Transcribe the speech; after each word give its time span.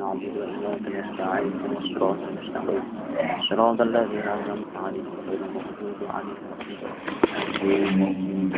نعبد 0.00 0.36
وإياك 0.36 0.80
نستعين 0.80 1.52
اهدنا 1.52 1.78
الصراط 1.78 2.16
المستقيم 2.28 2.82
صراط 3.48 3.80
الذين 3.80 4.18
أنعمت 4.36 4.72
عليهم 4.84 5.14
غير 5.28 5.40
المغضوب 5.48 6.00
عليهم 6.14 6.44
ولا 6.50 7.42
الضالين 7.42 8.52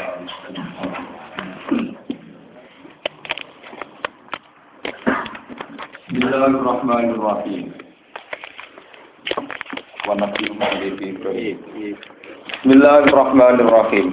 Bismillahirrahmanirrahim. 6.12 7.64
Wa 10.09 10.14
nabiyyu 10.14 10.52
Ibrahim. 11.11 11.57
Bismillahirrahmanirrahim. 12.52 14.07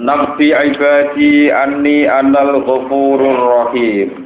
Nabi 0.00 0.48
ibadi 0.50 1.52
anni 1.52 2.08
anal 2.08 2.64
ghafurur 2.64 3.38
rahim 3.52 4.18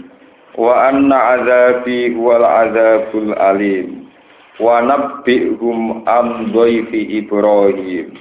wa 0.59 0.89
anna 0.89 1.19
azabi 1.39 2.15
wal 2.15 2.45
azabul 2.45 3.35
alim 3.39 4.07
wa 4.63 4.81
nabbihum 4.83 6.03
am 6.07 6.51
dhaifi 6.55 7.19
Ibrahim. 7.23 8.15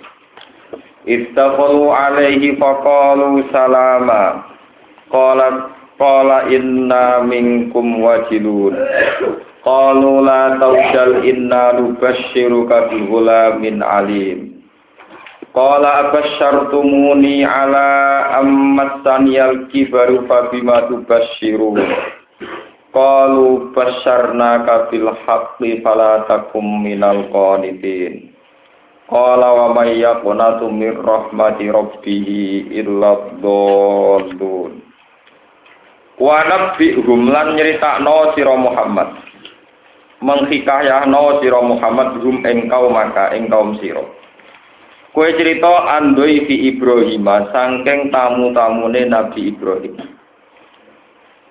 Istaghfaru 1.05 1.91
alaihi 1.93 2.55
faqalu 2.57 3.45
salama. 3.51 4.49
Qalat 5.13 5.83
Qala 6.03 6.49
inna 6.49 7.21
minkum 7.21 8.01
wajilun. 8.01 8.73
Qalu 9.61 10.13
la 10.25 10.57
tawjal 10.57 11.21
inna 11.21 11.77
nubashiruka 11.77 12.89
bi 12.89 13.05
ghulamin 13.05 13.79
alim. 13.85 14.57
Qala 15.53 16.09
abasyartumuni 16.09 17.45
ala 17.45 17.87
ammasaniyal 18.41 19.69
kibaru 19.69 20.25
fabima 20.25 20.89
tubashirun. 20.89 21.77
Qalu 22.93 23.73
basyarnaka 23.73 24.93
bil 24.93 25.09
haqqi 25.25 25.81
fala 25.81 26.29
takum 26.29 26.85
minal 26.85 27.25
qanitin. 27.33 28.29
Qala 29.09 29.49
wa 29.49 29.67
may 29.73 29.97
yaqnatu 29.97 30.69
min 30.69 30.93
rahmati 31.01 31.73
rabbih 31.73 32.27
illa 32.69 33.33
dhallun. 33.41 34.71
Wa 36.21 36.45
nabbihum 36.45 37.33
lan 37.33 37.57
nyeritakno 37.57 38.37
sira 38.37 38.53
Muhammad. 38.61 39.09
Menghikayahno 40.21 41.41
sira 41.41 41.59
Muhammad 41.65 42.21
hum 42.21 42.45
ing 42.45 42.69
kaum 42.69 42.93
maka 42.93 43.33
ing 43.33 43.49
kaum 43.49 43.73
sira. 43.81 44.05
Kowe 45.17 45.29
cerita 45.33 45.97
andoi 45.97 46.45
fi 46.45 46.73
Ibrahim 46.73 47.25
sangking 47.53 48.13
tamu-tamune 48.13 49.09
Nabi 49.09 49.49
Ibrahim. 49.49 49.97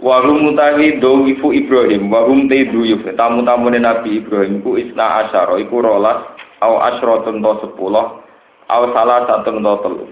Wa 0.03 0.19
hum 0.27 0.51
mutawi 0.51 0.99
dowifu 0.99 1.55
Ibrahim 1.55 2.11
wa 2.11 2.27
hum 2.27 2.51
taydu 2.51 2.83
tamu-tamune 3.15 3.79
Nabi 3.79 4.19
Ibrahim 4.19 4.59
ku 4.59 4.75
isna 4.75 5.23
asyara 5.23 5.63
iku 5.63 5.79
rolas 5.79 6.27
au 6.59 6.83
asratun 6.83 7.39
to 7.39 7.53
sepuluh 7.63 8.19
au 8.67 8.83
salah 8.91 9.31
satu 9.31 9.63
to 9.63 9.75
telu. 9.87 10.07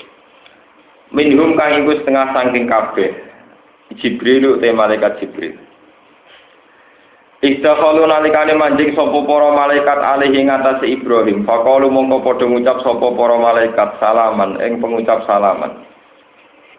Minhum 1.11 1.58
kang 1.58 1.83
iku 1.83 1.98
setengah 1.98 2.30
sangking 2.30 2.70
kabeh 2.70 3.11
Jibril 3.98 4.62
te 4.62 4.70
malaikat 4.70 5.18
Jibril. 5.18 5.58
Istakhalu 7.42 8.06
nalikane 8.06 8.55
manjing 8.55 8.94
sapa 8.94 9.16
para 9.27 9.48
malaikat 9.58 9.98
alih 9.98 10.30
ing 10.38 10.55
atase 10.55 10.86
Ibrahim. 10.86 11.42
Faqalu 11.42 11.91
mongko 11.91 12.22
padha 12.22 12.46
ngucap 12.46 12.78
sapa 12.86 13.06
para 13.11 13.36
malaikat 13.42 13.88
salaman 13.98 14.61
ing 14.62 14.78
pengucap 14.78 15.27
salaman. 15.27 15.89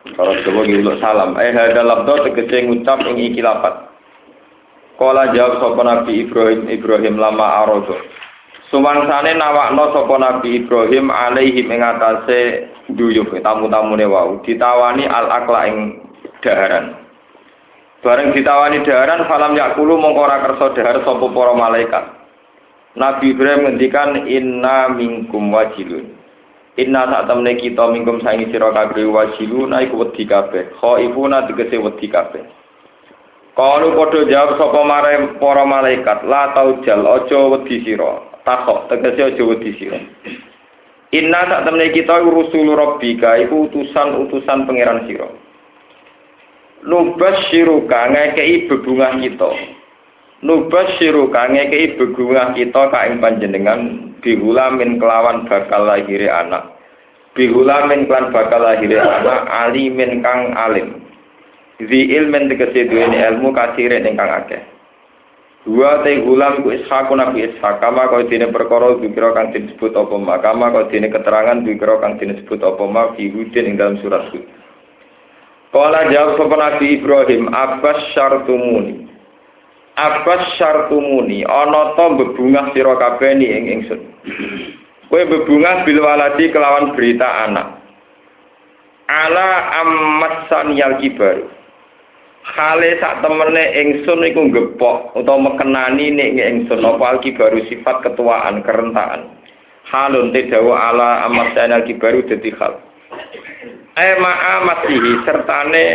Kalau 0.02 0.34
coba 0.34 0.62
nguluk 0.66 0.98
salam. 0.98 1.38
Eh 1.38 1.54
hadal 1.54 1.86
labdo 1.86 2.26
tegese 2.26 2.66
ngucap 2.66 3.06
ing 3.06 3.22
iki 3.22 3.42
lapat. 3.46 3.86
Kala 4.98 5.34
jawab 5.34 5.62
sapa 5.62 5.82
Nabi 5.82 6.26
Ibrahim 6.26 6.70
Ibrahim 6.70 7.22
lama 7.22 7.66
arodo. 7.66 7.98
Sumangsane 8.74 9.38
nawakno 9.38 9.94
sapa 9.94 10.16
Nabi 10.18 10.66
Ibrahim 10.66 11.14
alaihim 11.14 11.70
ing 11.70 11.82
atase 11.86 12.70
duyuh 12.94 13.30
tamu-tamune 13.45 14.06
wau 14.10 14.42
ditawani 14.42 15.06
al 15.06 15.30
akla 15.30 15.70
ing 15.70 15.78
daharan. 16.42 16.98
Bareng 18.02 18.34
ditawani 18.34 18.82
daharan 18.82 19.30
falam 19.30 19.54
yakulu 19.54 20.02
mongko 20.02 20.22
ora 20.26 20.42
kersa 20.50 20.66
dahar 20.73 20.98
sapa 21.06 21.26
para 21.30 21.54
malaikat. 21.54 22.06
Nabi 22.98 23.38
Ibrahim 23.38 23.61
ngendikan 23.70 24.26
inna 24.26 24.90
minkum 24.98 25.54
wajilun. 25.54 26.20
Inna 26.80 27.04
sak 27.09 27.27
temne 27.27 27.59
kita 27.59 27.92
minkum 27.92 28.23
saingi 28.23 28.48
sira 28.48 28.71
kabeh 28.71 29.04
wajilun 29.04 29.76
iku 29.76 30.08
wedi 30.08 30.23
kabeh. 30.23 30.71
Khaifuna 30.80 31.49
tegese 31.52 31.76
wedi 31.82 32.08
kabeh. 32.08 32.43
Kalu 33.52 33.92
padha 33.99 34.20
jawab 34.32 34.55
sapa 34.55 34.80
mare 34.87 35.36
para 35.36 35.67
malaikat, 35.67 36.23
la 36.23 36.55
taujal 36.55 37.04
aja 37.04 37.39
wedi 37.52 37.83
sira. 37.83 38.23
Takok 38.48 38.87
tegese 38.87 39.36
aja 39.36 39.43
wedi 39.43 39.76
sira. 39.76 39.99
Inna 41.11 41.43
sak 41.43 41.67
temne 41.67 41.92
kita 41.92 42.23
rusul 42.23 42.71
rabbika 42.71 43.36
iku 43.43 43.67
utusan-utusan 43.67 44.64
pangeran 44.64 45.04
sira. 45.11 45.27
nubas 46.81 47.37
syiruka 47.49 48.10
ngekei 48.10 48.65
bebungah 48.65 49.21
kita 49.21 49.49
nubas 50.42 50.98
syiruka 50.98 51.45
ngekei 51.54 51.93
bebungah 51.93 52.58
kita 52.58 52.89
kain 52.89 53.21
panjenengan 53.21 54.11
bihulamin 54.21 55.02
kelawan 55.02 55.49
bakal 55.49 55.86
lahiri 55.89 56.30
anak. 56.30 56.77
Bihulamin 57.37 58.08
kelawan 58.08 58.33
bakal 58.33 58.61
lahiri 58.64 58.98
anak 58.98 59.49
alimin 59.49 60.21
kang 60.23 60.54
alim. 60.55 61.02
Zi 61.82 62.14
ilmin 62.14 62.49
tegesi 62.49 62.86
duweni 62.86 63.17
ilmu 63.17 63.52
kasire 63.58 64.02
ingkang 64.05 64.30
akeh. 64.30 64.61
Dua 65.61 66.02
te 66.02 66.17
gulam 66.26 66.65
ku 66.65 66.73
ishaku 66.73 67.14
nabi 67.14 67.45
ishak 67.45 67.86
kama 67.86 68.10
kau 68.10 68.26
dine 68.26 68.49
perkara 68.49 68.98
dikira 68.98 69.30
kang 69.37 69.54
disebut 69.54 69.93
apa 69.93 70.15
ma 70.17 70.42
kama 70.42 70.73
kau 70.73 70.89
dine 70.89 71.05
keterangan 71.14 71.61
dikira 71.61 72.02
kang 72.02 72.17
disebut 72.17 72.65
apa 72.65 72.81
ma 72.89 73.14
fi 73.14 73.30
hudin 73.30 73.70
ing 73.70 73.76
dalam 73.77 74.02
surat 74.02 74.26
hud. 74.33 74.42
Kala 75.70 76.10
jawab 76.10 76.36
sapa 76.42 76.55
Nabi 76.58 76.98
Ibrahim, 76.98 77.54
"Abbas 77.54 78.10
syartumuni." 78.17 79.05
Abbas 80.00 80.56
syartumuni, 80.56 81.44
ana 81.44 81.94
to 82.00 82.06
bebungah 82.16 82.72
sira 82.72 82.96
kabeh 82.96 83.36
ni 83.36 83.52
ing 83.52 83.66
ingsun. 83.80 84.02
Kowe 85.12 85.24
bebungah 85.28 85.84
bil 85.84 86.00
waladi 86.00 86.48
kelawan 86.48 86.96
berita 86.96 87.28
anak. 87.44 87.76
Ala 89.12 89.50
ammasan 89.84 90.80
yal 90.80 90.96
kibar. 91.04 91.44
Hale 92.42 92.98
sak 93.04 93.20
temene 93.20 93.64
ingsun 93.84 94.24
iku 94.24 94.48
gepok 94.50 95.14
utawa 95.14 95.52
mekenani 95.52 96.16
nek 96.16 96.40
ingsun 96.40 96.82
apa 96.82 97.20
alkibaru 97.20 97.60
sifat 97.68 98.08
ketuaan 98.08 98.64
kerentaan. 98.64 99.36
Halun 99.92 100.32
te 100.32 100.48
dawa 100.48 100.96
ala 100.96 101.28
ammasan 101.28 101.76
al 101.76 101.84
kibaru 101.84 102.23
dadi 102.26 102.50
hal. 102.56 102.80
eh 104.00 104.16
ma'amatihi 104.16 105.28
sertane 105.28 105.86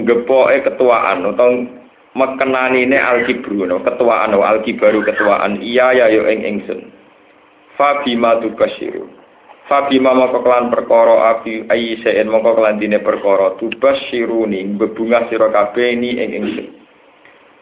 gepoke 0.00 0.64
ketuaan 0.64 1.28
utawa 1.28 1.83
mekenanine 2.14 2.98
alkibru 2.98 3.66
no 3.66 3.82
ketuaan 3.82 4.32
no 4.32 4.42
alkibaru 4.42 5.02
ketuaan. 5.02 5.58
Iya 5.60 5.92
ya 5.92 6.06
yo 6.10 6.26
ing 6.30 6.42
ingsun 6.42 6.90
fabima 7.74 8.38
tubasyiru 8.38 9.10
fabima 9.66 10.14
moko 10.14 10.46
kelan 10.46 10.70
perkara 10.70 11.36
api 11.36 11.66
ayisen 11.68 12.30
moko 12.30 12.54
kelan 12.54 12.78
dine 12.80 13.02
perkara. 13.02 13.58
Tubasyiruni 13.58 14.78
bebungah 14.78 15.26
sira 15.28 15.50
kabeh 15.50 15.98
ni 15.98 16.16
ing 16.16 16.30
ingsun 16.32 16.68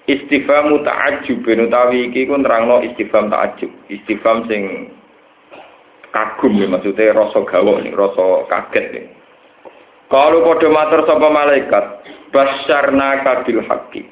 istifham 0.06 0.82
ta'ajjub 0.82 1.46
utawi 1.46 2.10
iki 2.10 2.28
ku 2.28 2.36
nerangno 2.36 2.84
istifham 2.84 3.32
ta'ajjub. 3.32 3.70
Istifham 3.88 4.44
sing 4.46 4.92
kagum 6.12 6.60
ya 6.60 6.68
maksudnya 6.68 7.16
rasa 7.16 7.40
gawok 7.40 7.80
nih 7.80 7.96
rasa 7.96 8.44
kaget 8.52 8.86
nih 8.92 9.06
kalau 10.12 10.44
padha 10.44 10.68
matur 10.68 11.08
sapa 11.08 11.24
malaikat, 11.32 11.84
basyarna 12.36 13.24
kabil 13.24 13.64
haqqi. 13.64 14.04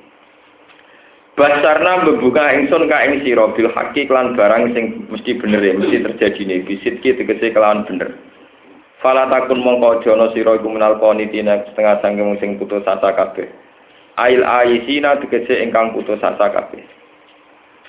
Basarna 1.38 2.04
membuka 2.04 2.52
ingsun 2.52 2.90
ka 2.90 3.06
ing 3.06 3.22
sira 3.22 3.48
bil 3.54 3.70
haqqi 3.70 4.10
kelan 4.10 4.34
barang 4.34 4.74
sing 4.74 5.06
mesti 5.08 5.38
bener 5.38 5.62
ya, 5.62 5.78
mesti 5.78 6.02
terjadi 6.02 6.42
nih 6.46 6.58
bisit 6.66 6.98
ki 7.00 7.16
tegese 7.16 7.54
kelawan 7.54 7.86
bener. 7.86 8.18
Fala 9.00 9.30
takun 9.32 9.64
mongko 9.64 10.02
aja 10.02 10.12
ana 10.18 10.28
sira 10.36 10.58
iku 10.60 10.68
minal 10.68 11.00
qanitina 11.00 11.64
setengah 11.70 12.02
sangking 12.04 12.36
sing 12.42 12.60
putus 12.60 12.84
asa 12.84 13.16
kabeh. 13.16 13.48
Ail 14.20 14.44
aisina 14.44 15.16
tegese 15.22 15.64
ingkang 15.64 15.96
putus 15.96 16.20
asa 16.20 16.52
kabeh. 16.52 16.84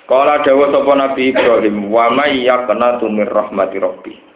Kala 0.08 0.44
dawuh 0.44 0.72
sapa 0.76 0.92
Nabi 0.92 1.32
Ibrahim, 1.32 1.88
wa 1.88 2.12
may 2.12 2.44
yaqnatu 2.44 3.08
mir 3.08 3.32
rahmati 3.32 3.80
rabbih. 3.80 4.31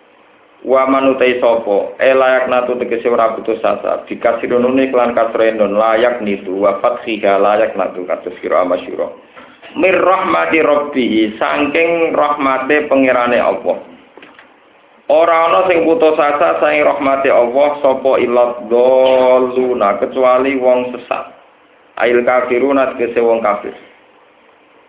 Wa 0.63 0.87
manutai 0.87 1.41
sopo 1.43 1.93
e 1.99 2.13
layak 2.15 2.47
natu 2.47 2.79
tegese 2.79 3.11
ora 3.11 3.35
putus 3.35 3.59
asa. 3.59 4.07
Dikasirunune 4.07 4.89
klan 4.89 5.11
kasrenon 5.11 5.75
layak 5.75 6.23
nitu 6.23 6.63
wa 6.63 6.79
fathiha 6.79 7.35
layak 7.41 7.75
natu 7.75 8.07
katus 8.07 8.33
sira 8.39 8.63
amasyura. 8.63 9.11
Mir 9.75 9.99
rahmati 9.99 10.63
rabbi 10.63 11.35
saking 11.35 12.15
rahmate 12.15 12.87
pangerane 12.87 13.37
Allah. 13.43 13.77
Ora 15.11 15.51
ana 15.51 15.67
sing 15.67 15.83
putus 15.83 16.15
asa 16.15 16.63
saking 16.63 16.87
rahmate 16.87 17.27
Allah 17.27 17.69
sapa 17.83 18.11
ilat 18.23 18.71
doluna 18.71 19.99
kecuali 19.99 20.55
wong 20.55 20.95
sesat. 20.95 21.35
Ail 21.99 22.23
kafiruna 22.23 22.95
tegese 22.95 23.19
wong 23.19 23.43
kafir. 23.43 23.75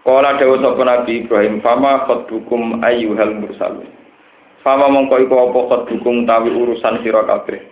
Kala 0.06 0.38
dawuh 0.38 0.62
sapa 0.62 0.82
Nabi 0.86 1.26
Ibrahim, 1.26 1.58
"Fama 1.66 2.06
khatbukum 2.06 2.78
ayyuhal 2.86 3.42
mursalun." 3.42 4.05
Fama 4.66 4.90
mongko 4.90 5.22
iku 5.22 5.34
apa 5.46 5.60
khatbukum 5.70 6.26
tawi 6.26 6.50
urusan 6.50 6.98
sira 7.06 7.22
kabeh. 7.22 7.62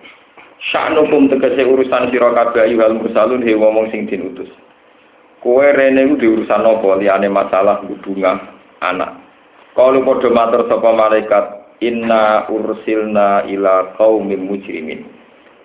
Sya'nukum 0.71 1.27
tegese 1.27 1.67
urusan 1.67 2.15
sira 2.15 2.31
kabeh 2.31 2.71
ayyuhal 2.71 2.95
mursalun 2.95 3.43
he 3.43 3.59
wong 3.59 3.91
sing 3.91 4.07
dinutus. 4.07 4.47
Kowe 5.43 5.67
rene 5.75 6.07
iku 6.07 6.15
diurusan 6.23 6.63
apa 6.63 6.89
liyane 7.03 7.27
masalah 7.27 7.83
hubungan 7.83 8.39
anak. 8.79 9.11
Kalau 9.75 10.07
padha 10.07 10.31
matur 10.31 10.71
sapa 10.71 10.95
malaikat, 10.95 11.45
"Inna 11.83 12.47
ursilna 12.47 13.43
ila 13.51 13.99
qaumin 13.99 14.47
mujrimin." 14.47 15.03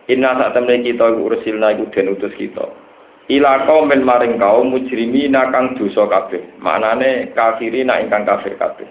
Inna 0.10 0.34
sak 0.34 0.58
temne 0.58 0.82
kita 0.82 1.14
ursilna 1.14 1.78
iku 1.78 1.94
den 1.94 2.18
utus 2.18 2.34
kita. 2.34 2.66
ila 3.30 3.70
kaumen 3.70 4.02
maring 4.02 4.42
kaum 4.42 4.74
mujrimi 4.74 5.30
nakang 5.30 5.78
dosa 5.78 6.10
kabeh 6.10 6.42
maknane 6.58 7.30
kafiri 7.38 7.86
nak 7.86 8.02
ingkang 8.02 8.26
kafir 8.26 8.58
kabeh 8.58 8.90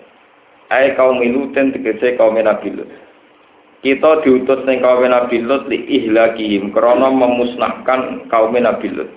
ae 0.73 0.94
kaum 0.97 1.20
minuten 1.20 1.73
tegese 1.73 2.17
kaum 2.17 2.37
nabi 2.37 2.73
lut 2.75 2.88
kita 3.85 4.25
diutus 4.25 4.65
ning 4.69 4.85
kaum 4.85 5.05
nabi 5.05 5.41
lut 5.41 5.65
li 5.69 5.85
ihlakihim 5.87 6.73
krana 6.73 7.09
memusnahkan 7.12 8.29
kaum 8.32 8.55
nabi 8.56 8.88
lut 8.93 9.11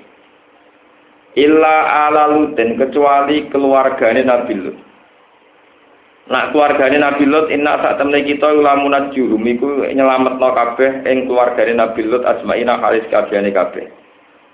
illa 1.36 2.08
ala 2.08 2.32
lutin 2.32 2.76
kecuali 2.76 3.48
keluargane 3.52 4.24
nabi 4.24 4.56
lut 4.56 4.78
Nak 6.32 6.56
keluargane 6.56 6.96
Nabi 6.96 7.28
Lut 7.28 7.52
inna 7.52 7.76
sak 7.84 8.00
temne 8.00 8.24
kita 8.24 8.56
lamunat 8.56 9.12
jurum 9.12 9.44
iku 9.44 9.84
nyelametno 9.84 10.48
kabeh 10.56 11.04
ing 11.04 11.28
keluargane 11.28 11.76
Nabi 11.76 12.08
Lut 12.08 12.24
asmaina 12.24 12.80
halis 12.80 13.04
kabehane 13.12 13.52
kabeh. 13.52 13.92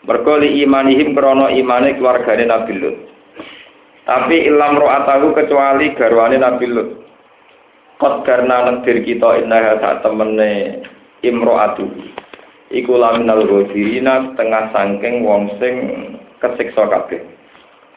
Mergo 0.07 0.41
li 0.41 0.63
imanihim 0.65 1.13
krana 1.13 1.53
imane 1.53 1.93
keluargane 1.99 2.49
Nabi 2.49 2.73
Lut. 2.81 2.97
Tapi 4.07 4.47
ilam 4.47 4.79
ro'atahu 4.79 5.35
kecuali 5.35 5.91
garwane 5.91 6.39
Nabi 6.39 6.65
Lut. 6.71 6.89
Kot 7.99 8.23
karena 8.23 8.63
negdir 8.63 9.03
kita 9.03 9.43
inna 9.43 9.75
saat 9.83 9.99
temene 9.99 10.79
imro'atu. 11.27 11.91
Iku 12.71 12.95
laminal 12.95 13.43
ghafirina 13.43 14.31
tengah 14.39 14.71
sangking 14.71 15.27
wong 15.27 15.59
sing 15.59 15.75
kesiksa 16.39 16.87
kabeh. 16.87 17.19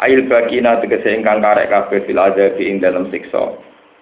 Ail 0.02 0.26
bagina 0.26 0.82
tegese 0.82 1.14
ingkang 1.14 1.44
karek 1.44 1.70
kabeh 1.70 2.02
fil 2.02 2.18
azabi 2.18 2.66
ing 2.66 2.82
dalam 2.82 3.06
siksa. 3.14 3.54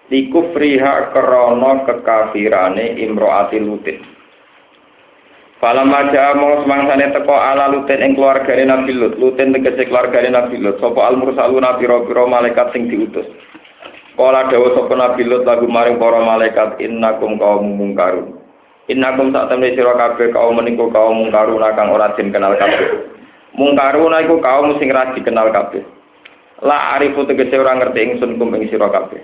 Likufriha 0.09 1.13
krana 1.13 1.85
kekafirane 1.85 2.97
imro'ati 3.05 3.61
lutin. 3.61 4.01
Falam 5.59 5.91
aja 5.91 6.39
mau 6.39 6.63
semangsane 6.63 7.11
teko 7.11 7.35
ala 7.35 7.67
lutin 7.67 7.99
ing 7.99 8.15
keluargane 8.15 8.63
Nabi 8.63 8.95
Lut. 8.95 9.19
Lutin 9.19 9.51
tegese 9.51 9.91
keluargane 9.91 10.31
Nabi 10.31 10.55
Lut. 10.55 10.79
Sapa 10.79 11.11
al 11.11 11.19
mursaluna 11.19 11.75
pira-pira 11.75 12.23
malaikat 12.23 12.71
sing 12.71 12.87
diutus. 12.87 13.27
Kala 14.15 14.47
dawa 14.47 14.71
sapa 14.71 14.93
Nabi 14.95 15.27
Lut 15.27 15.43
lagu 15.43 15.67
maring 15.67 15.99
para 15.99 16.23
malaikat 16.23 16.79
innakum 16.79 17.35
kaum 17.35 17.75
mungkarun. 17.75 18.39
Innakum 18.87 19.35
sak 19.35 19.51
temne 19.51 19.75
sira 19.75 19.99
kabeh 19.99 20.31
kaum 20.31 20.55
menika 20.55 20.87
kaum 20.95 21.27
mungkarun 21.27 21.59
kang 21.75 21.91
ora 21.91 22.15
den 22.15 22.31
kenal 22.31 22.55
kabeh. 22.55 23.11
Mungkarun 23.51 24.15
iku 24.15 24.39
kaum 24.39 24.79
sing 24.79 24.95
ra 24.95 25.11
dikenal 25.11 25.51
kabeh. 25.51 25.83
La 26.63 26.95
arifu 26.95 27.27
tegese 27.27 27.59
ora 27.59 27.75
ngerti 27.75 28.15
ingsun 28.15 28.39
kum 28.39 28.55
ing 28.55 28.71
sira 28.71 28.87
kabeh. 28.87 29.19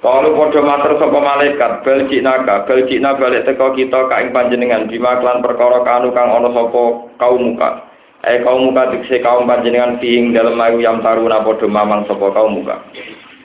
Kalau 0.00 0.32
podo 0.32 0.64
mater 0.64 0.96
sapa 0.96 1.18
malaikat, 1.20 1.84
bel 1.84 2.08
naga, 2.24 2.64
bel 2.64 2.88
balik 3.20 3.44
teko 3.44 3.76
kita 3.76 4.08
kaing 4.08 4.32
panjenengan 4.32 4.88
bima 4.88 5.20
klan 5.20 5.44
perkara 5.44 5.84
kanu 5.84 6.08
kang 6.16 6.32
ana 6.32 6.48
sapa 6.56 7.04
kaum 7.20 7.52
muka. 7.52 7.84
Eh 8.24 8.40
kaum 8.40 8.72
muka 8.72 8.96
dikse 8.96 9.20
kaum 9.20 9.44
panjenengan 9.44 10.00
fiing 10.00 10.32
dalam 10.32 10.56
ayu 10.56 10.80
yang 10.80 11.04
taruna 11.04 11.44
podo 11.44 11.68
mamang 11.68 12.08
sapa 12.08 12.32
kaum 12.32 12.64
muka. 12.64 12.80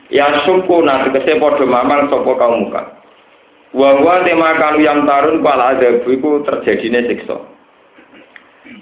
Ya 0.07 0.31
suku 0.47 0.79
na 0.79 1.03
tegese 1.03 1.35
podo 1.43 1.67
mamang 1.67 2.07
sapa 2.07 2.31
kaum 2.39 2.71
muka. 2.71 3.03
Wa 3.75 3.99
wa 3.99 4.23
tema 4.23 4.55
kanu 4.55 4.79
yang 4.79 5.03
tarun 5.03 5.43
pala 5.43 5.75
ada 5.75 6.07
iku 6.07 6.39
terjadine 6.47 7.03
siksa. 7.03 7.54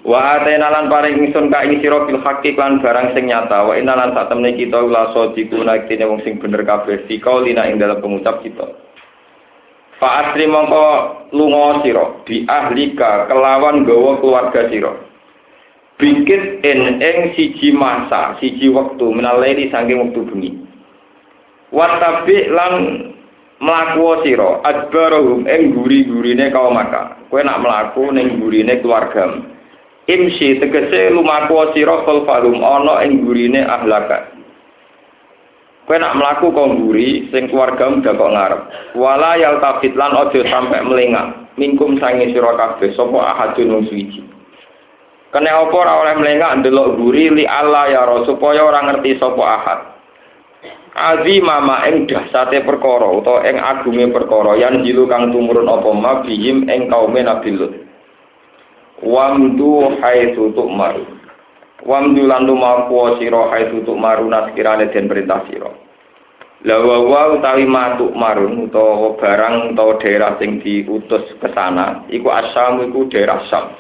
Wa 0.04 0.36
atena 0.36 0.68
lan 0.68 0.92
paring 0.92 1.16
ingsun 1.16 1.48
ka 1.48 1.64
ing 1.64 1.80
sira 1.80 2.04
bil 2.04 2.20
haqqi 2.20 2.60
lan 2.60 2.84
barang 2.84 3.16
sing 3.16 3.32
nyata 3.32 3.64
wa 3.64 3.72
inna 3.80 3.96
lan 3.96 4.12
sak 4.12 4.36
temne 4.36 4.52
kita 4.52 4.84
la 4.84 5.16
sadiquna 5.16 5.88
kene 5.88 6.04
wong 6.04 6.20
sing 6.28 6.44
bener 6.44 6.60
kabeh 6.68 7.08
fi 7.08 7.24
qaulina 7.24 7.72
ing 7.72 7.80
dalam 7.80 8.04
pengucap 8.04 8.44
kita. 8.44 8.68
Fa 10.04 10.28
asri 10.28 10.44
mongko 10.44 10.84
lunga 11.32 11.80
sira 11.88 12.20
bi 12.28 12.44
ahlika 12.44 13.32
kelawan 13.32 13.88
gawa 13.88 14.20
keluarga 14.20 14.68
sira. 14.68 14.92
Bingkit 15.96 16.60
en 16.68 17.00
ing 17.00 17.18
siji 17.40 17.72
masa, 17.72 18.36
siji 18.44 18.68
wektu 18.68 19.08
menaleni 19.08 19.72
saking 19.72 20.04
wektu 20.04 20.28
bengi. 20.28 20.52
Watabi 21.72 22.52
lan 22.52 22.74
mlaku 23.64 24.20
sira 24.28 24.60
adbarahum 24.68 25.48
ing 25.48 25.72
guri-gurine 25.80 26.52
kaum 26.52 26.76
maka. 26.76 27.24
Kowe 27.32 27.40
nak 27.40 27.64
mlaku 27.64 28.12
ning 28.12 28.44
gurine 28.44 28.84
keluargamu. 28.84 29.53
Imsi 30.04 30.60
tegese 30.60 31.16
lumaku 31.16 31.72
sira 31.72 32.04
falfalum 32.04 32.60
ana 32.60 33.08
ing 33.08 33.24
gurine 33.24 33.64
ahlaka. 33.64 34.36
Kowe 35.84 36.00
nak 36.00 36.16
mlaku 36.16 36.52
kok 36.56 36.70
mburi 36.76 37.28
sing 37.32 37.52
keluarga 37.52 37.92
udah 37.92 38.14
kok 38.16 38.34
ngarep. 38.36 38.62
Wala 38.96 39.36
yal 39.36 39.60
tafit 39.60 39.96
lan 40.00 40.16
aja 40.16 40.40
sampe 40.48 40.80
melengak. 40.80 41.52
Mingkum 41.60 42.00
sange 42.00 42.32
sira 42.32 42.56
kabeh 42.56 42.96
sapa 42.96 43.20
ahadun 43.20 43.80
wong 43.80 43.84
suci. 43.92 44.24
Kene 45.32 45.50
apa 45.50 45.76
ora 45.76 45.94
oleh 46.04 46.16
melengak 46.20 46.56
ndelok 46.64 46.96
mburi 46.96 47.36
li 47.36 47.44
Allah 47.48 47.92
ya 47.92 48.04
supaya 48.24 48.64
ora 48.64 48.80
ngerti 48.92 49.20
sapa 49.20 49.44
ahad. 49.44 49.80
Azimama 50.94 51.84
ing 51.90 52.06
dahsate 52.06 52.64
perkara 52.64 53.08
utawa 53.10 53.44
ing 53.44 53.58
agunge 53.58 54.08
perkara 54.14 54.56
yang 54.62 54.86
jilu 54.86 55.10
kang 55.10 55.34
tumurun 55.34 55.66
apa 55.68 55.90
ma 55.90 56.22
bihim 56.22 56.70
ing 56.70 56.88
kaume 56.88 57.24
Nabi 57.24 57.50
Lut. 57.56 57.93
Wamdu 59.04 60.00
haitsu 60.00 60.56
tu'maru 60.56 61.04
wamdu 61.84 62.24
lan 62.24 62.48
lumaku 62.48 63.20
sira 63.20 63.52
haitsu 63.52 63.84
tu'maru 63.84 64.32
naskirane 64.32 64.88
den 64.96 65.12
perintah 65.12 65.44
sira 65.52 65.68
lawa 66.64 67.04
wa 67.04 67.22
utawi 67.36 67.68
matuk 67.68 68.16
marun 68.16 68.72
utawa 68.72 69.20
barang 69.20 69.76
utawa 69.76 70.00
daerah 70.00 70.40
sing 70.40 70.64
diutus 70.64 71.28
ke 71.44 71.48
sana 71.52 72.08
iku 72.08 72.32
asam 72.32 72.88
iku 72.88 73.04
daerah 73.12 73.44
sam 73.52 73.76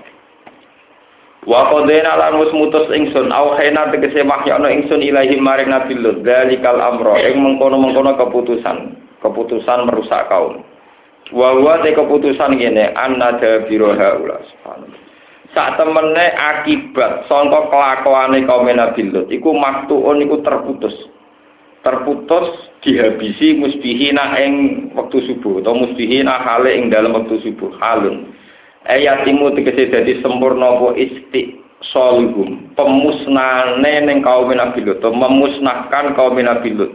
wa 1.47 1.71
qadena 1.71 2.19
lan 2.19 2.43
wis 2.43 2.51
mutus 2.51 2.87
ingsun 2.91 3.31
au 3.31 3.55
khena 3.55 3.87
tegese 3.91 4.27
wahyana 4.27 4.67
ingsun 4.67 4.99
ilahi 4.99 5.39
maring 5.39 5.71
nabi 5.71 5.95
lut 5.95 6.23
dalikal 6.27 6.79
amro 6.79 7.15
ing 7.19 7.39
mengkono-mengkono 7.39 8.15
keputusan 8.19 8.99
keputusan 9.23 9.87
merusak 9.87 10.27
kaum. 10.27 10.59
Wa 11.31 11.55
wa 11.55 11.79
te 11.79 11.95
keputusan 11.95 12.59
ngene 12.59 12.91
anna 12.95 13.39
dabiro 13.39 13.95
haula 13.95 14.43
subhanallah 14.43 15.02
sak 15.53 15.77
temene 15.77 16.33
akibat 16.33 17.29
sangka 17.29 17.69
kelakuane 17.69 18.41
kaum 18.49 18.67
Nabi 18.67 19.09
Lut 19.13 19.29
iku 19.29 19.53
maktuun 19.53 20.25
iku 20.25 20.41
terputus. 20.41 20.93
Terputus 21.83 22.47
dihabisi 22.81 23.59
musbihina 23.59 24.39
ing 24.39 24.53
wektu 24.97 25.19
subuh 25.29 25.59
atau 25.61 25.77
musbihina 25.77 26.41
hale 26.41 26.73
ing 26.73 26.89
dalam 26.89 27.13
wektu 27.13 27.39
subuh 27.45 27.69
halun. 27.77 28.33
Ayatimu 28.89 29.55
tegese 29.55 29.93
dadi 29.93 30.19
sempurna 30.19 30.75
apa 30.79 30.97
isti 30.99 31.61
solihum 31.93 32.73
pemusnahane 32.73 34.09
ning 34.09 34.25
kaum 34.25 34.49
Nabi 34.49 34.81
Lut 34.83 35.03
memusnahkan 35.05 36.17
kaum 36.17 36.35
Nabi 36.35 36.73
Lut. 36.73 36.91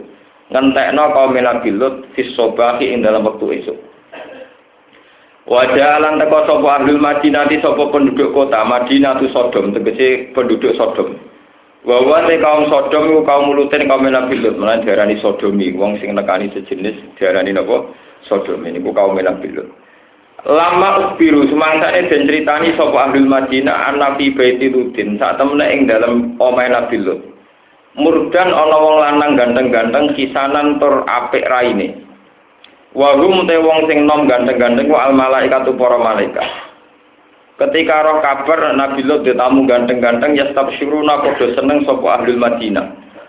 Ngentekno 0.49 1.03
kaum 1.15 1.37
Nabi 1.37 1.69
Lut 1.71 2.09
fi 2.17 2.25
ing 2.83 3.05
dalam 3.05 3.23
waktu 3.23 3.61
esok 3.61 3.77
Wajah 5.49 5.97
alam 5.97 6.21
teko 6.21 6.45
sopo 6.45 6.69
ahli 6.69 6.93
Madinah 6.93 7.49
di 7.49 7.57
sopo 7.57 7.89
penduduk 7.89 8.37
kota 8.37 8.61
Madinah 8.69 9.17
tu 9.17 9.33
Sodom 9.33 9.73
tegese 9.73 10.29
penduduk 10.37 10.77
Sodom. 10.77 11.17
Wawa 11.89 12.29
te 12.29 12.37
kaum 12.37 12.69
Sodom 12.69 13.09
iku 13.09 13.25
kaum 13.25 13.49
mulutin 13.49 13.89
kaum 13.89 14.05
Nabi 14.05 14.37
Lut 14.37 14.61
menan 14.61 14.85
diarani 14.85 15.17
Sodomi 15.17 15.73
wong 15.73 15.97
sing 15.97 16.13
nekani 16.13 16.53
sejenis 16.53 17.01
diarani 17.17 17.57
napa 17.57 17.89
Sodom 18.29 18.61
ini 18.61 18.77
kaum 18.77 19.17
Nabi 19.17 19.49
Lut. 19.49 19.73
Lama 20.45 21.17
ukbiru 21.17 21.49
semangsane 21.49 22.13
den 22.13 22.29
critani 22.29 22.77
sapa 22.77 23.09
ahli 23.09 23.25
Madinah 23.25 23.89
an 23.89 23.97
Nabi 23.97 24.29
Baiti 24.37 24.69
Lutin 24.69 25.17
saat 25.17 25.41
temene 25.41 25.65
ing 25.65 25.89
dalam 25.89 26.37
omahe 26.37 26.69
Nabi 26.69 27.01
Lut. 27.01 27.25
Murdan 27.97 28.53
ana 28.53 28.77
wong 28.77 28.95
lanang 29.01 29.33
ganteng-ganteng 29.33 30.13
kisanan 30.13 30.77
tur 30.77 31.09
apik 31.09 31.41
raine. 31.49 32.05
Wahum 32.97 33.45
te 33.45 33.53
wong 33.61 33.85
sing 33.85 34.09
nom 34.09 34.25
ganteng-ganteng 34.25 34.89
wa 34.89 35.05
al 35.05 35.13
malaikat 35.13 35.69
para 35.77 35.97
malaikat. 36.01 36.69
Ketika 37.59 38.01
roh 38.01 38.17
kabar 38.23 38.71
Nabi 38.73 39.03
Lut 39.05 39.27
ditamu 39.27 39.67
ganteng-ganteng 39.69 40.33
ya 40.33 40.49
stabsyuruna 40.55 41.21
padha 41.21 41.53
seneng 41.53 41.83
sapa 41.85 42.07
ahli 42.17 42.33
Madinah. 42.39 42.87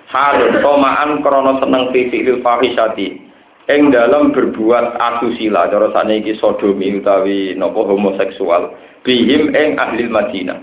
Halun 0.09 0.65
tomaan 0.65 1.21
krana 1.21 1.59
seneng 1.61 1.93
fi 1.93 2.09
fi'il 2.09 2.41
fahisati. 2.41 3.27
Ing 3.69 3.91
dalam 3.91 4.33
berbuat 4.33 4.97
asusila 4.97 5.69
cara 5.69 5.91
saniki 5.93 6.39
sodomi 6.39 7.03
utawi 7.03 7.53
napa 7.59 7.85
homoseksual 7.85 8.71
bihim 9.03 9.51
ing 9.51 9.77
ahli 9.77 10.07
Madinah. 10.07 10.63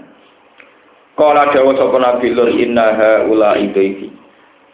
Kala 1.20 1.54
dawa 1.54 1.75
sapa 1.75 1.98
Nabi 2.01 2.34
Lut 2.34 2.56
inna 2.58 2.98
haula 2.98 3.62
idaifi. 3.62 4.10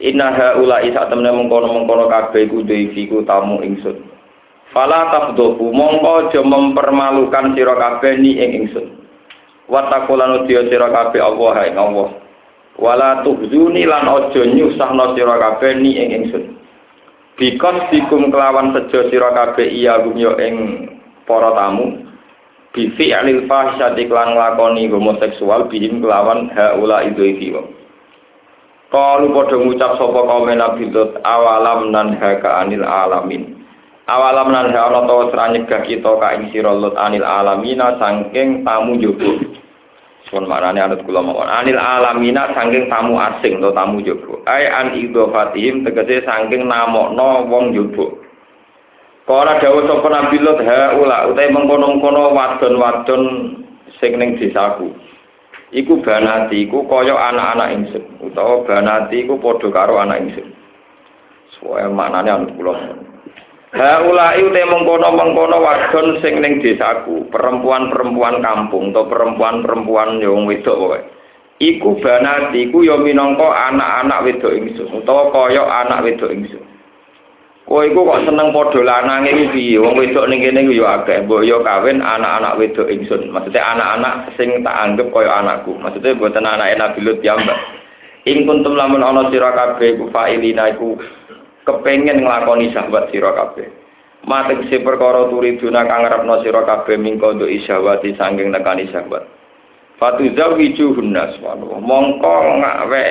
Inna 0.06 0.32
haula 0.32 0.86
isa 0.86 1.10
temne 1.10 1.34
mengkono-mengkono 1.34 2.14
kabeh 2.14 2.46
iku 2.46 2.62
dhaifiku 2.62 3.26
tamu 3.26 3.60
ingsun. 3.66 4.13
Fala 4.74 5.14
tafdhu 5.14 5.70
mongko 5.70 6.28
aja 6.28 6.42
mempermalukan 6.42 7.54
sira 7.54 7.78
kabeh 7.78 8.18
ni 8.18 8.42
ing 8.42 8.66
ingsun. 8.66 8.86
Wa 9.70 9.86
taqulan 9.94 10.44
udiya 10.44 10.66
sira 10.66 10.90
kabeh 10.90 11.22
Allah 11.22 11.54
ing 11.70 11.78
Allah. 11.78 12.10
Wala 12.82 13.22
tuhzuni 13.22 13.86
lan 13.86 14.10
aja 14.10 14.42
nyusahno 14.50 15.14
sira 15.14 15.38
kabeh 15.38 15.78
ni 15.78 15.94
ing 15.94 16.10
ingsun. 16.26 16.44
Bikos 17.38 17.94
dikum 17.94 18.34
kelawan 18.34 18.74
sejo 18.74 19.14
sira 19.14 19.30
kabeh 19.38 19.70
iya 19.70 20.02
gumyo 20.02 20.42
ing 20.42 20.56
para 21.30 21.54
tamu. 21.54 22.10
Bifi 22.74 23.14
alil 23.14 23.46
fahsyati 23.46 24.10
klan 24.10 24.34
nglakoni 24.34 24.90
homoseksual 24.90 25.70
bihim 25.70 26.02
kelawan 26.02 26.50
haula 26.50 27.06
idhoifi 27.06 27.54
Kalu 28.90 29.30
padha 29.34 29.58
ngucap 29.58 29.92
sapa 30.02 30.20
kaum 30.26 30.50
Nabi 30.50 30.90
Lut 30.90 31.18
awalam 31.26 31.90
nan 31.94 32.18
haka 32.18 32.62
anil 32.66 32.82
alamin. 32.86 33.63
Awalam 34.04 34.52
nan 34.52 34.76
ora 34.76 35.46
nyegah 35.48 35.88
kita 35.88 36.12
ka 36.20 36.28
ing 36.36 36.52
sira 36.52 36.76
Lut 36.76 36.92
anil 37.00 37.24
alamina 37.24 37.96
saking 37.96 38.68
tamu 38.68 39.00
jogo. 39.00 39.40
Sun 40.28 40.44
marane 40.44 40.84
anut 40.84 41.08
kula 41.08 41.24
mawon. 41.24 41.48
Anil 41.48 41.80
alamina 41.80 42.52
saking 42.52 42.92
tamu 42.92 43.16
asing 43.16 43.64
to 43.64 43.72
tamu 43.72 44.04
jogo. 44.04 44.44
Ai 44.44 44.68
an 44.68 44.92
idhofatihim 45.00 45.88
tegese 45.88 46.28
saking 46.28 46.68
namokno 46.68 47.48
wong 47.48 47.72
jogo. 47.72 48.20
Kala 49.24 49.56
dawuh 49.64 49.88
sapa 49.88 50.08
Nabi 50.12 50.38
Lut 50.44 50.60
ha 50.68 51.00
ula 51.00 51.32
utahe 51.32 51.48
mengkono-kono 51.48 52.36
wadon-wadon 52.36 53.24
sing 54.04 54.20
ning 54.20 54.36
desaku. 54.36 54.92
iku 55.74 56.00
banati 56.06 56.70
iku 56.70 56.86
kaya 56.86 57.18
anak-anak 57.34 57.70
ingsun 57.74 58.06
utawa 58.22 58.62
banati 58.62 59.26
iku 59.26 59.42
padha 59.42 59.68
karo 59.74 59.98
anak 59.98 60.22
ingsun 60.22 60.54
suwe 61.58 61.82
maknane 61.90 62.30
anu 62.30 62.48
kula 62.54 62.78
Haulai 63.74 64.38
ute 64.46 64.62
mengkono-mengkono 64.70 65.58
wadon 65.58 66.22
sing 66.22 66.38
ning 66.46 66.62
desaku, 66.62 67.26
perempuan-perempuan 67.34 68.38
kampung 68.46 68.94
atau 68.94 69.10
perempuan-perempuan 69.10 70.22
yang 70.22 70.46
wedok 70.46 70.78
pokoke. 70.78 71.10
Iku 71.58 71.98
banati 71.98 72.70
iku 72.70 72.86
ya 72.86 73.02
minangka 73.02 73.50
anak-anak 73.50 74.30
wedok 74.30 74.54
ingsun 74.54 74.94
utawa 74.94 75.34
kaya 75.34 75.66
anak 75.66 76.06
wedok 76.06 76.30
ingsun. 76.30 76.62
Kowe 77.66 77.82
iku 77.90 78.06
kok 78.06 78.30
seneng 78.30 78.54
padha 78.54 78.82
lanange 78.86 79.32
iki? 79.50 79.82
Wong 79.82 79.98
wedok 79.98 80.30
ning 80.30 80.46
kene 80.46 80.70
ya 80.70 81.02
akeh, 81.02 81.26
mbok 81.26 81.42
yo 81.42 81.66
kawin 81.66 81.98
anak-anak 81.98 82.62
wedok 82.62 82.94
ingsun. 82.94 83.34
Maksudnya 83.34 83.74
anak-anak 83.74 84.38
sing 84.38 84.62
tak 84.62 84.78
anggap 84.86 85.10
kaya 85.10 85.42
anakku. 85.42 85.74
Maksudnya 85.82 86.14
boten 86.14 86.46
anake 86.46 86.78
Nabi 86.78 87.00
Lut 87.02 87.26
ya, 87.26 87.34
Mbak. 87.42 87.60
Ing 88.30 88.46
kuntum 88.46 88.78
lamun 88.78 89.02
ana 89.02 89.28
sira 89.34 89.50
kabeh 89.52 89.98
iku 89.98 90.08
fa'ilina 90.14 90.78
iku 90.78 90.96
kepengin 91.64 92.24
nglakoni 92.24 92.72
sahabat 92.72 93.12
sira 93.12 93.32
kabeh. 93.36 93.68
Mate 94.24 94.72
si 94.72 94.80
perkara 94.80 95.28
turiduna 95.28 95.84
kang 95.84 96.08
ngarepno 96.08 96.44
sira 96.44 96.64
kabeh 96.64 96.96
mingko 96.96 97.36
nduk 97.36 97.52
isyawati 97.52 98.16
sanging 98.16 98.52
nekani 98.52 98.88
sahabat. 98.92 99.28
Fatu 100.00 100.28
zawiju 100.36 100.96
hunnas 100.96 101.36
mongko 101.84 102.36
ngawe 102.60 103.06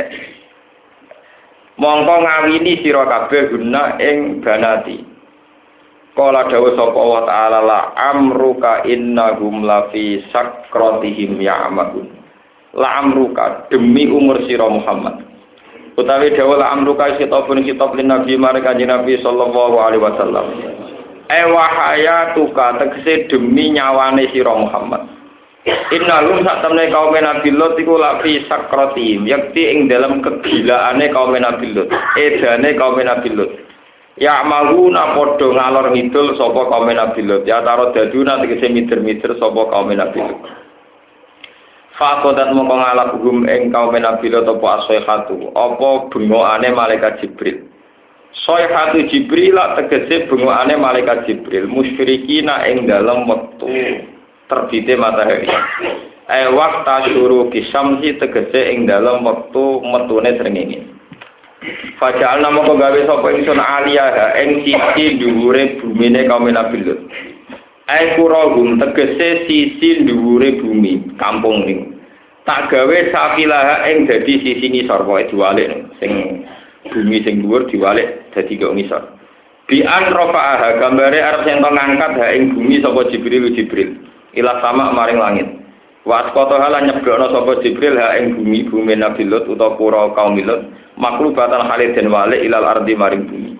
mongko 1.76 2.14
ngawini 2.20 2.80
sira 2.80 3.04
kabeh 3.08 3.52
guna 3.52 3.96
ing 4.00 4.40
banati 4.44 5.12
Kala 6.12 6.44
dawa 6.44 6.76
sapa 6.76 7.00
wa 7.00 7.24
ta'ala 7.24 7.58
la 7.64 7.80
amruka 8.12 8.84
innahum 8.84 9.64
la 9.64 9.88
fi 9.88 10.20
sakratihim 10.28 11.40
ya'mahun. 11.40 12.04
La 12.76 13.00
amruka 13.00 13.64
demi 13.72 14.04
umur 14.12 14.44
sira 14.44 14.68
Muhammad. 14.68 15.31
Utawi 15.92 16.32
dawa 16.32 16.56
la 16.56 16.66
amruka 16.72 17.20
sitopun 17.20 17.60
sitop 17.68 17.92
lin 17.96 18.08
Nabi 18.08 18.40
mare 18.40 18.64
kanjeng 18.64 18.88
Nabi 18.88 19.20
sallallahu 19.20 19.76
alaihi 19.76 20.00
wasallam. 20.00 20.46
E 21.28 21.40
wahayatuka 21.52 22.80
tegese 22.80 23.28
demi 23.28 23.76
nyawane 23.76 24.24
sira 24.32 24.56
Muhammad. 24.56 25.04
Inna 25.62 26.26
lum 26.26 26.42
sak 26.42 26.64
temne 26.64 26.90
kaum 26.90 27.14
Nabi 27.14 27.54
Lot 27.54 27.78
iku 27.78 27.94
lafi 27.94 28.42
sakrati 28.50 29.20
yakti 29.22 29.62
ing 29.70 29.86
dalam 29.86 30.18
kegilaane 30.18 31.06
kaum 31.14 31.36
Nabi 31.38 31.70
Lot 31.76 31.86
edane 32.18 32.74
kaum 32.74 32.98
Nabi 32.98 33.30
Lot 33.30 33.52
ya 34.18 34.42
mahuna 34.42 35.14
padha 35.14 35.46
ngalor 35.54 35.94
ngidul 35.94 36.34
sapa 36.34 36.66
kaum 36.66 36.90
Nabi 36.90 37.22
Lot 37.22 37.46
ya 37.46 37.62
taro 37.62 37.94
daduna 37.94 38.42
tegese 38.42 38.74
mider-mider 38.74 39.38
sapa 39.38 39.62
kaum 39.70 39.94
Nabi 39.94 40.18
Lot 40.18 40.61
Fakodat 42.00 42.56
mongko 42.56 42.72
ngalap 42.72 43.10
hum 43.20 43.44
ing 43.44 43.68
kaum 43.68 43.92
Nabi 43.92 44.32
Lot 44.32 44.48
apa 44.48 44.66
asihatu 44.80 45.52
apa 45.52 46.08
bengokane 46.08 46.72
malaikat 46.72 47.20
Jibril 47.20 47.68
Soihatu 48.32 49.04
Jibril 49.12 49.60
tegese 49.76 50.24
bengokane 50.24 50.80
malaikat 50.80 51.28
Jibril 51.28 51.68
musyrikina 51.68 52.64
ing 52.64 52.88
dalam 52.88 53.28
wektu 53.28 53.68
terbitnya 54.48 54.96
matahari. 54.96 55.48
Eh 56.32 56.48
waktu 56.48 57.12
suruh 57.12 57.52
kisamsi 57.52 58.16
tegese 58.16 58.72
ing 58.72 58.88
dalam 58.88 59.20
waktu 59.20 59.64
metune 59.84 60.30
srengenge. 60.40 60.80
Fajal 62.00 62.42
nama 62.42 62.66
kau 62.66 62.74
gawe 62.74 63.00
sapa 63.06 63.28
ingsun 63.36 63.60
aliyah 63.60 64.34
ing 64.42 64.66
sisi 64.66 65.22
dhuwure 65.22 65.78
bumine 65.78 66.26
kaum 66.26 66.48
Nabi 66.48 66.82
Lut. 66.82 66.98
Kurahum 68.16 68.78
tegese 68.80 69.48
sisi 69.48 70.04
dhuwure 70.06 70.60
bumi 70.60 71.16
kampung 71.18 71.66
ning. 71.66 71.80
Tak 72.42 72.74
gawe 72.74 72.98
safilah 73.14 73.86
ing 73.86 74.10
dadi 74.10 74.42
sisi 74.42 74.66
ngisor 74.66 75.06
pokoke 75.06 75.30
diwalik 75.30 75.70
sing 76.02 76.42
bumi 76.90 77.22
sing 77.22 77.42
dhuwur 77.42 77.70
diwalik 77.70 78.32
dadi 78.34 78.58
kok 78.58 78.74
ngisor. 78.74 79.02
Bi 79.70 79.80
an 79.86 80.10
rafa'aha 80.10 80.68
gambare 80.82 81.18
arep 81.22 81.46
sing 81.46 81.62
ngangkat 81.62 82.12
ha 82.18 82.26
ing 82.34 82.52
bumi 82.54 82.82
sapa 82.82 83.08
Jibril 83.10 83.54
Jibril. 83.54 83.94
ila 84.32 84.60
sama 84.64 84.92
maring 84.92 85.20
langit. 85.20 85.48
Wa 86.02 86.26
asqata 86.26 86.58
hala 86.58 86.82
nyebrono 86.82 87.30
sapa 87.30 87.62
Jibril 87.62 88.00
ha 88.00 88.18
ing 88.18 88.34
bumi 88.34 88.66
bumi 88.66 88.98
Nabi 88.98 89.22
Lut 89.28 89.46
utawa 89.46 89.76
pura 89.78 90.10
kaum 90.16 90.34
Lut 90.40 90.66
maklubatan 90.98 91.68
halid 91.68 91.94
den 91.94 92.10
wale 92.10 92.42
ilal 92.42 92.64
ardi 92.66 92.96
maring 92.96 93.22
bumi. 93.28 93.50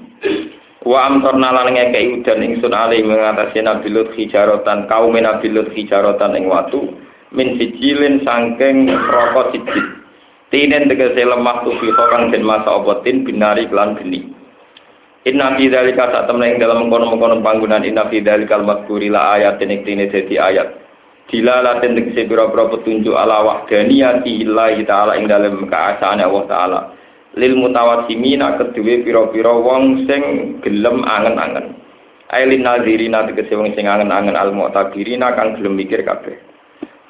Wa 0.82 1.06
amtarna 1.06 1.54
lan 1.54 1.78
ngekeki 1.78 2.22
udan 2.22 2.42
ingsun 2.42 2.74
ali 2.74 3.06
mengatasi 3.06 3.62
Nabi 3.62 3.88
Lut 3.94 4.10
hijaratan 4.18 4.90
kaum 4.90 5.14
Nabi 5.14 5.46
Lut 5.54 5.70
hijaratan 5.70 6.34
ing 6.34 6.50
watu 6.50 6.90
min 7.30 7.54
sijilin 7.54 8.26
sangking 8.26 8.90
rokok 8.90 9.54
sijil. 9.54 10.02
Tinen 10.52 10.90
tegese 10.90 11.24
lemah 11.24 11.64
tufi 11.64 11.88
kang 11.96 12.28
den 12.28 12.44
masa 12.44 12.76
obotin 12.76 13.24
binari 13.24 13.64
kelan 13.70 13.96
geni. 13.96 14.20
Inna 15.22 15.54
fi 15.56 15.70
dzalika 15.70 16.12
sak 16.12 16.26
temne 16.28 16.50
ing 16.50 16.58
dalam 16.58 16.90
mengkono-mengkono 16.90 17.40
panggunaan 17.46 17.86
inna 17.86 18.10
fi 18.10 18.18
dzalikal 18.20 18.66
mazkuri 18.66 19.06
ayat 19.14 19.62
ing 19.62 19.86
tine 19.86 20.10
dadi 20.10 20.34
ayat. 20.36 20.82
Dilalatin 21.30 21.96
tegese 21.96 22.28
pira-pira 22.28 22.68
petunjuk 22.68 23.16
ala 23.16 23.40
wahdaniyati 23.46 24.44
Allah 24.44 24.76
taala 24.84 25.12
ing 25.16 25.30
dalem 25.30 25.64
keasaane 25.70 26.20
Allah 26.26 26.44
taala. 26.44 26.80
Lil 27.32 27.56
mutawassimina 27.56 28.60
kedue 28.60 29.00
pira-pira 29.00 29.56
wong 29.56 30.04
sing 30.04 30.22
gelem 30.60 31.00
angen-angen. 31.00 31.80
Ailin 32.28 32.60
nazirina 32.60 33.24
tegese 33.24 33.56
wong 33.56 33.72
sing 33.72 33.88
angen-angen 33.88 34.36
al 34.36 34.52
mu'tabirina 34.52 35.32
kang 35.32 35.56
gelem 35.56 35.80
mikir 35.80 36.04
kabeh. 36.04 36.36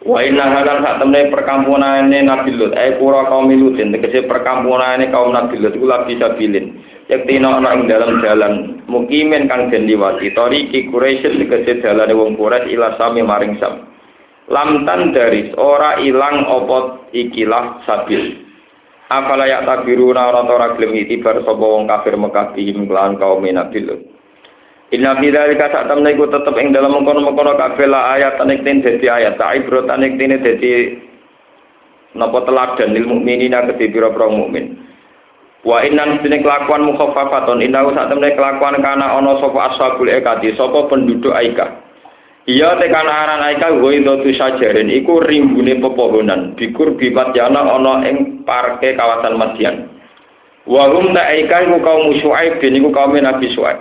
Wa 0.02 0.19
inna 0.23 0.50
halan 0.50 0.83
sak 0.83 0.99
temne 0.99 1.31
perkampunane 1.31 2.26
Nabi 2.26 2.59
Lut, 2.59 2.75
ai 2.75 2.99
pura 2.99 3.23
kaum 3.31 3.50
Lut, 3.50 3.79
tegese 3.79 4.26
perkampunane 4.26 5.11
kaum 5.14 5.31
Nabi 5.31 5.62
Lut 5.62 5.75
iku 5.75 5.87
labi 5.87 6.19
sabilin. 6.19 6.83
Yaktina 7.11 7.59
ana 7.59 7.75
ing 7.75 7.91
dalam 7.91 8.23
jalan 8.23 8.55
mukimin 8.87 9.50
kang 9.50 9.75
den 9.75 9.91
liwati 9.91 10.31
tariki 10.35 10.87
Quraisy 10.87 11.35
tegese 11.47 11.83
dalane 11.83 12.14
wong 12.14 12.38
Quraisy 12.38 12.79
ila 12.79 12.95
sami 12.95 13.26
maring 13.26 13.59
sam. 13.59 13.91
Lam 14.50 14.87
tandaris 14.87 15.55
ora 15.59 15.99
ilang 15.99 16.47
apa 16.47 17.11
ikilah 17.11 17.83
sabil. 17.87 18.43
Afala 19.11 19.50
ya 19.50 19.66
tabiruna 19.66 20.30
ora 20.30 20.47
ora 20.47 20.68
gelem 20.78 20.94
itibar 20.94 21.42
sapa 21.42 21.64
wong 21.64 21.90
kafir 21.90 22.14
Mekah 22.14 22.54
bihim 22.54 22.87
lan 22.87 23.18
kaum 23.18 23.42
Nabi 23.42 23.80
Lut. 23.82 24.00
Inna 24.92 25.16
fi 25.16 25.32
dzalika 25.32 25.73
sak 25.73 25.88
temne 25.88 26.12
iku 26.12 26.28
tetep 26.28 26.52
ing 26.61 26.76
dalam 26.76 26.92
mengkono-mengkono 26.92 27.56
kabeh 27.56 27.88
la 27.88 28.12
ayat 28.12 28.37
nek 28.44 28.61
ten 28.61 28.85
dadi 28.85 29.09
ayat 29.09 29.40
ta 29.40 29.56
ibrotan 29.56 30.04
nek 30.04 30.21
tene 30.21 30.37
dadi 30.37 31.00
napa 32.12 32.44
teladan 32.44 32.92
lil 32.92 33.09
mukminina 33.09 33.73
kedhe 33.73 33.88
pira-pira 33.88 34.28
mukmin. 34.28 34.76
Wa 35.64 35.80
innan 35.80 36.21
sine 36.21 36.44
kelakuan 36.44 36.85
mukhaffafatun 36.92 37.64
innahu 37.64 37.97
sak 37.97 38.12
temne 38.12 38.37
kelakuan 38.37 38.85
kana 38.85 39.16
ana 39.16 39.40
sapa 39.40 39.61
ashabul 39.73 40.12
ekati 40.12 40.52
sapa 40.61 40.85
penduduk 40.92 41.32
Aika. 41.32 41.73
Iya 42.43 42.75
te 42.75 42.91
kana 42.91 43.13
aran 43.23 43.43
Aika 43.47 43.71
wa 43.71 43.95
tu 44.19 44.31
sajarin 44.35 44.91
iku 44.91 45.23
rimbune 45.23 45.79
pepohonan 45.79 46.59
bikur 46.59 46.99
bibat 46.99 47.31
yana 47.39 47.63
ana 47.63 48.03
ing 48.03 48.43
parke 48.43 48.99
kawasan 48.99 49.39
Madian. 49.39 49.87
Wa 50.67 50.91
hum 50.91 51.15
ta 51.15 51.23
Aika 51.31 51.71
iku 51.71 51.79
kaum 51.87 52.11
Syuaib 52.19 52.59
bin 52.59 52.83
iku 52.83 52.91
kaum 52.91 53.15
Nabi 53.15 53.47
Syuaib. 53.55 53.79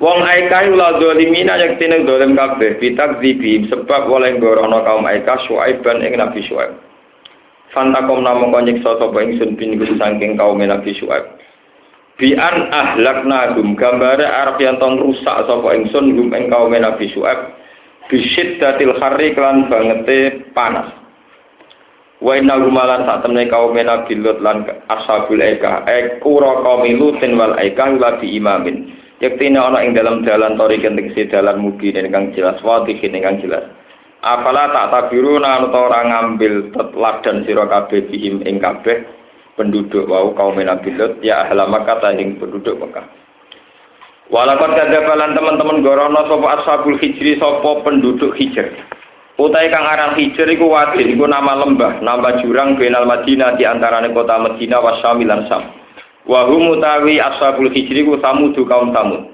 Wong 0.00 0.24
Aika 0.24 0.64
iku 0.64 0.74
la 0.80 0.96
zalimina 0.96 1.60
yak 1.60 1.76
tine 1.76 2.08
zalim 2.08 2.32
kabeh 2.32 2.80
bitak 2.80 3.20
sebab 3.20 4.02
oleh 4.08 4.40
gorono 4.40 4.80
kaum 4.80 5.04
Aika 5.04 5.36
Syuaib 5.44 5.84
ban 5.84 6.00
ing 6.00 6.16
Nabi 6.16 6.40
Syuaib. 6.48 6.80
Fantakom 7.76 8.24
namung 8.24 8.56
nyiksa 8.56 8.96
sapa 8.96 9.20
ingsun 9.20 9.60
bin 9.60 9.76
saking 10.00 10.40
kaum 10.40 10.64
Nabi 10.64 10.96
Syuaib. 10.96 11.43
Bian 12.14 12.70
ahlakna 12.70 13.58
gum 13.58 13.74
gambare 13.74 14.22
arep 14.22 14.62
yen 14.62 14.78
tong 14.78 15.02
rusak 15.02 15.50
sapa 15.50 15.68
ingsun 15.74 16.14
gum 16.14 16.30
ing 16.30 16.46
kaum 16.46 16.70
Nabi 16.70 17.10
Syuaib. 17.10 17.58
Bisyiddatil 18.06 18.94
harri 19.02 19.34
kelan 19.34 19.66
bangete 19.66 20.46
panas. 20.54 20.94
Wa 22.22 22.38
inna 22.38 22.62
gumalan 22.62 23.02
sak 23.02 23.26
temne 23.26 23.50
kaum 23.50 23.74
Nabi 23.74 24.14
Lut 24.14 24.38
lan 24.38 24.62
ashabul 24.86 25.42
eka 25.42 25.82
ekura 25.90 26.62
kaum 26.62 26.86
Lutin 26.86 27.34
wal 27.34 27.58
eka 27.58 27.90
labi 27.98 28.38
imamin. 28.38 28.94
Yektine 29.18 29.58
ana 29.58 29.82
ing 29.82 29.98
dalam 29.98 30.22
dalan 30.22 30.54
tori 30.54 30.78
kentekse 30.78 31.26
dalan 31.34 31.66
mugi 31.66 31.90
ingkang 31.90 32.30
jelas 32.38 32.62
wadihin 32.62 33.18
ingkang 33.18 33.42
jelas. 33.42 33.66
Apala 34.22 34.70
tak 34.70 34.88
tabiruna 34.88 35.66
utawa 35.66 35.90
ora 35.90 36.00
ngambil 36.06 36.70
tetladan 36.70 37.42
sira 37.42 37.66
kabeh 37.66 38.06
bihim 38.06 38.40
ing 38.46 38.62
kabeh 38.62 39.02
penduduk 39.54 40.06
wau 40.10 40.34
kaum 40.34 40.58
Nabi 40.58 40.90
Lut 40.94 41.22
ya 41.22 41.46
ahla 41.46 41.66
Makkah 41.70 42.02
ing 42.14 42.38
penduduk 42.38 42.78
Makkah. 42.78 43.06
Walaupun 44.32 44.72
kadabalan 44.72 45.36
teman-teman 45.36 45.84
gorono 45.84 46.24
sapa 46.24 46.46
ashabul 46.60 46.96
hijri 46.96 47.36
sapa 47.36 47.84
penduduk 47.84 48.32
hijr. 48.40 48.72
Utai 49.36 49.68
kang 49.68 49.84
aran 49.84 50.16
hijr 50.16 50.46
iku 50.48 50.70
wadin 50.70 51.12
iku 51.12 51.28
nama 51.28 51.58
lembah, 51.60 52.00
nama 52.00 52.40
jurang 52.40 52.78
benal 52.78 53.04
Madinah 53.04 53.58
di 53.58 53.68
antarane 53.68 54.14
kota 54.16 54.40
Madinah 54.40 54.80
wa 54.80 54.92
Syam 55.02 55.20
lan 55.26 55.44
Syam. 55.44 55.62
Wa 56.24 56.48
hum 56.48 56.72
utawi 56.72 57.20
ashabul 57.20 57.68
hijri 57.68 58.00
ku 58.06 58.16
samud 58.16 58.56
kaum 58.56 58.96
samud. 58.96 59.28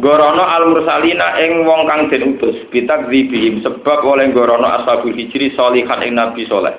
Gorono 0.00 0.48
al 0.48 0.72
mursalina 0.72 1.36
ing 1.44 1.68
wong 1.68 1.84
kang 1.84 2.08
den 2.08 2.40
utus 2.40 2.56
bitak 2.72 3.04
sebab 3.60 4.00
oleh 4.00 4.32
gorono 4.32 4.64
ashabul 4.64 5.12
hijri 5.12 5.52
solihan 5.52 6.00
ing 6.00 6.16
nabi 6.16 6.48
soleh. 6.48 6.72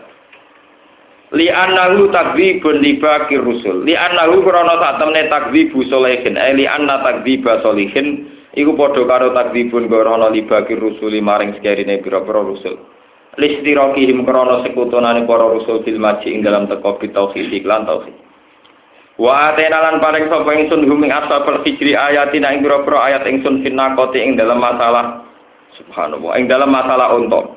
Li 1.32 1.48
annahu 1.48 2.12
takdzibun 2.12 2.84
li 2.84 3.00
baqi 3.00 3.40
rusul. 3.40 3.88
Li 3.88 3.96
annahu 3.96 4.44
gorono 4.44 4.76
sak 4.84 5.00
temne 5.00 5.32
takdzibu 5.32 5.88
solehin. 5.88 6.36
Eh 6.36 6.52
li 6.52 6.68
anna 6.68 7.00
takdziba 7.00 7.64
solihin 7.64 8.28
iku 8.52 8.76
padha 8.76 9.08
karo 9.08 9.32
takdzibun 9.32 9.88
gorono 9.88 10.28
li 10.28 10.44
baqi 10.44 10.76
rusuli 10.76 11.24
maring 11.24 11.56
sekarine 11.56 12.04
pira-pira 12.04 12.44
rusul. 12.44 12.76
Listirokihim 13.40 14.28
krono 14.28 14.60
sekutunane 14.68 15.24
para 15.24 15.48
rusul 15.48 15.88
fil 15.88 16.04
maji 16.04 16.36
ing 16.36 16.44
dalam 16.44 16.68
teko 16.68 17.00
bitauhid 17.00 17.48
iklan 17.48 17.88
tauhid. 17.88 18.12
Wa 19.16 19.56
atena 19.56 19.88
lan 19.88 20.04
paring 20.04 20.28
sapa 20.28 20.52
ingsun 20.52 20.84
huming 20.84 21.16
ashabul 21.16 21.64
hijri 21.64 21.96
ayatina 21.96 22.52
ing 22.52 22.60
pira-pira 22.60 23.08
ayat 23.08 23.24
ingsun 23.24 23.64
finakoti 23.64 24.20
ing 24.20 24.36
dalam 24.36 24.60
masalah 24.60 25.24
subhanallah 25.80 26.36
ing 26.36 26.52
dalam 26.52 26.76
masalah 26.76 27.16
unta. 27.16 27.56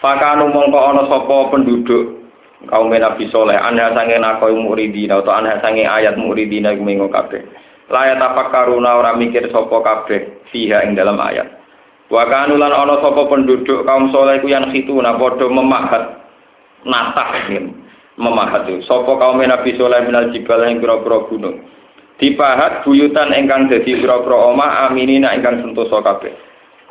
Fakanu 0.00 0.48
mongko 0.48 0.78
ana 0.80 1.02
sapa 1.04 1.36
penduduk 1.52 2.21
kaum 2.70 2.90
Nabi 2.90 3.30
Soleh 3.30 3.58
anda 3.58 3.94
sange 3.94 4.18
nakoi 4.18 4.54
muridina 4.54 5.18
atau 5.22 5.34
anda 5.34 5.58
sange 5.62 5.86
ayat 5.86 6.18
muridina 6.18 6.74
iku 6.74 6.82
mengo 6.82 7.08
kabeh. 7.10 7.42
Layat 7.92 8.22
karuna 8.50 8.98
ora 8.98 9.12
mikir 9.18 9.50
sapa 9.52 9.76
kabeh 9.82 10.48
fiha 10.54 10.86
ing 10.86 10.94
dalam 10.94 11.18
ayat. 11.18 11.48
Wa 12.12 12.28
kanu 12.28 12.60
lan 12.60 12.72
ana 12.72 13.00
sapa 13.00 13.26
penduduk 13.26 13.84
kaum 13.88 14.12
soleh 14.12 14.38
ku 14.38 14.48
yang 14.52 14.70
khituna 14.70 15.16
padha 15.16 15.46
memahat 15.48 16.22
natah 16.86 17.48
nih 17.48 17.82
memahat 18.20 18.68
Sopo 18.84 19.16
kaum 19.16 19.40
Nabi 19.40 19.72
Soleh 19.80 20.04
minal 20.04 20.30
jibal 20.34 20.60
yang 20.68 20.82
pira-pira 20.82 21.24
gunung. 21.28 21.64
Dipahat 22.20 22.86
buyutan 22.86 23.34
ingkang 23.34 23.66
dadi 23.72 23.98
pira-pira 23.98 24.52
omah 24.52 24.86
aminina 24.86 25.32
ingkang 25.34 25.64
sentosa 25.64 25.98
kabeh. 26.04 26.32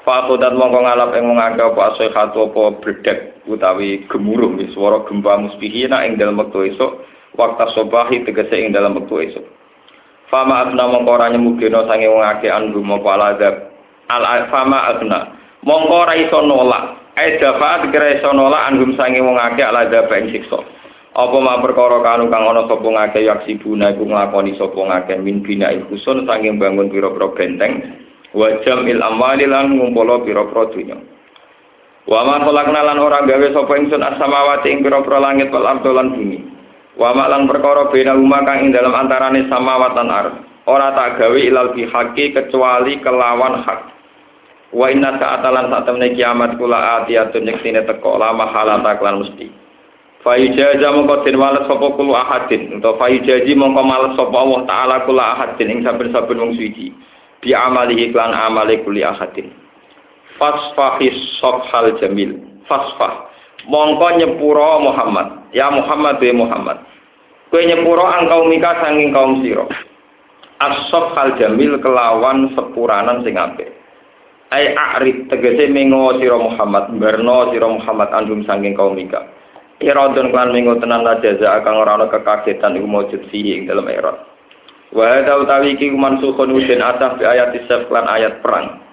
Dan 0.05 0.57
mongko 0.57 0.79
ngalap 0.81 1.13
ing 1.13 1.29
ngake 1.29 1.61
apa 1.61 1.81
asihatu 1.93 2.49
apa 2.49 2.61
bredek 2.81 3.45
utawi 3.45 4.01
gemuruh 4.09 4.49
wis 4.57 4.73
swara 4.73 5.05
gempa 5.05 5.37
musbihina 5.37 6.01
ing 6.09 6.17
dalem 6.17 6.41
wektu 6.41 6.73
waktu 7.37 7.65
sobahi 7.77 8.25
tegese 8.25 8.57
ing 8.57 8.73
dalem 8.73 8.97
wektu 8.97 9.29
esuk. 9.29 9.45
Fama 10.33 10.65
asna 10.65 10.89
mongko 10.89 11.11
ora 11.21 11.29
nyemugeno 11.29 11.85
sange 11.85 12.09
wong 12.09 12.23
akeh 12.25 12.49
aladab. 12.49 13.55
Al 14.09 14.49
fama 14.49 14.79
asna 14.89 15.19
mongko 15.61 15.95
ora 16.01 16.17
nolak. 16.17 16.83
Ai 17.11 17.37
dafa 17.37 17.85
kira 17.91 18.17
iso 18.17 18.33
nolak 18.33 18.73
anhum 18.73 18.97
sange 18.97 19.21
wong 19.21 19.37
akeh 19.37 19.61
aladab 19.61 20.09
ing 20.17 20.33
siksa. 20.33 20.59
Apa 21.11 21.37
ma 21.43 21.59
perkara 21.59 21.99
kanu 21.99 22.31
kang 22.31 22.47
ana 22.47 22.65
sapa 22.71 22.87
ngake 22.87 23.27
yaksibuna 23.27 23.91
iku 23.91 24.07
nglakoni 24.07 24.55
sapa 24.55 24.79
ngake 24.79 25.19
min 25.19 25.43
bina 25.43 25.67
ikhusun 25.75 26.23
sanging 26.23 26.55
bangun 26.55 26.87
pira-pira 26.87 27.35
benteng 27.35 27.83
wa 28.31 28.47
jamil 28.63 28.99
amwali 29.03 29.45
lan 29.47 29.75
ngumpul 29.75 30.23
pira-pira 30.23 30.63
dunya. 30.71 30.97
Wa 32.07 32.25
ma 32.25 32.41
khalaqna 32.41 32.81
lan 32.81 32.97
ora 32.97 33.21
gawe 33.27 33.47
sapa 33.53 33.73
ingsun 33.77 34.01
as-samawati 34.01 34.67
ing 34.73 34.81
pira-pira 34.81 35.21
langit 35.21 35.53
wal 35.53 35.67
ardh 35.67 35.85
lan 35.85 36.17
bumi. 36.17 36.39
Wa 36.97 37.13
ma 37.13 37.29
lan 37.29 37.45
perkara 37.45 37.91
bena 37.93 38.17
huma 38.17 38.41
kang 38.43 38.67
ing 38.67 38.69
dalam 38.73 38.95
antarane 38.95 39.45
samawat 39.47 39.93
lan 39.93 40.09
ardh. 40.09 40.35
Ora 40.65 40.93
tak 40.97 41.21
gawe 41.21 41.37
ilal 41.37 41.73
bihaqi 41.77 42.33
kecuali 42.33 42.97
kelawan 43.01 43.61
hak. 43.65 43.81
Wa 44.71 44.87
inna 44.87 45.19
sa'atalan 45.19 45.67
saat 45.67 45.83
temne 45.83 46.15
kiamat 46.15 46.55
kula 46.55 47.03
atiyatun 47.03 47.43
yektine 47.43 47.83
teko 47.83 48.15
lama 48.15 48.47
halata 48.49 48.95
klan 48.97 49.19
mesti. 49.19 49.51
Fayujaza 50.21 50.93
mongko 50.95 51.25
den 51.25 51.41
wales 51.41 51.65
sapa 51.65 51.87
kulo 51.97 52.13
ahadin 52.13 52.77
utawa 52.77 52.93
fayujaji 53.01 53.57
mongko 53.57 53.81
males 53.81 54.13
sapa 54.13 54.37
Allah 54.37 54.61
taala 54.69 54.95
kula 55.09 55.25
ahadin 55.33 55.67
ing 55.73 55.79
saben-saben 55.81 56.37
wong 56.37 56.53
suci 56.55 56.93
bi 57.41 57.51
amali 57.57 58.07
iklan 58.07 58.31
amali 58.31 58.79
kuli 58.85 59.01
ahadin. 59.03 59.49
Fasfahis 60.37 61.17
sofhal 61.41 61.97
jamil. 61.97 62.37
Fasfah. 62.69 63.29
Mongko 63.69 64.07
nyepuro 64.17 64.81
Muhammad. 64.81 65.51
Ya 65.53 65.69
Muhammad 65.69 66.17
ya 66.21 66.33
Muhammad. 66.33 66.77
Kowe 67.51 67.61
nyepuro 67.61 68.07
angkau 68.07 68.47
mika 68.47 68.79
sanging 68.79 69.11
kaum 69.11 69.43
sira. 69.43 69.67
As-sof 70.61 71.17
hal 71.17 71.35
jamil 71.41 71.81
kelawan 71.81 72.53
sepuranan 72.55 73.25
sing 73.25 73.35
apik. 73.35 73.69
Ai 74.53 74.71
a'rid 74.77 75.27
tegese 75.27 75.67
mengo 75.67 76.15
sira 76.21 76.37
Muhammad 76.39 76.95
berno 76.95 77.51
sira 77.51 77.67
Muhammad 77.67 78.09
andum 78.15 78.45
sanging 78.47 78.77
kaum 78.77 78.95
mika 78.95 79.25
Iradun 79.81 80.29
klan 80.29 80.53
minggu 80.53 80.77
tenan 80.77 81.01
la 81.01 81.17
jaza 81.17 81.57
akan 81.57 81.73
ora 81.81 81.97
ana 81.97 82.05
kekagetan 82.05 82.77
iku 82.77 82.85
ing 83.33 83.65
dalam 83.65 83.89
irad. 83.89 84.30
Wa 84.91 85.07
hadza 85.07 85.39
utawi 85.39 85.79
iki 85.79 85.87
mansukhun 85.95 86.51
usin 86.51 86.83
ataf 86.83 87.15
bi 87.15 87.23
ayat 87.23 87.55
isaf 87.55 87.87
klan 87.87 88.11
ayat 88.11 88.43
perang. 88.43 88.83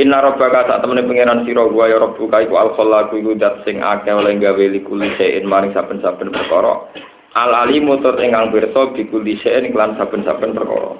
Inna 0.00 0.24
rabbaka 0.24 0.66
sak 0.66 0.80
temene 0.82 1.06
pangeran 1.06 1.46
sira 1.46 1.62
wa 1.70 1.86
ya 1.86 2.02
rabbuka 2.02 2.42
iku 2.42 2.58
al 2.58 2.74
khallaqu 2.74 3.20
iku 3.20 3.38
dat 3.38 3.62
sing 3.62 3.78
akeh 3.78 4.10
oleh 4.10 4.34
gawe 4.42 4.64
likuli 4.72 5.12
sein 5.20 5.46
maring 5.46 5.70
saben-saben 5.76 6.34
perkara. 6.34 6.90
Al 7.36 7.52
alimu 7.68 8.02
tur 8.02 8.18
ingkang 8.18 8.50
pirsa 8.50 8.90
bi 8.90 9.06
kulli 9.06 9.38
sein 9.44 9.70
klan 9.70 9.94
saben-saben 9.94 10.56
perkara. 10.56 10.98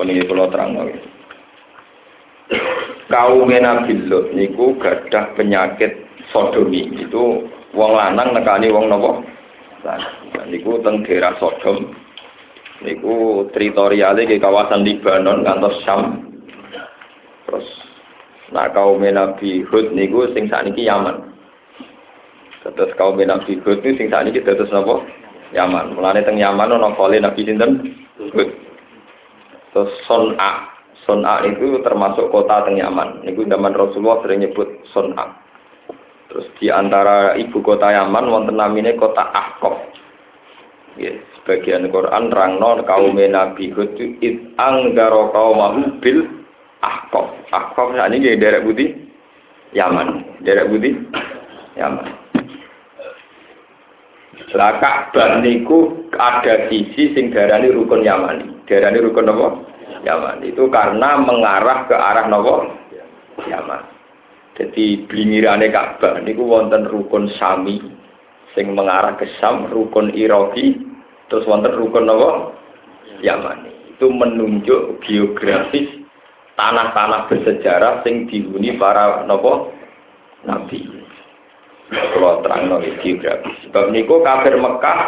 Puniki 0.00 0.24
kula 0.24 0.48
terangno. 0.48 0.88
Kaum 3.10 3.50
Nabi 3.50 3.92
Lut 4.06 4.30
niku 4.32 4.78
gadah 4.78 5.34
penyakit 5.34 6.06
sodomi 6.30 6.86
itu 6.96 7.44
wong 7.74 7.92
lanang 7.94 8.34
nekani 8.34 8.70
wong 8.70 8.90
nopo 8.90 9.22
niku 10.50 10.82
teng 10.82 11.06
daerah 11.06 11.34
Sodom. 11.38 11.94
Niku 12.84 13.48
teritorialnya 13.56 14.28
ke 14.28 14.36
kawasan 14.36 14.84
Libanon 14.84 15.46
kantor 15.46 15.72
Syam. 15.80 16.00
Terus 17.48 17.66
nah 18.52 18.70
kaum 18.70 19.00
Nabi 19.00 19.64
Hud 19.66 19.96
niku 19.96 20.28
sing 20.36 20.50
sakniki 20.50 20.84
Yaman. 20.84 21.32
Terus 22.66 22.92
kaum 22.98 23.16
Nabi 23.16 23.58
Hud 23.62 23.80
niku 23.80 23.96
sing 23.96 24.08
sakniki 24.12 24.44
terus 24.44 24.68
nopo 24.74 25.06
Yaman. 25.56 25.96
Mulane 25.96 26.26
teng 26.26 26.36
Yaman 26.36 26.76
ono 26.76 26.92
kali 26.94 27.22
Nabi 27.22 27.46
sinten? 27.46 27.96
Hud. 28.20 28.50
Terus 29.72 29.92
Son'a 30.04 30.72
Son'a 31.08 31.46
itu 31.48 31.80
termasuk 31.80 32.28
kota 32.28 32.66
teng 32.68 32.76
Yaman. 32.76 33.24
Niku 33.24 33.46
zaman 33.48 33.72
Rasulullah 33.72 34.20
sering 34.20 34.44
nyebut 34.44 34.68
Son'a 34.92 35.45
Terus 36.26 36.46
di 36.58 36.66
antara 36.68 37.38
ibu 37.38 37.62
kota 37.62 37.94
Yaman 37.94 38.26
wonten 38.26 38.58
namine 38.58 38.98
kota 38.98 39.30
Ahqaf. 39.30 39.94
Ya, 40.96 41.12
sebagian 41.38 41.92
Quran 41.92 42.32
rangno 42.32 42.82
kaum 42.88 43.14
Nabi 43.14 43.68
Hud 43.70 43.94
it 44.00 44.36
anggaro 44.58 45.30
kaum 45.30 46.00
bil 46.02 46.26
Ahqaf. 46.82 47.30
Ahqaf 47.54 47.94
ini 47.94 48.16
nggih 48.18 48.38
derek 48.42 48.64
budi 48.66 48.86
Yaman. 49.72 50.40
Derek 50.42 50.68
budi 50.72 50.98
Yaman. 51.78 52.26
Lah 54.56 54.78
Ka'bah 54.80 55.44
niku 55.44 56.08
ada 56.16 56.70
sisi 56.72 57.12
sing 57.12 57.28
darani 57.28 57.68
rukun 57.68 58.00
Yaman. 58.00 58.64
Darani 58.64 59.04
rukun 59.04 59.28
apa? 59.28 59.48
Yaman. 60.06 60.44
Itu 60.48 60.72
karena 60.72 61.20
mengarah 61.20 61.84
ke 61.84 61.92
arah 61.92 62.24
nopo? 62.30 62.72
Yaman. 63.44 63.95
Jadi 64.56 65.04
blingirane 65.04 65.68
Ka'bah 65.68 66.24
niku 66.24 66.48
wonten 66.48 66.88
rukun 66.88 67.28
Sami 67.36 67.76
sing 68.56 68.72
mengarah 68.72 69.12
ke 69.20 69.28
Sam, 69.36 69.68
rukun 69.68 70.16
Iraki, 70.16 70.80
terus 71.28 71.44
wonten 71.44 71.76
rukun 71.76 72.08
apa? 72.08 72.56
Yamani. 73.20 73.72
Itu 73.92 74.08
menunjuk 74.08 75.04
geografis 75.04 75.88
tanah-tanah 76.56 77.28
bersejarah 77.28 78.00
sing 78.00 78.32
dihuni 78.32 78.80
para 78.80 79.28
nopo 79.28 79.76
nabi. 80.48 80.88
Kalau 81.92 82.40
terang 82.40 82.72
no 82.72 82.80
geografis. 82.80 83.56
Sebab 83.68 83.92
niku 83.92 84.24
kafir 84.24 84.56
Mekah 84.56 85.00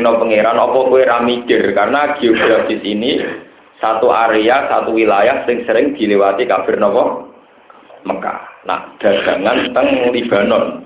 no 0.00 0.10
pangeran 0.18 0.58
apa 0.58 0.78
kowe 0.82 0.98
ra 0.98 1.22
mikir 1.22 1.76
karena 1.76 2.16
geografis 2.18 2.82
ini 2.82 3.22
satu 3.78 4.10
area, 4.10 4.66
satu 4.66 4.96
wilayah 4.96 5.44
sing 5.46 5.62
sering 5.68 5.94
dilewati 5.94 6.48
kafir 6.48 6.80
nopo 6.80 7.29
Mekah. 8.04 8.40
Nah, 8.64 8.96
dagangan 9.00 9.72
teng 9.72 9.88
Libanon. 10.12 10.84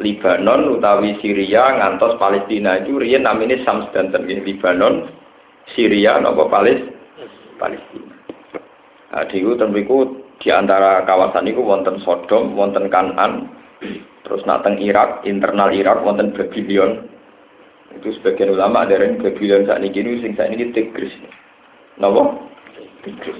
Libanon 0.00 0.80
utawi 0.80 1.20
Syria 1.20 1.76
ngantos 1.76 2.16
Palestina 2.16 2.80
itu 2.80 2.96
riyen 2.96 3.28
namanya 3.28 3.60
Samsdanten 3.68 4.24
Libanon, 4.24 5.12
Syria 5.76 6.16
nopo 6.16 6.48
Palis 6.48 6.80
Palestina. 7.60 8.16
Nah, 9.12 9.24
diku 9.28 9.60
tembiku 9.60 9.98
di 10.40 10.48
antara 10.48 11.04
kawasan 11.04 11.52
itu 11.52 11.60
wonten 11.60 12.00
Sodom, 12.00 12.56
wonten 12.56 12.88
Kanan, 12.88 13.52
terus 14.24 14.40
nateng 14.48 14.80
Irak, 14.80 15.20
internal 15.28 15.68
Irak 15.68 16.00
wonten 16.00 16.32
Babylon. 16.32 17.04
Itu 17.90 18.14
sebagian 18.16 18.54
ulama 18.54 18.86
yang 18.88 19.20
Babylon 19.20 19.66
saat 19.66 19.82
ini 19.82 20.22
sing 20.22 20.32
saat 20.38 20.54
ini 20.54 20.70
Tigris. 20.72 21.12
Napa? 21.98 22.38
Tigris. 23.04 23.36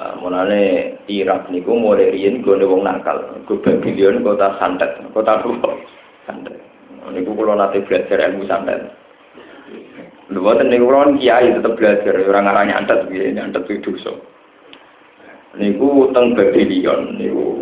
Uh, 0.00 0.16
mulane 0.16 0.96
Irak 1.12 1.52
niku 1.52 1.76
mulai 1.76 2.16
riyen 2.16 2.40
gone 2.40 2.64
wong 2.64 2.88
nakal. 2.88 3.20
Go 3.44 3.60
Babylon 3.60 4.24
kota 4.24 4.56
santet, 4.56 4.96
kota 5.12 5.44
apa? 5.44 5.76
Santet. 6.24 6.56
Niku 7.12 7.36
kula 7.36 7.52
nate 7.52 7.84
belajar 7.84 8.32
ilmu 8.32 8.48
santet. 8.48 8.96
Lho 10.32 10.40
boten 10.40 10.72
niku 10.72 10.88
kula 10.88 11.20
kiai 11.20 11.52
tetep 11.52 11.76
belajar 11.76 12.16
ora 12.16 12.40
ngarani 12.40 12.72
antet 12.72 13.12
piye, 13.12 13.36
antet 13.36 13.68
itu 13.68 13.92
dosa. 13.92 14.16
Niku 15.60 16.08
teng 16.16 16.32
Babylon 16.32 17.20
niku. 17.20 17.60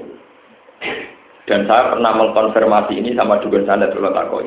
Dan 1.51 1.66
saya 1.66 1.90
pernah 1.90 2.22
mengkonfirmasi 2.22 3.03
ini 3.03 3.18
sama 3.18 3.42
dukun 3.42 3.66
santet 3.66 3.90
kula 3.98 4.14
takoi 4.14 4.46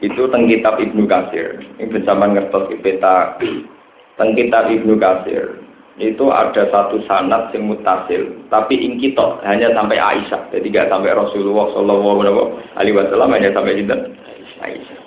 itu 0.00 0.22
teng 0.32 0.48
kitab 0.48 0.80
Ibnu 0.80 1.04
Kasir. 1.04 1.60
Ini 1.76 1.92
bersama 1.92 2.24
ngertos 2.32 2.72
peta 2.80 3.36
teng 4.16 4.32
kitab 4.32 4.72
Ibnu 4.72 4.96
Kasir 4.96 5.71
itu 6.00 6.24
ada 6.32 6.72
satu 6.72 7.04
sanat 7.04 7.52
yang 7.52 7.68
mutasil, 7.68 8.32
tapi 8.48 8.80
ingkitok 8.80 9.44
hanya 9.44 9.68
sampai 9.76 10.00
Aisyah, 10.00 10.48
jadi 10.48 10.64
tidak 10.64 10.88
sampai 10.88 11.12
Rasulullah 11.12 11.68
Shallallahu 11.76 12.40
Alaihi 12.80 12.96
Wasallam 12.96 13.36
hanya 13.36 13.52
sampai 13.52 13.76
itu 13.76 13.92
Aisyah. 14.64 15.00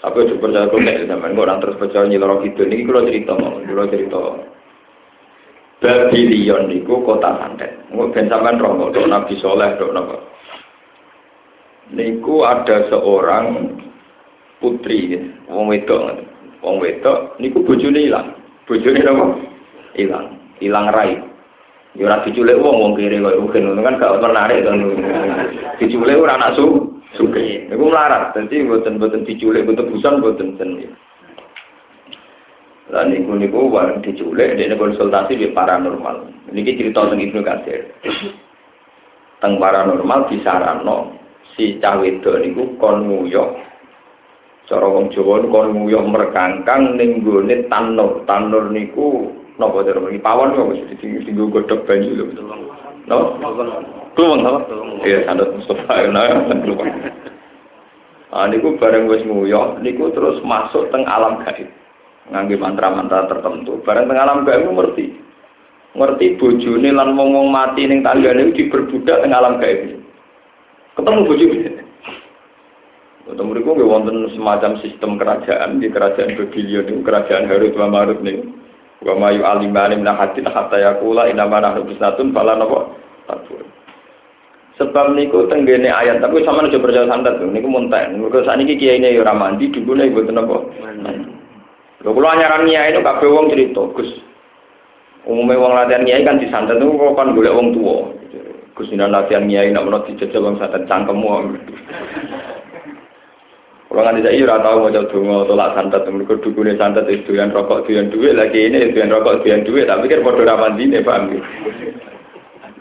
Tapi 0.00 0.28
coba 0.28 0.40
percaya 0.48 0.68
kok 0.68 0.80
nek 0.84 0.96
sampean 1.08 1.32
kok 1.32 1.44
orang 1.48 1.60
terus 1.64 1.80
percaya 1.80 2.04
nyiloro 2.04 2.44
itu 2.44 2.60
ini 2.68 2.84
kalau 2.84 3.08
cerita 3.08 3.32
mau, 3.40 3.56
kalau 3.60 3.88
cerita. 3.88 4.20
Babylon 5.80 6.62
niku 6.68 6.94
kota 7.04 7.30
santet. 7.40 7.72
Nggak 7.88 8.12
ben 8.12 8.28
sampean 8.28 8.60
roh 8.60 8.92
dok 8.92 9.08
Nabi 9.08 9.34
Soleh 9.40 9.76
dok 9.80 9.92
napa? 9.96 10.16
Niku 11.92 12.44
ada 12.44 12.84
seorang 12.92 13.76
putri 14.60 15.20
wong 15.48 15.72
wedok. 15.72 16.20
Wong 16.60 16.84
wedok 16.84 17.40
niku 17.40 17.64
bojone 17.64 18.04
ilang 18.04 18.43
bojone 18.64 19.00
napa 19.04 19.24
ilang 19.96 20.26
ilang 20.60 20.86
rai. 20.90 21.20
Ya 21.94 22.10
ora 22.10 22.26
diculik 22.26 22.58
wong 22.58 22.76
wong 22.82 22.92
kiri 22.98 23.22
kok 23.22 23.38
mungkin 23.38 23.78
kan 23.78 24.02
gak 24.02 24.18
menarik 24.18 24.66
kan? 24.66 24.82
Diculik 25.78 26.18
ora 26.18 26.34
anak 26.34 26.58
su 26.58 26.90
suke 27.14 27.70
niku 27.70 27.86
melarat. 27.86 28.34
Dadi 28.34 28.66
mboten-mboten 28.66 29.22
diculik 29.22 29.62
mboten 29.62 29.90
busan 29.94 30.18
mboten 30.18 30.58
seni 30.58 30.90
Lah 32.92 33.08
niku 33.08 33.32
niku 33.32 33.72
warang 33.72 34.04
diculik, 34.04 34.60
dia 34.60 34.76
konsultasi 34.76 35.40
di 35.40 35.48
paranormal. 35.56 36.28
Niki 36.52 36.76
cerita 36.76 37.08
tentang 37.08 37.24
Ibnu 37.24 37.40
Katsir. 37.40 37.80
Teng 39.40 39.56
paranormal 39.56 40.28
disarano 40.28 41.16
si 41.56 41.80
cah 41.80 41.96
wedok 41.96 42.44
niku 42.44 42.76
kon 42.76 43.08
nguyok 43.08 43.56
cara 44.64 44.86
wong 44.88 45.12
Jawa 45.12 45.44
kon 45.52 45.76
nguyok 45.76 46.08
merkangkang 46.08 46.96
ning 46.96 47.20
gone 47.20 47.68
tanur. 47.68 48.24
Tanur 48.24 48.72
niku 48.72 49.28
napa 49.60 49.84
cara 49.84 50.00
iki 50.08 50.24
pawon 50.24 50.56
kok 50.56 50.68
wis 50.72 50.82
ditinggo 50.88 51.52
godhog 51.52 51.84
banyu 51.84 52.16
lho. 52.16 52.24
No 53.04 53.36
kluweng 54.16 54.48
apa 54.48 54.64
iya 55.04 55.28
sandat 55.28 55.52
Mustafa. 55.52 56.08
Nah 56.08 56.48
kluweng 56.64 56.90
ah 58.32 58.48
niku 58.48 58.80
bareng 58.80 59.04
wis 59.12 59.22
nguyok 59.28 59.84
niku 59.84 60.08
terus 60.16 60.40
masuk 60.40 60.88
teng 60.88 61.04
alam 61.04 61.44
gaib. 61.44 61.68
Ngangge 62.32 62.56
mantra-mantra 62.56 63.28
tertentu. 63.28 63.84
Bareng 63.84 64.08
teng 64.08 64.16
alam 64.16 64.48
gaib 64.48 64.64
ngerti. 64.64 65.12
Ngerti 65.94 66.40
bojone 66.40 66.88
lan 66.90 67.14
wong-wong 67.14 67.52
mati 67.52 67.84
ning 67.84 68.00
tanggane 68.00 68.50
diberbudak 68.56 69.20
teng 69.20 69.36
alam 69.36 69.60
gaib. 69.60 70.00
Ketemu 70.96 71.20
bojo 71.28 71.44
Ketemu 73.24 73.56
itu 73.56 73.70
nggak 73.72 73.88
wonten 73.88 74.16
semacam 74.36 74.72
sistem 74.84 75.16
kerajaan 75.16 75.80
di 75.80 75.88
kerajaan 75.88 76.36
Babylon 76.36 76.84
itu 76.84 77.00
kerajaan 77.00 77.48
Harut 77.48 77.72
wa 77.72 77.88
Marut 77.88 78.20
nih. 78.20 78.44
Wa 79.00 79.16
mayu 79.16 79.40
alimani 79.40 79.96
min 79.96 80.08
hadin 80.08 80.44
hatta 80.44 80.76
yaqula 80.76 81.32
inna 81.32 81.48
ma 81.48 81.64
nahnu 81.64 81.88
bisnatun 81.88 82.36
fala 82.36 82.60
napa 82.60 82.92
tabur. 83.24 83.64
Sebab 84.76 85.16
niku 85.16 85.48
tenggene 85.48 85.88
ayat 85.88 86.20
tapi 86.20 86.44
sama 86.44 86.68
aja 86.68 86.76
percaya 86.76 87.08
santet 87.08 87.40
niku 87.40 87.64
muntah. 87.64 88.12
Mergo 88.12 88.44
sakniki 88.44 88.76
kiyaine 88.76 89.16
ya 89.16 89.24
ora 89.24 89.32
mandi 89.32 89.72
dukune 89.72 90.12
mboten 90.12 90.36
napa. 90.36 90.56
Lho 92.04 92.10
kula 92.12 92.36
nyaran 92.36 92.68
kiai 92.68 92.92
itu 92.92 93.00
kabeh 93.00 93.28
wong 93.32 93.48
cerita, 93.48 93.88
Gus. 93.96 94.10
Umumnya 95.24 95.56
wong 95.56 95.72
latihan 95.72 96.04
kiai 96.04 96.28
kan 96.28 96.36
disantet 96.36 96.76
itu 96.76 96.92
kok 96.92 97.16
kan 97.16 97.32
golek 97.32 97.56
wong 97.56 97.72
tua. 97.72 98.12
Gus 98.76 98.92
latihan 98.92 99.48
nyai 99.48 99.72
nak 99.72 99.88
menurut 99.88 100.04
dijajal 100.12 100.44
bang 100.44 100.56
santet 100.60 100.84
cangkemmu. 100.84 101.56
Kalau 103.94 104.10
nggak 104.10 104.26
saya 104.26 104.34
ira 104.34 104.58
tahu 104.58 104.90
mau 104.90 105.06
dungo 105.06 105.46
tolak 105.46 105.78
santet, 105.78 106.02
mereka 106.10 106.34
dukune 106.42 106.74
santet 106.74 107.06
itu 107.06 107.38
yang 107.38 107.54
rokok 107.54 107.86
itu 107.86 107.94
yang 107.94 108.10
duit 108.10 108.34
lagi 108.34 108.66
ini 108.66 108.90
itu 108.90 108.98
yang 108.98 109.14
rokok 109.14 109.38
itu 109.38 109.54
yang 109.54 109.62
duit, 109.62 109.86
tapi 109.86 110.10
kan 110.10 110.26
bodoh 110.26 110.42
ramandi 110.42 110.90
nih 110.90 111.06
paham 111.06 111.30
gitu. 111.30 111.46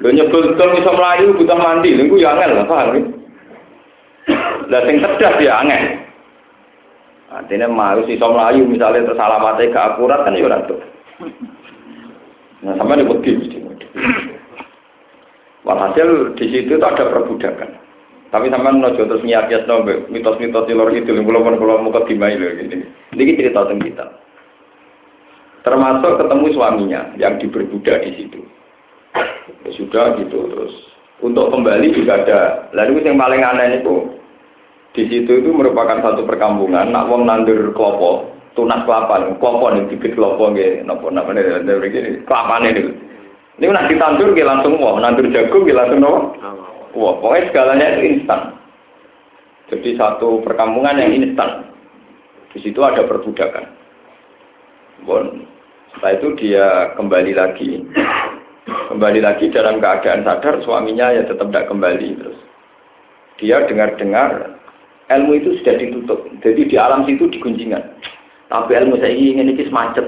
Lo 0.01 0.09
nyebut 0.09 0.57
tuh 0.57 0.73
bisa 0.73 0.89
melayu 0.89 1.37
butuh 1.37 1.53
mandi, 1.53 1.93
lu 1.93 2.17
ya 2.17 2.33
angel 2.33 2.57
lah 2.57 2.65
paham 2.65 2.87
gitu. 2.97 3.09
Lah 4.73 4.81
sing 4.89 4.95
cerdas 5.05 5.37
ya 5.37 5.61
angel. 5.61 5.83
Artinya 7.29 7.69
mau 7.69 8.01
si 8.09 8.17
melayu 8.17 8.65
misalnya 8.65 9.05
tersalamatnya 9.13 9.69
ke 9.69 9.79
akurat 9.85 10.25
kan 10.25 10.33
ya 10.33 10.49
orang 10.49 10.65
tuh. 10.65 10.81
Nah 12.65 12.73
sama 12.73 12.97
nih 12.97 13.05
begini. 13.05 13.61
Walhasil 15.61 16.33
di 16.41 16.45
situ 16.49 16.73
itu 16.75 16.81
ada 16.81 17.05
perbudakan. 17.05 17.82
Tapi 18.33 18.49
sama 18.49 18.73
nojo 18.73 18.97
terus 18.97 19.21
niat-niat 19.21 19.69
mitos-mitos 20.09 20.65
di 20.65 20.73
luar 20.73 20.89
itu, 20.89 21.13
belum 21.13 21.53
belum 21.53 21.85
mau 21.85 21.93
kedimai 21.93 22.33
loh 22.33 22.49
gini. 22.57 22.81
Ini 23.13 23.37
cerita 23.37 23.69
tentang 23.69 23.85
kita. 23.85 24.05
Termasuk 25.61 26.17
ketemu 26.17 26.45
suaminya 26.57 27.01
yang 27.13 27.37
diperbudak 27.37 28.01
di 28.01 28.11
situ. 28.17 28.41
Ya 29.63 29.71
sudah 29.77 30.17
gitu 30.17 30.49
terus. 30.49 30.73
Untuk 31.21 31.53
kembali 31.53 31.93
juga 31.93 32.25
ada. 32.25 32.41
Lalu 32.73 33.05
yang 33.05 33.21
paling 33.21 33.45
aneh 33.45 33.85
itu 33.85 34.17
di 34.97 35.05
situ 35.13 35.45
itu 35.45 35.49
merupakan 35.53 36.01
satu 36.01 36.25
perkampungan. 36.25 36.89
Nak 36.89 37.13
wong 37.13 37.29
nandur 37.29 37.69
kelopo, 37.77 38.33
tunas 38.57 38.81
kelapa, 38.89 39.29
kelopo 39.37 39.65
nih 39.77 39.93
bibit 39.93 40.17
kelopo 40.17 40.49
gitu. 40.57 40.81
Nopo 40.89 41.13
nopo 41.13 41.37
nih 41.37 42.25
kelapa 42.25 42.65
nih. 42.65 42.81
Ini 43.61 43.69
nak 43.69 43.87
ditandur 43.93 44.33
kita 44.33 44.49
langsung 44.49 44.81
wah, 44.81 44.97
nandur 44.97 45.29
jagung 45.29 45.69
kita 45.69 45.85
langsung 45.85 46.01
wah. 46.01 46.72
Wah, 46.93 47.17
pokoknya 47.17 47.49
segalanya 47.49 47.87
itu 47.97 48.01
instan. 48.17 48.53
Jadi 49.73 49.97
satu 49.97 50.45
perkampungan 50.45 51.01
yang 51.01 51.11
instan. 51.17 51.65
Di 52.53 52.61
situ 52.61 52.77
ada 52.85 53.01
perbudakan. 53.09 53.65
Bon, 55.09 55.41
setelah 55.97 56.13
itu 56.21 56.27
dia 56.37 56.93
kembali 56.93 57.33
lagi. 57.33 57.81
Kembali 58.63 59.19
lagi 59.25 59.49
dalam 59.49 59.81
keadaan 59.81 60.21
sadar, 60.21 60.61
suaminya 60.61 61.11
ya 61.11 61.25
tetap 61.25 61.49
tidak 61.49 61.67
kembali 61.67 62.07
terus. 62.21 62.39
Dia 63.41 63.65
dengar-dengar 63.65 64.53
ilmu 65.09 65.33
itu 65.41 65.57
sudah 65.59 65.75
ditutup. 65.81 66.29
Jadi 66.45 66.69
di 66.69 66.75
alam 66.77 67.03
situ 67.09 67.25
digunjingan. 67.27 67.81
Tapi 68.53 68.71
ilmu 68.77 69.01
saya 69.01 69.11
ingin 69.11 69.49
ini 69.49 69.65
semacet. 69.65 70.05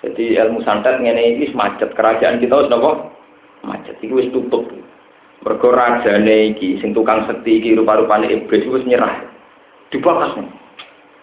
Jadi 0.00 0.36
ilmu 0.36 0.64
santet 0.64 1.00
iki 1.00 1.52
macet 1.52 1.92
kerajaan 1.92 2.40
kita 2.40 2.72
napa? 2.72 3.12
Macet 3.64 4.00
wis 4.04 4.32
tutup. 4.32 4.68
Mergo 5.44 5.68
rajane 5.76 6.56
iki 6.56 6.80
sing 6.80 6.96
tukang 6.96 7.28
sekti 7.28 7.60
iki 7.60 7.76
rupa-rupane 7.76 8.32
iblis 8.32 8.64
wis 8.64 8.88
nyerah. 8.88 9.20
Dibakas 9.92 10.40
nih. 10.40 10.48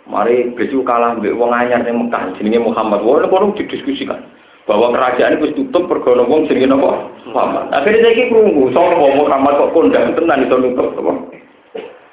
Mari 0.05 0.53
iblis 0.53 0.69
kalah 0.85 1.17
mbek 1.17 1.33
wong 1.33 1.49
anyar 1.49 1.81
ning 1.81 2.05
Mekah 2.05 2.37
jenenge 2.37 2.61
Muhammad. 2.61 3.01
Wong 3.01 3.25
kono 3.25 3.57
didiskusikan 3.57 4.21
bahwa 4.69 4.93
kerajaan 4.93 5.41
itu 5.41 5.57
tutup 5.57 5.89
pergono 5.89 6.29
wong 6.29 6.45
jenenge 6.45 6.69
napa? 6.69 7.09
Muhammad. 7.25 7.73
Akhirnya 7.73 8.13
saiki 8.13 8.29
krungu 8.29 8.69
sapa 8.69 8.93
Muhammad 8.93 9.57
kok 9.57 9.73
kondang 9.73 10.13
tenan 10.13 10.45
iso 10.45 10.55
nutup 10.61 10.93
apa? 11.01 11.13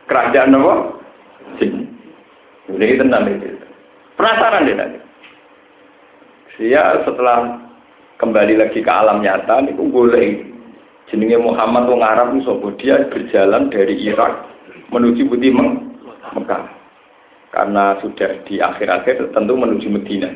Kerajaan 0.09 0.57
napa? 0.57 0.73
Sing. 1.61 1.93
Ini 2.73 2.97
tenan 2.97 3.29
iki. 3.37 3.53
Penasaran 4.17 4.65
deh 4.65 4.77
nanti. 4.77 4.99
Dia 6.59 7.07
setelah 7.07 7.55
kembali 8.19 8.59
lagi 8.59 8.83
ke 8.83 8.91
alam 8.91 9.23
nyata, 9.23 9.63
itu 9.71 9.79
boleh 9.79 10.43
jenenge 11.09 11.39
Muhammad 11.41 11.89
wong 11.89 12.03
Arab 12.05 12.37
sapa? 12.45 12.69
Dia 12.81 13.09
berjalan 13.09 13.73
dari 13.73 13.97
Irak 14.05 14.45
menuju 14.93 15.29
Budi 15.29 15.53
Mekah. 15.53 16.65
Karena 17.49 17.97
sudah 18.05 18.45
di 18.45 18.61
akhir-akhir 18.61 19.33
tentu 19.33 19.57
menuju 19.57 19.89
Medina. 19.89 20.29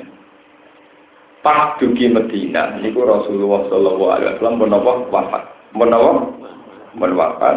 Pas 1.43 1.75
dugi 1.83 2.07
Medina, 2.07 2.79
niku 2.79 3.03
Rasulullah 3.03 3.67
Shallallahu 3.67 4.15
Alaihi 4.15 4.31
Wasallam 4.39 4.63
menapa 4.63 4.93
wafat, 5.11 5.45
menapa 5.75 6.11
menwafat. 6.95 7.57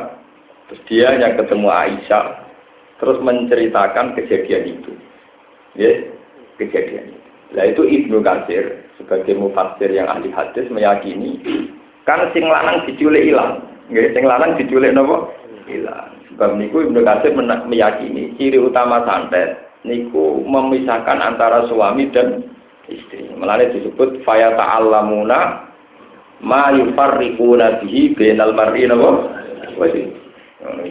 Terus 0.65 0.81
dia 0.89 1.13
yang 1.13 1.37
ketemu 1.37 1.69
Aisyah, 1.69 2.25
terus 2.97 3.21
menceritakan 3.21 4.17
kejadian 4.17 4.81
itu, 4.81 4.91
ya 5.77 6.01
kejadian. 6.57 7.13
Nah 7.53 7.69
itu 7.69 7.85
Ibnu 7.85 8.25
Katsir 8.25 8.89
sebagai 8.97 9.37
mufassir 9.37 9.93
yang 9.93 10.09
ahli 10.09 10.33
hadis 10.33 10.65
meyakini 10.73 11.37
kan 12.05 12.29
sing 12.31 12.45
lanang 12.45 12.85
diculik 12.85 13.25
ilang, 13.25 13.65
nggih 13.89 14.13
sing 14.13 14.23
lanang 14.29 14.53
diculik 14.61 14.93
napa? 14.93 15.25
Ilang. 15.65 16.13
Sebab 16.29 16.61
niku 16.61 16.85
Ibnu 16.85 17.01
Katsir 17.01 17.33
meyakini 17.65 18.37
ciri 18.37 18.61
utama 18.61 19.01
santet 19.09 19.57
niku 19.81 20.45
memisahkan 20.45 21.17
antara 21.17 21.65
suami 21.65 22.13
dan 22.13 22.45
istri. 22.85 23.25
Melalui 23.33 23.73
disebut 23.73 24.21
faya 24.21 24.53
ta'allamuna 24.53 25.65
ma 26.45 26.69
yufarriquna 26.77 27.81
bihi 27.81 28.13
bainal 28.13 28.53
mar'i 28.53 28.85
napa? 28.85 29.11
Wa 29.81 29.89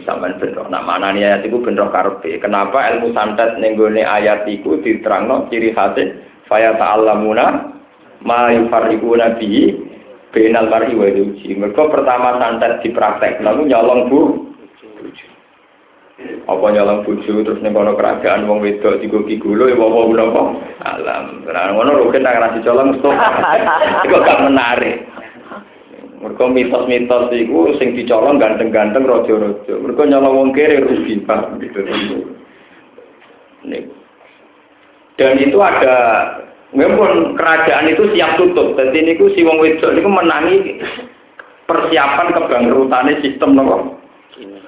sampean 0.03 0.35
bener. 0.39 0.67
Nak 0.67 0.83
manani 0.83 1.23
ayat 1.23 1.47
iku 1.47 1.63
bener 1.63 1.87
karepe. 1.95 2.43
Kenapa 2.43 2.91
ilmu 2.91 3.15
santet 3.15 3.55
ning 3.59 3.79
gone 3.79 4.03
ayat 4.03 4.43
iku 4.51 4.83
diterangno 4.83 5.47
ciri 5.47 5.71
khas 5.71 5.95
faya 6.51 6.75
ta'allamuna 6.75 7.71
ma 8.25 8.51
yufarriquna 8.51 9.39
bihi 9.39 9.94
bainal 10.35 10.67
mar'i 10.67 10.91
wa 10.91 11.07
zawji. 11.07 11.55
Mergo 11.55 11.87
pertama 11.87 12.35
santet 12.43 12.83
dipraktek, 12.83 13.39
lalu 13.39 13.71
nyolong 13.71 14.11
bu. 14.11 14.21
Apa 16.45 16.65
nyolong 16.71 17.03
bojo 17.03 17.43
terus 17.43 17.59
ning 17.59 17.75
kono 17.75 17.97
kerajaan 17.97 18.47
wong 18.47 18.63
wedok 18.63 19.03
digoki 19.03 19.35
gulo 19.35 19.67
ya 19.67 19.75
apa 19.75 19.99
menapa 20.07 20.41
alam. 20.85 21.43
Nah 21.43 21.73
ngono 21.75 21.91
lho 21.97 22.13
kena 22.13 22.31
ngrasi 22.37 22.63
colong 22.63 23.01
stop 23.01 23.15
iku 24.05 24.17
gak 24.27 24.43
menarik? 24.45 25.09
Mergo 26.23 26.45
mitos-mitos 26.49 27.33
iku 27.35 27.75
sing 27.81 27.99
dicolong 27.99 28.39
ganteng-ganteng 28.39 29.03
raja-raja. 29.03 29.73
Mergo 29.75 30.03
nyolong 30.05 30.33
wong 30.37 30.49
kere 30.55 30.85
rugi 30.85 31.19
pak. 31.25 31.57
Gitu. 31.59 31.81
Dan 35.15 35.35
itu 35.39 35.57
ada 35.59 35.97
memang 36.75 37.39
kerajaan 37.39 37.89
itu 37.89 38.03
siap 38.11 38.35
tutup. 38.35 38.75
Jadi 38.75 38.97
ini 39.01 39.15
si 39.33 39.41
wong 39.41 39.57
wedok 39.63 39.95
ini 39.95 40.01
menangi 40.03 40.55
persiapan 41.65 42.35
kebangkrutannya 42.35 43.23
sistem 43.25 43.57
nopo 43.57 43.97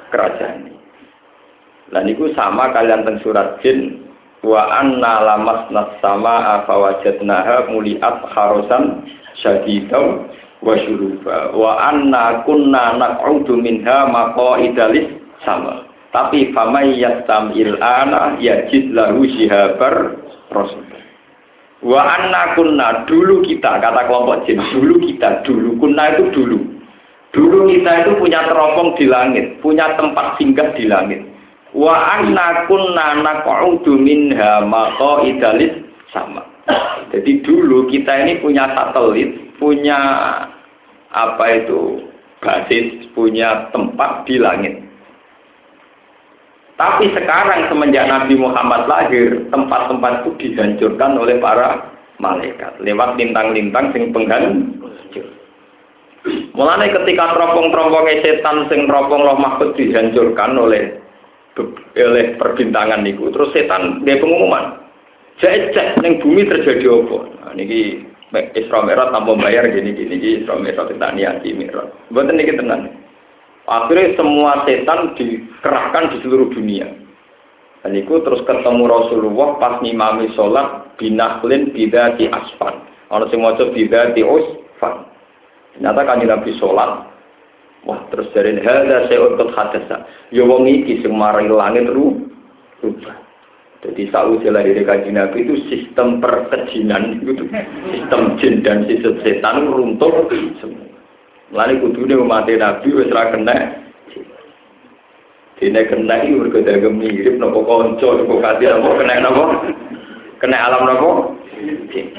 kerajaan 0.09 0.71
Lah 1.91 2.03
niku 2.03 2.31
sama 2.35 2.75
kalian 2.75 3.07
teng 3.07 3.19
surat 3.23 3.59
jin 3.63 4.03
wa 4.43 4.59
anna 4.75 5.23
lamasna 5.23 5.95
sama 6.03 6.59
afa 6.59 6.75
wajadnaha 6.75 7.71
muliat 7.71 8.27
harosan 8.31 9.07
syadidaw 9.39 10.27
wa 10.63 10.73
syuruba. 10.83 11.55
Wa 11.55 11.91
anna 11.91 12.43
kunna 12.43 12.99
naq'udu 12.99 13.55
minha 13.55 14.03
maqaidalis 14.07 15.15
sama. 15.47 15.87
Tapi 16.11 16.51
famay 16.51 16.99
yastamil 16.99 17.79
ana 17.79 18.35
yajid 18.39 18.91
lahu 18.91 19.23
shihabar 19.27 20.17
rasul 20.51 20.86
wa 21.87 22.01
anna 22.03 22.51
kunna 22.59 23.07
dulu 23.07 23.39
kita 23.47 23.79
kata 23.79 24.11
kelompok 24.11 24.43
jin 24.43 24.59
dulu 24.75 24.99
kita 24.99 25.47
dulu 25.47 25.79
kunna 25.79 26.11
itu 26.19 26.27
dulu 26.35 26.59
dulu 27.31 27.71
kita 27.71 27.91
itu 28.03 28.11
punya 28.19 28.43
teropong 28.43 28.99
di 28.99 29.07
langit 29.07 29.55
punya 29.63 29.95
tempat 29.95 30.35
singgah 30.35 30.75
di 30.75 30.83
langit 30.83 31.23
wa 31.71 31.95
anna 31.95 32.67
kunna 32.67 33.23
naq'udu 33.23 33.95
minha 33.95 34.67
maqaidalis 34.67 35.87
sama. 36.11 36.43
Jadi 37.11 37.43
dulu 37.43 37.87
kita 37.87 38.27
ini 38.27 38.39
punya 38.43 38.67
satelit, 38.75 39.55
punya 39.61 39.99
apa 41.11 41.45
itu 41.55 42.03
basis, 42.43 43.07
punya 43.15 43.71
tempat 43.71 44.27
di 44.27 44.35
langit. 44.39 44.75
Tapi 46.77 47.09
sekarang 47.09 47.73
semenjak 47.73 48.05
Nabi 48.05 48.37
Muhammad 48.37 48.85
lahir, 48.85 49.49
tempat-tempat 49.49 50.21
itu 50.21 50.31
dihancurkan 50.37 51.17
oleh 51.17 51.41
para 51.41 51.89
malaikat. 52.21 52.77
Lewat 52.85 53.17
lintang-lintang 53.17 53.89
sing 53.97 54.13
penghancur. 54.13 55.25
Mulane 56.53 56.93
ketika 56.93 57.33
teropong-teropongnya 57.33 58.21
setan 58.21 58.69
sing 58.69 58.85
teropong 58.85 59.25
roh 59.25 59.37
mahfud 59.41 59.73
dihancurkan 59.73 60.53
oleh 60.53 61.01
oleh 61.97 62.37
perbintangan 62.37 63.01
niku 63.01 63.33
terus 63.33 63.49
setan 63.55 64.05
dia 64.05 64.21
pengumuman. 64.21 64.77
Cek 65.41 65.73
cek 65.73 65.87
neng 66.01 66.21
bumi 66.21 66.49
terjadi 66.49 66.85
apa? 66.89 67.17
Nah, 67.41 67.51
niki 67.53 68.01
Isra 68.57 68.83
Mi'raj 68.83 69.13
tanpa 69.13 69.33
bayar 69.37 69.69
gini 69.69 69.93
gini 69.93 70.17
Isra 70.41 70.57
Mi'raj 70.57 70.89
kita 70.89 71.13
niati 71.13 71.53
Mi'raj. 71.53 71.89
Buat 72.13 72.33
niki 72.33 72.57
akhirnya 73.67 74.15
semua 74.15 74.63
setan 74.63 75.13
dikerahkan 75.19 76.15
di 76.15 76.17
seluruh 76.23 76.49
dunia 76.55 76.87
dan 77.83 77.91
itu 77.93 78.19
terus 78.23 78.41
ketemu 78.47 78.83
Rasulullah 78.87 79.59
pas 79.61 79.79
ngimami 79.83 80.31
sholat 80.33 80.97
binahlin 80.97 81.75
bidati 81.75 82.31
asfan 82.31 82.81
orang 83.11 83.29
semua 83.29 83.53
coba 83.59 83.75
bidati 83.75 84.23
usfan 84.23 85.05
ternyata 85.75 86.01
kan 86.07 86.23
Nabi 86.23 86.51
sholat 86.57 87.07
Wah, 87.87 88.03
terus 88.11 88.27
dari 88.35 88.59
sayun 88.59 89.39
qad 89.39 89.49
hadasa. 89.55 90.03
Ya 90.35 90.43
wong 90.43 90.67
iki 90.67 90.99
sing 90.99 91.15
marai 91.15 91.47
langit 91.47 91.87
ru 91.87 92.19
rubah. 92.83 93.15
Jadi 93.85 94.09
sausé 94.11 94.49
dari 94.49 94.83
kanjeng 94.83 95.15
Nabi 95.15 95.47
itu 95.47 95.55
sistem 95.71 96.19
perkejinan 96.19 97.23
itu 97.23 97.47
sistem 97.93 98.35
jin 98.41 98.65
dan 98.65 98.83
sistem 98.89 99.21
setan 99.23 99.71
runtuh 99.71 100.27
semua. 100.59 100.86
Mulane 101.51 101.79
kudune 101.79 102.15
umat 102.19 102.47
Nabi 102.47 102.87
wis 102.91 103.11
ra 103.11 103.31
kena 103.31 103.87
Dene 105.57 105.81
kena 105.89 106.21
iki 106.21 106.37
mergo 106.37 106.61
dagem 106.61 107.01
mirip 107.01 107.41
napa 107.41 107.57
kanca 107.65 108.07
napa 108.13 108.33
kadhe 108.45 108.65
napa 108.69 108.89
kena 108.93 109.13
napa? 109.25 109.43
Kena 110.37 110.57
alam 110.69 110.83
napa? 110.85 111.09
Jin. 111.89 112.13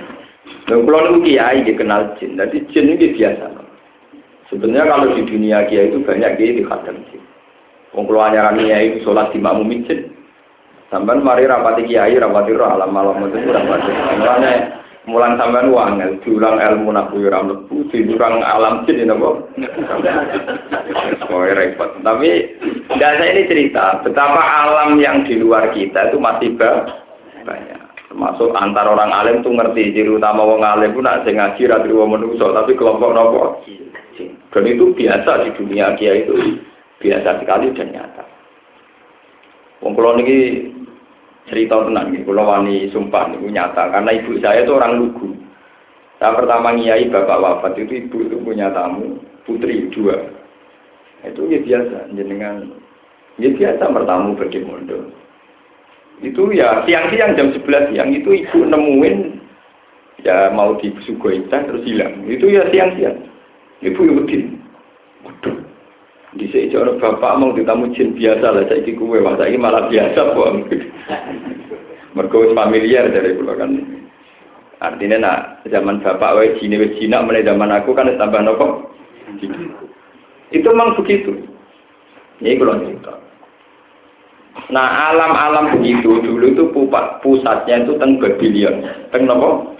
Lha 0.66 0.74
kula 0.82 1.22
kiai 1.22 1.62
kenal 1.78 2.18
jin. 2.18 2.34
Dadi 2.34 2.66
jin 2.74 2.98
iki 2.98 3.14
biasa. 3.14 3.46
Sebenarnya 4.50 4.90
kalau 4.90 5.14
di 5.14 5.22
dunia 5.22 5.70
kia 5.70 5.86
itu 5.86 6.02
banyak 6.02 6.34
kiai 6.34 6.58
di 6.58 6.66
khadam 6.66 6.98
jin. 7.14 7.22
Wong 7.94 8.10
kula 8.10 8.34
kiai 8.34 8.90
itu 8.90 9.06
sholat 9.06 9.30
di 9.30 9.38
makmum 9.38 9.70
jin. 9.86 10.10
Sampai 10.90 11.20
mari 11.22 11.46
rapati 11.46 11.86
kiai, 11.86 12.18
rapati 12.18 12.56
roh 12.58 12.74
alam 12.74 12.90
malam 12.90 13.22
itu 13.28 13.38
rapati. 13.44 13.92
Mulanya 14.18 14.82
mulang 15.08 15.40
sampean 15.40 15.72
wangel, 15.72 16.20
diulang 16.20 16.60
ilmu 16.60 16.92
nak 16.92 17.08
kuwi 17.08 17.32
ora 17.32 17.40
mlebu, 17.40 17.88
diulang 17.88 18.44
alam 18.44 18.84
jin 18.84 19.08
kok. 19.08 19.36
Oh, 21.32 21.44
repot. 21.44 21.90
Tapi 22.04 22.30
tidak 22.92 23.12
saya 23.20 23.32
ini 23.32 23.48
cerita 23.48 24.04
betapa 24.04 24.40
alam 24.40 25.00
yang 25.00 25.24
di 25.24 25.40
luar 25.40 25.72
kita 25.72 26.12
itu 26.12 26.20
masih 26.20 26.52
banyak. 26.60 27.80
Termasuk 28.08 28.52
antar 28.56 28.88
orang 28.88 29.12
alim 29.12 29.44
tuh 29.44 29.52
ngerti 29.52 29.92
ciri 29.92 30.08
utama 30.08 30.44
wong 30.44 30.64
alim 30.64 30.96
itu 30.96 31.00
nak 31.04 31.24
ngaji 31.28 31.62
ra 31.68 31.84
wong 31.84 32.16
tapi 32.40 32.72
kelompok 32.76 33.12
nopo 33.12 33.60
dan 34.48 34.64
itu 34.64 34.96
biasa 34.96 35.44
di 35.44 35.50
dunia 35.54 35.94
kia 35.94 36.24
itu 36.24 36.34
biasa 36.98 37.38
sekali 37.38 37.70
dan 37.76 37.92
nyata. 37.92 38.24
Wong 39.84 39.92
kula 39.94 40.18
niki 40.18 40.38
cerita 41.48 41.80
tenang 41.82 42.14
nih, 42.14 42.22
kula 42.22 42.44
wani 42.44 42.86
sumpah 42.92 43.32
niku 43.32 43.48
nyata 43.50 43.90
karena 43.90 44.10
ibu 44.14 44.38
saya 44.38 44.62
itu 44.62 44.72
orang 44.76 45.02
lugu. 45.02 45.34
Saya 46.22 46.34
pertama 46.36 46.74
ngiyai 46.74 47.10
bapak 47.10 47.40
wafat 47.40 47.72
itu 47.80 48.06
ibu 48.06 48.16
itu 48.28 48.36
punya 48.42 48.70
tamu 48.70 49.18
putri 49.48 49.88
dua. 49.90 50.14
Itu 51.26 51.50
ya 51.50 51.58
biasa 51.58 52.14
jenengan 52.14 52.70
ya 53.42 53.50
biasa 53.50 53.84
bertamu 53.90 54.38
bagi 54.38 54.62
mondo. 54.62 55.10
Itu 56.22 56.50
ya 56.54 56.82
siang-siang 56.86 57.38
jam 57.38 57.54
11 57.54 57.94
siang 57.94 58.10
itu 58.10 58.30
ibu 58.46 58.58
nemuin 58.66 59.16
ya 60.22 60.50
mau 60.54 60.78
disugoi 60.78 61.46
terus 61.50 61.82
hilang. 61.86 62.26
Itu 62.26 62.50
ya 62.50 62.66
siang-siang. 62.70 63.18
Ibu 63.82 64.26
din. 64.26 64.58
Waduh. 65.22 65.57
Di 66.38 66.46
sini 66.54 66.70
orang 66.78 67.02
bapak 67.02 67.34
mau 67.42 67.50
ditamu 67.50 67.90
jin 67.98 68.14
biasa 68.14 68.54
lah. 68.54 68.62
Saya 68.70 68.86
kue 68.94 69.18
wah 69.18 69.34
saya 69.34 69.58
malah 69.58 69.90
biasa 69.90 70.38
kok. 70.38 70.50
Mergo 72.14 72.54
familiar 72.54 73.10
dari 73.10 73.34
pulau 73.34 73.58
kan. 73.58 73.74
Artinya 74.78 75.18
nak 75.18 75.38
zaman 75.66 75.98
bapak 75.98 76.38
wae 76.38 76.54
jin 76.62 76.78
wae 76.78 76.94
jinak 77.02 77.26
mulai 77.26 77.42
zaman 77.42 77.74
aku 77.74 77.90
kan 77.90 78.14
tambah 78.14 78.38
nopo. 78.46 78.94
Itu 80.54 80.70
memang 80.70 80.94
begitu. 80.94 81.34
Ini 82.38 82.54
kalau 82.54 82.78
cerita. 82.86 83.12
Nah 84.70 85.10
alam-alam 85.10 85.74
begitu 85.78 86.22
dulu 86.22 86.54
itu 86.54 86.64
pusatnya 87.22 87.82
itu 87.82 87.98
teng 87.98 88.22
Babylon, 88.22 88.86
teng 89.10 89.26
nopo 89.26 89.77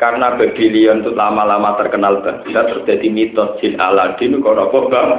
karena 0.00 0.32
Babylon 0.32 1.04
itu 1.04 1.12
lama-lama 1.12 1.76
terkenal 1.76 2.24
Baghdad 2.24 2.72
terjadi 2.72 3.12
mitos 3.12 3.60
jin 3.60 3.76
Aladin 3.76 4.40
kok 4.40 4.56
apa 4.56 4.78
bang? 4.88 5.10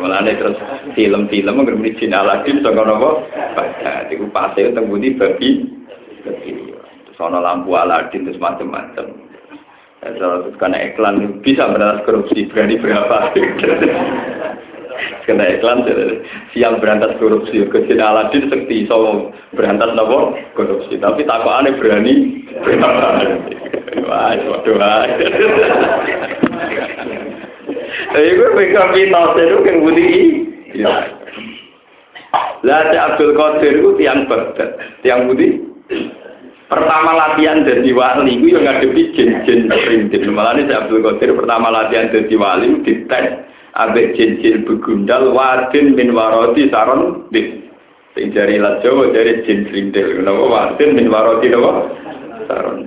Mulane 0.00 0.40
terus 0.40 0.56
film-film 0.96 1.60
ngerti 1.60 2.00
jin 2.00 2.16
Aladin 2.16 2.64
so 2.64 2.72
apa 2.72 3.10
Baghdad. 3.52 4.08
Itu 4.08 4.32
pasti 4.32 4.64
teng 4.72 4.88
budi 4.88 5.12
babi 5.20 5.68
sono 7.20 7.44
lampu 7.44 7.76
Aladin 7.76 8.24
terus 8.24 8.40
macam-macam 8.40 9.28
terus 10.06 10.54
karena 10.56 10.86
iklan 10.86 11.42
bisa 11.42 11.66
berantas 11.68 12.06
korupsi 12.08 12.48
berani 12.48 12.80
berapa? 12.80 13.36
Kena 15.28 15.44
iklan 15.60 15.84
siang 16.56 16.80
berantas 16.80 17.20
korupsi. 17.20 17.68
Ke 17.68 17.84
jin 17.84 18.00
Aladin 18.00 18.48
sekti 18.48 18.88
so 18.88 19.28
berantas 19.52 19.92
korupsi. 20.56 20.96
Tapi 20.96 21.28
takut 21.28 21.52
aneh 21.52 21.76
berani 21.76 22.45
Wah, 24.06 24.32
waduh. 24.38 24.76
Tapi 28.06 28.32
gue 28.32 28.50
pegang 28.56 28.90
mitos 28.96 29.36
itu 29.36 29.56
kan 29.60 29.76
budi. 29.82 30.08
Lah 32.64 32.80
si 32.90 32.96
Abdul 32.96 33.36
Qadir 33.36 33.72
itu 33.80 33.90
tiang 34.00 34.24
Baghdad, 34.24 34.70
tiang 35.04 35.28
budi. 35.28 35.60
Pertama 36.66 37.14
latihan 37.14 37.62
jadi 37.62 37.90
wali, 37.94 38.42
gue 38.42 38.58
yang 38.58 38.66
ngadepi 38.66 39.14
jin-jin 39.14 39.70
perintil. 39.70 40.34
Malah 40.34 40.58
ini 40.58 40.66
si 40.66 40.74
Abdul 40.74 41.04
Qadir 41.04 41.38
pertama 41.38 41.70
latihan 41.70 42.10
jadi 42.10 42.34
wali, 42.34 42.82
dites 42.82 43.26
abek 43.76 44.16
jin-jin 44.18 44.66
begundal, 44.66 45.30
wadin 45.30 45.94
min 45.94 46.10
waroti 46.16 46.66
saron, 46.72 47.30
sing 48.16 48.32
jari 48.34 48.58
lat 48.58 48.82
Jawa 48.82 49.14
jari 49.14 49.46
jin 49.46 49.68
perintil. 49.70 50.24
Kenapa 50.24 50.44
wadin 50.48 50.90
min 50.98 51.06
waroti, 51.06 51.52
kenapa? 51.52 52.05
Saron 52.48 52.86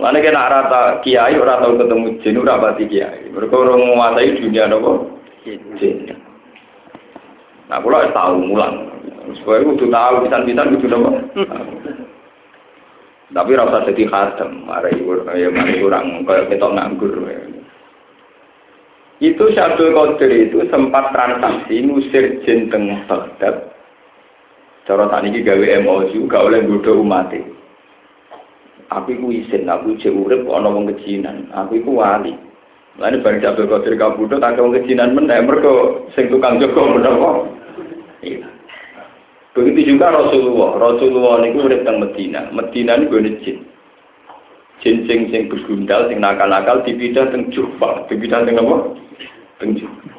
Mana 0.00 0.16
kena 0.22 0.48
rata 0.48 1.04
kiai 1.04 1.36
ora 1.36 1.60
tau 1.60 1.76
ketemu 1.76 2.24
jin 2.24 2.40
ora 2.40 2.56
pati 2.56 2.88
kiai. 2.88 3.28
Mereka 3.28 3.52
orang 3.52 3.84
menguasai 3.84 4.38
dunia 4.40 4.64
nopo 4.70 5.20
jin. 5.44 6.08
Nah, 7.68 7.78
kula 7.84 8.08
tahu 8.14 8.40
mulang. 8.40 8.88
Supaya 9.42 9.60
kudu 9.60 9.92
tahu 9.92 10.24
pisan-pisan 10.24 10.72
kudu 10.78 10.86
nopo. 10.88 11.10
Tapi 13.30 13.54
rasa 13.54 13.86
jadi 13.86 14.10
khadam, 14.10 14.66
mari 14.66 14.90
ya 15.38 15.54
mari 15.54 15.78
kurang 15.78 16.26
kayak 16.26 16.50
ketok 16.50 16.74
nganggur. 16.74 17.14
Itu 19.20 19.52
Syabdul 19.52 19.94
Qadir 19.94 20.48
itu 20.48 20.64
sempat 20.72 21.12
transaksi 21.12 21.84
ngusir 21.84 22.40
jin 22.42 22.72
teng 22.72 23.04
Baghdad. 23.04 23.70
Cara 24.88 25.06
tadi 25.12 25.44
gawe 25.44 25.66
MOU 25.84 26.24
gak 26.26 26.42
oleh 26.50 26.64
bodoh 26.64 27.04
umat 27.04 27.30
Aku 28.90 29.14
iku 29.14 29.30
isin, 29.30 29.70
aku 29.70 29.94
cek 30.02 30.10
urip 30.10 30.50
ana 30.50 30.66
wong 30.66 30.90
kejinan. 30.90 31.46
Aku 31.54 31.78
iku 31.78 32.02
wali. 32.02 32.34
Lalu 32.98 33.22
bareng 33.22 33.46
Abdul 33.46 33.70
Qadir 33.70 33.94
Kabudo 33.94 34.42
tak 34.42 34.58
wong 34.58 34.74
kejinan 34.74 35.14
meneh 35.14 35.38
mergo 35.46 36.10
sing 36.18 36.26
tukang 36.26 36.58
jaga 36.58 36.82
menapa. 36.90 37.46
Iya. 38.26 38.50
Begitu 39.54 39.94
juga 39.94 40.10
Rasulullah. 40.10 40.74
Rasulullah 40.74 41.38
niku 41.38 41.70
urip 41.70 41.86
teng 41.86 42.02
Medina. 42.02 42.50
Medina 42.50 42.98
niku 42.98 43.22
gone 43.22 43.30
jin. 43.46 43.62
Jin 44.82 45.06
sing 45.06 45.30
sing 45.30 45.46
begundal 45.46 46.10
sing 46.10 46.18
nakal-nakal 46.18 46.82
dipindah 46.82 47.30
teng 47.30 47.46
Jufa. 47.54 48.10
Dipindah 48.10 48.42
teng 48.42 48.58
apa? 48.58 48.76
Teng 49.62 49.78
Jufa. 49.78 50.18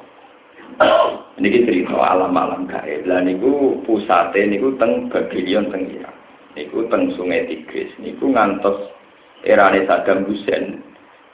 Niki 1.44 1.68
cerita 1.68 2.00
alam-alam 2.00 2.72
gaib. 2.72 3.04
Lah 3.04 3.20
niku 3.20 3.84
pusate 3.84 4.48
niku 4.48 4.80
teng 4.80 5.12
Babylon 5.12 5.68
teng 5.76 5.92
Irak 5.92 6.21
niku 6.56 6.88
teng 6.92 7.12
Sungai 7.16 7.48
Tigris 7.48 7.92
niku 8.00 8.32
ngantos 8.32 8.92
erane 9.48 9.88
Saddam 9.88 10.28
Hussein 10.28 10.84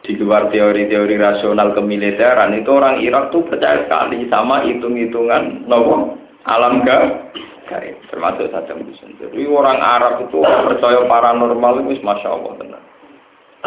di 0.05 0.13
luar 0.15 0.47
teori-teori 0.53 1.15
rasional 1.19 1.73
kemiliteran 1.75 2.55
itu 2.55 2.69
orang 2.71 3.01
Irak 3.03 3.33
tuh 3.33 3.43
percaya 3.43 3.83
sekali 3.83 4.29
sama 4.31 4.63
hitung-hitungan 4.63 5.67
nopo 5.67 6.15
alam 6.47 6.85
gaib 6.85 7.97
termasuk 8.07 8.47
Saddam 8.49 8.87
Hussein. 8.87 9.13
Jadi 9.19 9.43
orang 9.45 9.77
Arab 9.83 10.23
itu 10.23 10.39
percaya 10.39 11.03
paranormal 11.05 11.83
itu 11.83 11.99
masya 11.99 12.31
Allah 12.31 12.53
benar. 12.55 12.81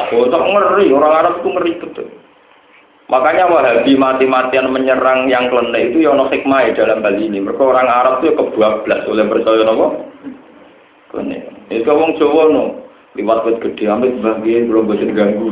Botok 0.09 0.43
ngeri, 0.49 0.87
orang 0.97 1.13
Arab 1.13 1.35
itu 1.45 1.49
ngeri 1.53 1.73
betul. 1.77 2.09
Makanya 3.11 3.51
Wahabi 3.51 3.99
mati-matian 3.99 4.71
menyerang 4.71 5.27
yang 5.27 5.51
klenek 5.51 5.91
itu 5.91 6.07
yang 6.07 6.23
hikmah 6.31 6.71
dalam 6.79 7.03
hal 7.03 7.17
ini. 7.19 7.43
Mereka 7.43 7.59
orang 7.59 7.91
Arab 7.91 8.23
itu 8.23 8.39
kebablas 8.39 9.03
oleh 9.11 9.27
percaya 9.27 9.67
nopo 9.67 9.87
Kene. 11.11 11.39
Itu 11.71 11.91
wong 11.91 12.17
Jawa 12.19 12.43
no. 12.51 12.65
Liwat 13.19 13.43
wit 13.43 13.59
gede 13.59 13.91
amit 13.91 14.15
bagian 14.23 14.71
belum 14.71 14.87
bosan 14.87 15.15
ganggu. 15.19 15.51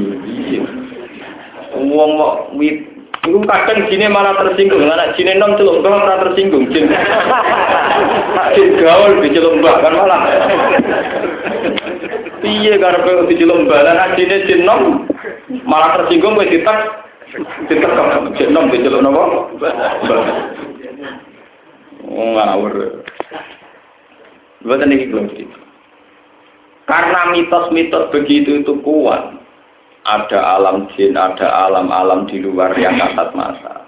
Wong 1.75 2.11
mau 2.15 2.47
wit 2.55 2.99
Iku 3.27 3.43
kadang 3.45 3.91
jine 3.91 4.07
malah 4.07 4.39
tersinggung, 4.39 4.87
anak 4.87 5.19
jine 5.19 5.35
nom 5.37 5.59
celuk 5.59 5.83
mbah 5.83 5.91
malah 5.91 6.17
tersinggung. 6.23 6.71
Jin, 6.71 6.87
jin 8.55 8.69
gaul 8.79 9.19
diceluk 9.19 9.59
mbah 9.59 9.83
kan 9.83 9.93
malah. 9.99 10.21
Piye 12.39 12.79
karepe 12.79 13.27
diceluk 13.27 13.67
mbah 13.67 13.85
lan 13.85 14.15
jine 14.15 14.37
jin 14.47 14.63
nom 14.63 15.05
malah 15.67 15.99
tersinggung 15.99 16.39
wis 16.39 16.47
ditek 16.47 16.79
ditek 17.67 17.93
jin 18.39 18.55
nom 18.55 18.71
diceluk 18.71 19.03
napa? 19.03 19.51
Mbah. 19.59 19.75
Ngawur. 22.09 23.03
Buatan 24.67 24.91
ini 24.91 25.07
belum 25.07 25.31
gitu. 25.39 25.59
Karena 26.89 27.31
mitos-mitos 27.31 28.11
begitu 28.11 28.65
itu 28.65 28.81
kuat. 28.83 29.37
Ada 30.09 30.41
alam 30.57 30.89
jin, 30.97 31.21
ada 31.21 31.69
alam-alam 31.69 32.25
di 32.33 32.41
luar 32.41 32.73
yang 32.81 32.97
kasat 33.03 33.37
mata. 33.37 33.85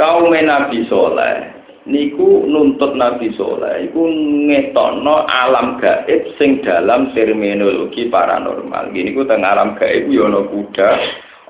Kaum 0.00 0.32
Nabi 0.32 0.88
Soleh, 0.88 1.52
niku 1.84 2.48
nuntut 2.48 2.96
Nabi 2.96 3.36
Soleh, 3.36 3.84
iku 3.84 4.08
ngetono 4.48 5.28
alam 5.28 5.76
gaib 5.76 6.36
sing 6.40 6.64
dalam 6.64 7.12
terminologi 7.12 8.08
paranormal. 8.08 8.96
Gini 8.96 9.12
ku 9.12 9.28
teng 9.28 9.44
alam 9.44 9.76
gaib 9.76 10.08
yono 10.08 10.48
kuda, 10.48 10.88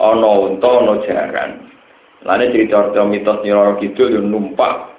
ono 0.03 0.51
unta, 0.51 0.67
ono 0.67 0.95
jaran. 1.07 1.63
Lalu 2.27 2.51
cerita-cerita 2.51 3.07
mitos 3.07 3.39
Nyiroro 3.47 3.79
Kidul 3.79 4.19
numpak 4.19 4.96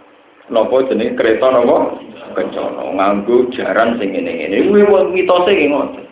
Nopo 0.47 0.79
jenis 0.87 1.19
kereta 1.19 1.51
nopo 1.51 1.99
kencana 2.31 2.95
nganggo 2.95 3.51
jaran 3.51 3.99
sing 3.99 4.15
ngene-ngene. 4.15 4.71
Kuwi 4.71 4.83
wong 4.87 5.11
mitose 5.11 5.51
ki 5.51 5.67
ngoten. 5.67 6.05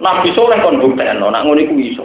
Nabi 0.00 0.32
soleh 0.32 0.60
kon 0.60 0.80
buktekno 0.80 1.28
nak 1.28 1.44
ngono 1.44 1.60
iku 1.60 1.74
iso. 1.80 2.04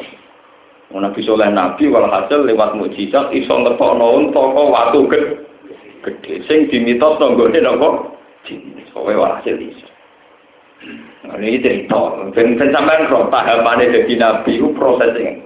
Nabi 0.91 1.23
soleh 1.23 1.47
nabi 1.47 1.87
walhasil 1.87 2.43
lewat 2.43 2.75
mukjizat 2.75 3.31
iso 3.31 3.53
ngetokno 3.55 4.31
kok 4.35 4.55
watu 4.55 5.07
gede 5.07 6.43
sing 6.49 6.67
dimitosno 6.67 7.35
nggone 7.35 7.59
napa? 7.63 7.89
Sowe 8.91 9.13
walhasil 9.15 9.55
iso. 9.55 9.87
Ini 11.31 11.61
cerita, 11.61 12.33
dan 12.33 12.57
sampai 12.57 13.05
roh 13.05 13.29
pahamannya 13.29 13.93
jadi 13.93 14.13
nabi 14.17 14.57
itu 14.57 14.73
prosesnya. 14.73 15.37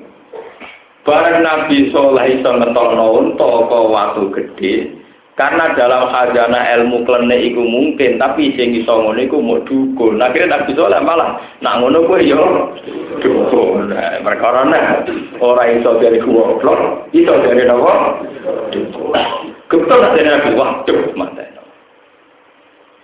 Barang 1.05 1.43
nabi 1.43 1.91
soleh 1.93 2.39
iso 2.39 2.49
ngetokno 2.49 3.05
unta 3.13 3.49
kok 3.69 3.85
watu 3.91 4.31
gede, 4.33 5.04
karena 5.35 5.75
dalam 5.75 6.07
khazanah 6.15 6.63
ilmu 6.79 7.03
klenek 7.03 7.51
iku 7.51 7.59
mungkin, 7.59 8.15
tapi 8.15 8.55
sing 8.55 8.71
iso 8.71 9.03
ngono 9.03 9.19
iku 9.19 9.43
mau 9.43 9.59
dukun. 9.67 10.15
Nah, 10.15 10.31
kira 10.31 10.47
tak 10.47 10.71
bisa 10.71 10.87
lah 10.87 11.03
malah. 11.03 11.35
Nak 11.59 11.83
ngono 11.83 12.07
kuwi 12.07 12.31
yo 12.31 12.71
dukun. 13.19 13.91
Nah, 13.91 14.23
perkara 14.23 14.63
ora 15.43 15.63
iso 15.75 15.99
dari 15.99 16.23
goblok, 16.23 17.11
iso 17.11 17.35
dari 17.43 17.67
napa? 17.67 18.23
Dukun. 18.71 19.11
Kebetul 19.67 19.99
dari 20.07 20.23
Nabi 20.23 20.51
waduh 20.55 21.03
mate. 21.19 21.45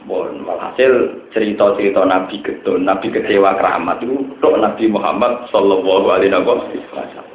Bon, 0.08 0.34
hasil 0.48 1.28
cerita-cerita 1.30 2.08
Nabi 2.08 2.42
getun, 2.42 2.90
Nabi 2.90 3.14
kecewa 3.14 3.54
keramat 3.60 4.02
itu 4.02 4.18
Nabi 4.42 4.90
Muhammad 4.90 5.46
Sallallahu 5.54 6.10
Alaihi 6.10 6.34
Wasallam. 6.34 7.31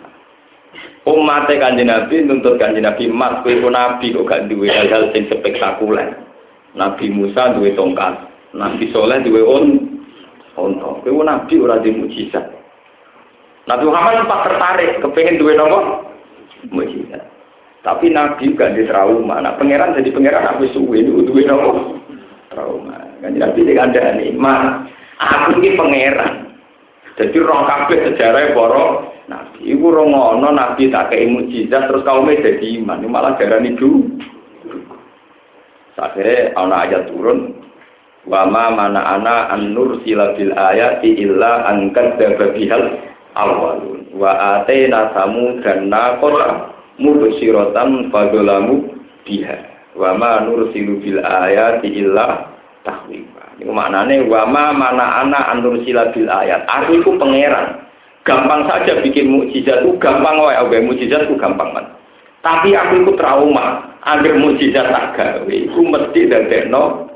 Umat 1.07 1.46
kanjeng 1.46 1.86
Nabi 1.86 2.26
nuntut 2.26 2.59
kanjeng 2.59 2.82
Nabi 2.82 3.07
mas 3.07 3.38
kowe 3.46 3.70
nabi 3.70 4.11
kok 4.11 4.26
gak 4.26 4.50
duwe 4.50 4.66
hal-hal 4.66 5.14
sing 5.14 5.30
spektakuler. 5.30 6.18
Nabi 6.74 7.14
Musa 7.14 7.54
duwe 7.54 7.78
tongkat, 7.78 8.26
Nabi 8.59 8.90
Soleh 8.90 9.22
duwe 9.22 9.38
on 9.46 9.66
onto. 10.59 11.07
Kowe 11.07 11.22
nabi 11.22 11.62
ora 11.62 11.78
di 11.78 11.94
mujizat. 11.94 12.50
Nabi 13.70 13.86
Muhammad 13.86 14.26
sempat 14.26 14.40
tertarik 14.50 14.90
kepengen 14.98 15.38
duwe 15.38 15.54
nopo? 15.54 16.11
Mujizat. 16.74 17.22
Tapi 17.86 18.11
Nabi 18.11 18.59
gak 18.59 18.74
di 18.74 18.82
trauma. 18.90 19.38
Nah, 19.38 19.54
pangeran 19.62 19.94
jadi 19.94 20.11
pangeran 20.11 20.59
aku 20.59 20.74
suwe 20.74 21.07
duwe 21.07 21.46
nopo? 21.46 22.02
Trauma. 22.50 22.98
Kanjeng 23.22 23.46
Nabi 23.46 23.62
iki 23.62 23.78
kandhane, 23.78 24.34
"Ma, 24.34 24.82
aku 25.22 25.62
iki 25.62 25.78
pangeran." 25.78 26.50
Jadi 27.14 27.36
roh 27.40 27.62
kabeh 27.62 28.11
sejarah 28.11 28.52
para 28.52 29.15
nabi. 29.27 29.74
Iku 29.74 29.87
rongono 29.91 30.51
nabi 30.51 30.91
tak 30.91 31.14
kei 31.14 31.27
mujizat 31.27 31.91
terus 31.91 32.07
kaum 32.07 32.27
jadi 32.31 32.83
iman. 32.83 33.03
Ini 33.03 33.09
malah 33.11 33.35
darah 33.39 33.62
itu. 33.62 34.07
Akhirnya 35.97 36.53
ana 36.61 36.85
ayat 36.85 37.09
turun 37.09 37.57
Wa 38.27 38.43
ma 38.43 38.74
mana 38.74 39.01
ana 39.16 39.55
an 39.55 39.70
nursila 39.70 40.35
bil 40.35 40.51
ayati 40.51 41.14
illa 41.14 41.62
an 41.70 41.95
kadzdzaba 41.95 42.59
bihal 42.59 42.99
awwalun. 43.39 44.11
Wa 44.18 44.61
atayna 44.61 45.14
samu 45.14 45.62
dan 45.62 45.87
naqata 45.87 46.74
mubsyiratan 46.99 48.11
fadolamu 48.11 48.83
biha. 49.22 49.57
Wa 49.95 50.18
ma 50.18 50.43
nursilu 50.43 50.99
bil 50.99 51.22
ayati 51.22 51.87
illa 51.87 52.51
tahwifa. 52.83 53.62
Ini 53.62 53.70
maknanya 53.70 54.27
wa 54.27 54.43
ma 54.45 54.74
mana 54.74 55.22
ana 55.22 55.41
an 55.55 55.62
nursila 55.62 56.11
bil 56.11 56.27
ayat. 56.27 56.66
Aku 56.66 56.99
itu 56.99 57.14
pangeran. 57.14 57.86
Gampang 58.27 58.66
saja 58.66 58.99
bikin 59.07 59.31
mukjizat 59.31 59.87
itu 59.87 59.95
gampang 60.03 60.43
wae, 60.43 60.59
oke 60.59 60.74
mukjizat 60.83 61.31
itu 61.31 61.39
gampang 61.39 61.70
banget. 61.70 61.95
Tapi 62.43 62.74
aku 62.74 63.07
itu 63.07 63.12
trauma, 63.14 63.95
agar 64.03 64.35
mukjizat 64.35 64.87
tak 64.91 65.07
gawe, 65.14 65.47
itu 65.47 65.79
mesti 65.79 66.20
dadekno 66.27 67.07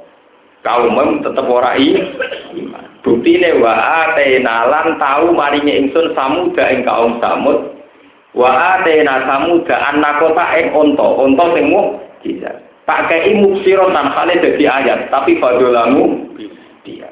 kaum 0.62 1.18
tetep 1.26 1.46
ora 1.50 1.74
iman. 1.74 2.86
Buktine 3.00 3.58
wa 3.58 4.06
atena 4.06 4.68
lan 4.68 5.00
tahu 5.00 5.32
maringe 5.34 5.72
ingsun 5.72 6.14
samuda 6.14 6.68
ing 6.70 6.86
kaum 6.86 7.18
samud. 7.18 7.74
Wa 8.30 8.78
atena 8.78 9.26
samuda 9.26 9.76
anakota 9.90 10.46
ing 10.62 10.70
unta, 10.70 11.06
unta 11.18 11.44
sing 11.58 11.74
mukjizat. 11.74 12.70
Tak 12.86 13.06
kei 13.06 13.38
muksirotan 13.38 14.10
kale 14.14 14.34
dadi 14.38 14.66
ayat, 14.66 15.14
tapi 15.14 15.38
fadolamu 15.38 16.34
dia. 16.34 16.49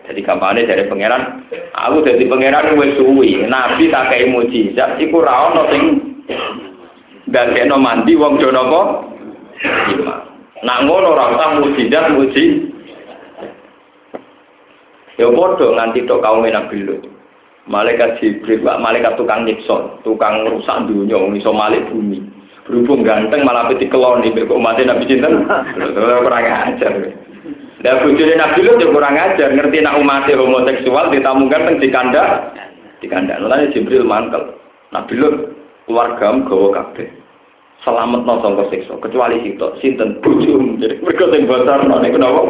Jadi 0.09 0.25
kampanye 0.25 0.65
dari 0.65 0.89
pangeran, 0.89 1.45
aku 1.77 2.01
jadi 2.01 2.25
pangeran 2.25 2.81
wis 2.81 2.97
suwi. 2.97 3.45
Nabi 3.45 3.93
tak 3.93 4.09
kayak 4.09 4.33
mujizat, 4.33 4.97
iku 4.97 5.21
ra 5.21 5.53
ono 5.53 5.69
sing 5.69 5.83
dadekno 7.29 7.77
mandi 7.77 8.17
wong 8.17 8.41
do 8.41 8.49
napa? 8.49 9.05
Iman. 9.93 10.19
Nak 10.65 10.81
ngono 10.89 11.13
ora 11.13 11.25
usah 11.37 11.49
mujizat 11.61 12.17
muji. 12.17 12.45
Ya 15.21 15.29
padha 15.29 15.67
nganti 15.77 16.09
tok 16.09 16.25
kaum 16.25 16.41
Nabi 16.41 16.89
Lut. 16.89 17.05
Malaikat 17.69 18.17
Jibril, 18.25 18.65
malaikat 18.65 19.21
tukang 19.21 19.45
nyiksa, 19.45 20.01
tukang 20.01 20.41
rusak 20.49 20.89
dunia, 20.89 21.21
iso 21.37 21.53
malik 21.53 21.85
bumi. 21.93 22.25
Berhubung 22.65 23.05
ganteng 23.05 23.45
malah 23.45 23.69
peti 23.69 23.93
keloni, 23.93 24.33
kok 24.33 24.57
umatnya 24.57 24.97
Nabi 24.97 25.05
Cinten, 25.05 25.45
kurang 26.25 26.49
ajar. 26.49 26.93
Lah 27.79 28.03
bojone 28.03 28.35
Nabi 28.35 28.67
Lut 28.67 28.83
yo 28.83 28.91
kurang 28.91 29.15
ajar, 29.15 29.55
ngerti 29.55 29.79
nak 29.79 30.03
umat 30.03 30.27
homoseksual 30.27 31.15
ditamukan 31.15 31.63
teng 31.63 31.79
dikanda. 31.79 32.51
Dikanda. 32.99 33.39
Lalu 33.39 33.71
Jibril 33.71 34.03
mantel. 34.03 34.59
Nabi 34.91 35.15
Lut 35.15 35.55
keluarga 35.87 36.35
gawa 36.43 36.69
kabeh. 36.75 37.07
Selamat 37.87 38.27
no 38.27 38.43
sangka 38.43 38.67
siksa, 38.75 38.99
kecuali 38.99 39.39
situ 39.47 39.63
sinten 39.79 40.19
bojom. 40.19 40.83
Jadi 40.83 40.99
mereka 40.99 41.31
sing 41.31 41.47
bocor 41.47 41.87
no 41.87 42.03
niku 42.03 42.19
napa? 42.19 42.43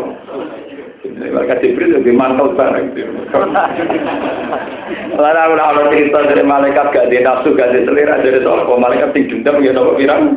Mereka 1.04 1.60
Jibril 1.60 2.00
lebih 2.00 2.16
mantel 2.16 2.56
bareng. 2.56 2.96
Lalu 5.12 5.40
ora 5.52 5.64
ana 5.76 5.92
cerita 5.92 6.24
dari 6.24 6.40
malaikat 6.40 6.88
gak 6.96 7.12
nafsu 7.12 7.52
gak 7.52 7.76
di 7.76 7.84
selera 7.84 8.24
dari 8.24 8.40
sapa 8.40 8.72
malaikat 8.72 9.12
sing 9.12 9.28
dendam 9.28 9.60
ya 9.60 9.76
napa 9.76 9.92
pirang. 10.00 10.32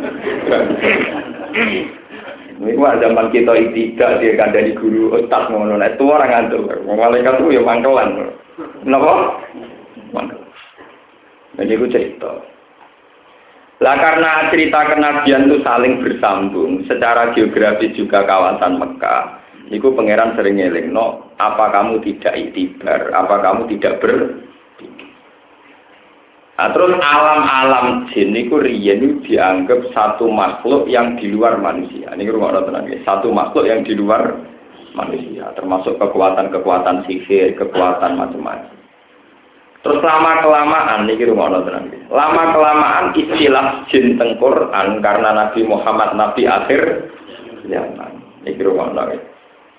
Ini 2.62 2.78
gua 2.78 2.94
zaman 3.02 3.34
kita 3.34 3.58
tidak 3.74 4.22
dia 4.22 4.38
kandani 4.38 4.78
guru 4.78 5.18
ustaz 5.18 5.50
ngono 5.50 5.82
itu 5.82 6.06
orang 6.06 6.30
ngantuk. 6.30 6.70
Malaikat 6.86 7.42
itu 7.42 7.58
ya 7.58 7.62
mangkelan. 7.66 8.38
Kenapa? 8.86 9.42
Mangkel. 10.14 10.42
Jadi 11.58 11.74
aku 11.74 11.88
cerita. 11.90 12.32
Lah 13.82 13.98
karena 13.98 14.54
cerita 14.54 14.94
kenabian 14.94 15.50
itu 15.50 15.58
saling 15.66 16.06
bersambung 16.06 16.86
secara 16.86 17.34
geografis 17.34 17.98
juga 17.98 18.22
kawasan 18.30 18.78
Mekah. 18.78 19.42
Iku 19.74 19.98
pangeran 19.98 20.38
sering 20.38 20.62
ngeling, 20.62 20.94
no, 20.94 21.34
apa 21.42 21.74
kamu 21.74 22.04
tidak 22.06 22.38
itibar, 22.38 23.10
apa 23.10 23.42
kamu 23.42 23.72
tidak 23.74 24.04
ber 24.04 24.38
Nah, 26.60 26.70
terus 26.76 26.94
alam-alam 26.94 28.12
jin 28.12 28.36
itu 28.36 28.60
riyen 28.60 29.24
dianggap 29.26 29.88
satu 29.96 30.30
makhluk 30.30 30.86
yang 30.86 31.18
di 31.18 31.32
luar 31.32 31.58
manusia. 31.58 32.12
Ini 32.12 32.28
rumah 32.30 32.54
tenang 32.62 32.86
ya. 32.92 33.02
Satu 33.08 33.32
makhluk 33.32 33.66
yang 33.66 33.82
di 33.82 33.96
luar 33.98 34.36
manusia, 34.94 35.50
termasuk 35.56 35.96
kekuatan-kekuatan 35.96 37.08
sihir, 37.08 37.56
kekuatan 37.56 38.20
macam-macam. 38.20 38.78
Terus 39.82 39.98
lama 40.06 40.46
kelamaan 40.46 41.10
ini 41.10 41.26
rumah 41.26 41.50
tenang 41.66 41.90
ya. 41.90 42.00
Lama 42.14 42.44
kelamaan 42.54 43.06
istilah 43.18 43.88
jin 43.90 44.20
tengkoran 44.22 45.02
karena 45.02 45.30
Nabi 45.34 45.66
Muhammad 45.66 46.14
Nabi 46.14 46.46
akhir 46.46 47.10
zaman. 47.66 48.22
Ini 48.46 48.62
rumah 48.62 48.94
tenang 48.94 49.18
ya. 49.18 49.22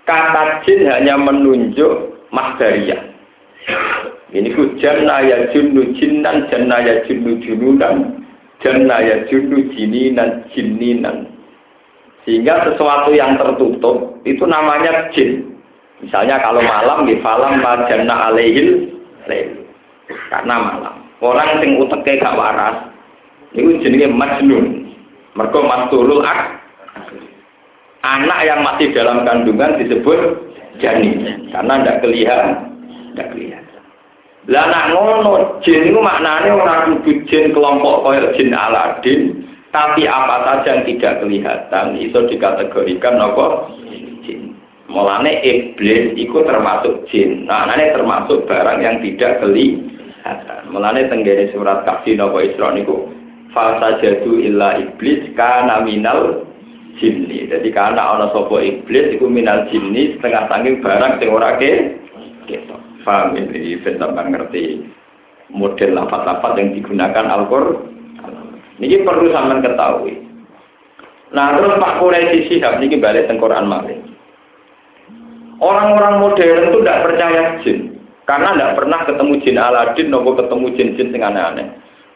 Kata 0.02 0.42
jin 0.66 0.90
hanya 0.90 1.14
menunjuk 1.14 2.26
mahdariyah 2.34 3.12
ini 4.32 4.48
ku 4.56 4.64
janna 4.80 5.20
ya 5.20 5.52
junnu 5.52 5.92
jinnan, 5.92 6.48
janna 6.48 6.80
ya 6.80 7.04
junnu 7.04 7.36
jununan, 7.44 8.24
janna 8.64 8.96
ya 9.04 9.16
junnu 9.28 9.68
jininan, 9.76 10.48
jininan. 10.56 11.28
Sehingga 12.24 12.64
sesuatu 12.64 13.12
yang 13.12 13.36
tertutup 13.36 14.16
itu 14.24 14.44
namanya 14.48 15.12
jin. 15.12 15.52
Misalnya 16.00 16.40
kalau 16.40 16.64
malam 16.64 17.04
di 17.04 17.20
falam 17.20 17.60
janna 17.86 18.32
lail. 18.32 18.88
Karena 20.32 20.56
malam. 20.58 20.94
Orang 21.22 21.62
sing 21.62 21.78
uteke 21.78 22.18
gak 22.18 22.34
waras 22.34 22.90
itu 23.54 23.78
jenenge 23.84 24.10
majnun. 24.10 24.90
Mergo 25.38 25.60
mastulul 25.64 26.24
ak 26.24 26.62
anak 28.02 28.40
yang 28.42 28.60
masih 28.66 28.90
dalam 28.90 29.22
kandungan 29.22 29.78
disebut 29.78 30.20
janin 30.82 31.48
karena 31.54 31.74
tidak 31.80 31.96
kelihatan 32.02 32.48
tidak 33.14 33.28
kelihatan 33.30 33.61
lah 34.50 34.66
nak 34.66 34.90
ngono 34.90 35.62
jin 35.62 35.86
itu 35.86 36.00
maknanya 36.02 36.50
orang 36.50 36.98
kudu 36.98 37.22
jin 37.30 37.54
kelompok 37.54 38.02
kaya 38.02 38.34
jin 38.34 38.50
Aladin, 38.50 39.46
tapi 39.70 40.10
apa 40.10 40.42
saja 40.42 40.66
yang 40.66 40.80
tidak 40.82 41.22
kelihatan 41.22 41.94
itu 41.94 42.18
dikategorikan 42.26 43.22
apa 43.22 43.70
jin. 44.26 44.58
Mulane 44.90 45.38
iblis 45.46 46.18
itu 46.18 46.38
termasuk 46.42 47.06
jin. 47.06 47.46
Nah, 47.46 47.70
ini 47.70 47.94
termasuk 47.94 48.42
barang 48.50 48.82
yang 48.82 48.98
tidak 48.98 49.38
kelihatan. 49.46 50.62
Mulane 50.74 51.06
tenggene 51.06 51.54
surat 51.54 51.86
kafir 51.86 52.18
napa 52.18 52.42
Isra 52.42 52.74
niku 52.74 53.14
fasa 53.54 54.02
jadu 54.02 54.42
illa 54.42 54.74
iblis 54.82 55.22
kana 55.38 55.86
minal 55.86 56.50
jinni. 56.98 57.46
Jadi 57.46 57.70
karena 57.70 58.18
ana 58.18 58.26
sapa 58.34 58.58
iblis 58.58 59.14
iku 59.14 59.30
minal 59.30 59.70
jinni 59.70 60.18
setengah 60.18 60.50
saking 60.50 60.82
barang 60.82 61.22
sing 61.22 61.30
ora 61.30 61.54
ke 61.62 62.02
ketok. 62.50 62.91
Faham 63.02 63.34
ini 63.34 63.78
ben 63.82 63.98
sampai 63.98 64.30
ngerti 64.30 64.64
model 65.50 65.90
lafat-lafat 65.98 66.52
yang 66.58 66.68
digunakan 66.78 67.26
Al-Qur'an. 67.28 67.92
Ini 68.82 69.06
perlu 69.06 69.30
sampean 69.30 69.62
ketahui. 69.62 70.16
Nah 71.32 71.56
terus 71.56 71.78
Pak 71.80 71.96
Quraisy 72.02 72.50
Sihab 72.50 72.82
ini 72.82 72.98
balik 72.98 73.30
tengkoran 73.30 73.68
malih. 73.68 73.98
Orang-orang 75.62 76.18
modern 76.18 76.68
itu 76.68 76.78
tidak 76.82 77.02
percaya 77.06 77.42
jin. 77.62 77.94
Karena 78.26 78.54
tidak 78.54 78.74
pernah 78.82 79.00
ketemu 79.06 79.32
jin 79.42 79.58
Aladin, 79.58 80.10
nopo 80.10 80.34
ketemu 80.34 80.66
jin-jin 80.74 81.08
sing 81.14 81.22
aneh-aneh. 81.22 81.66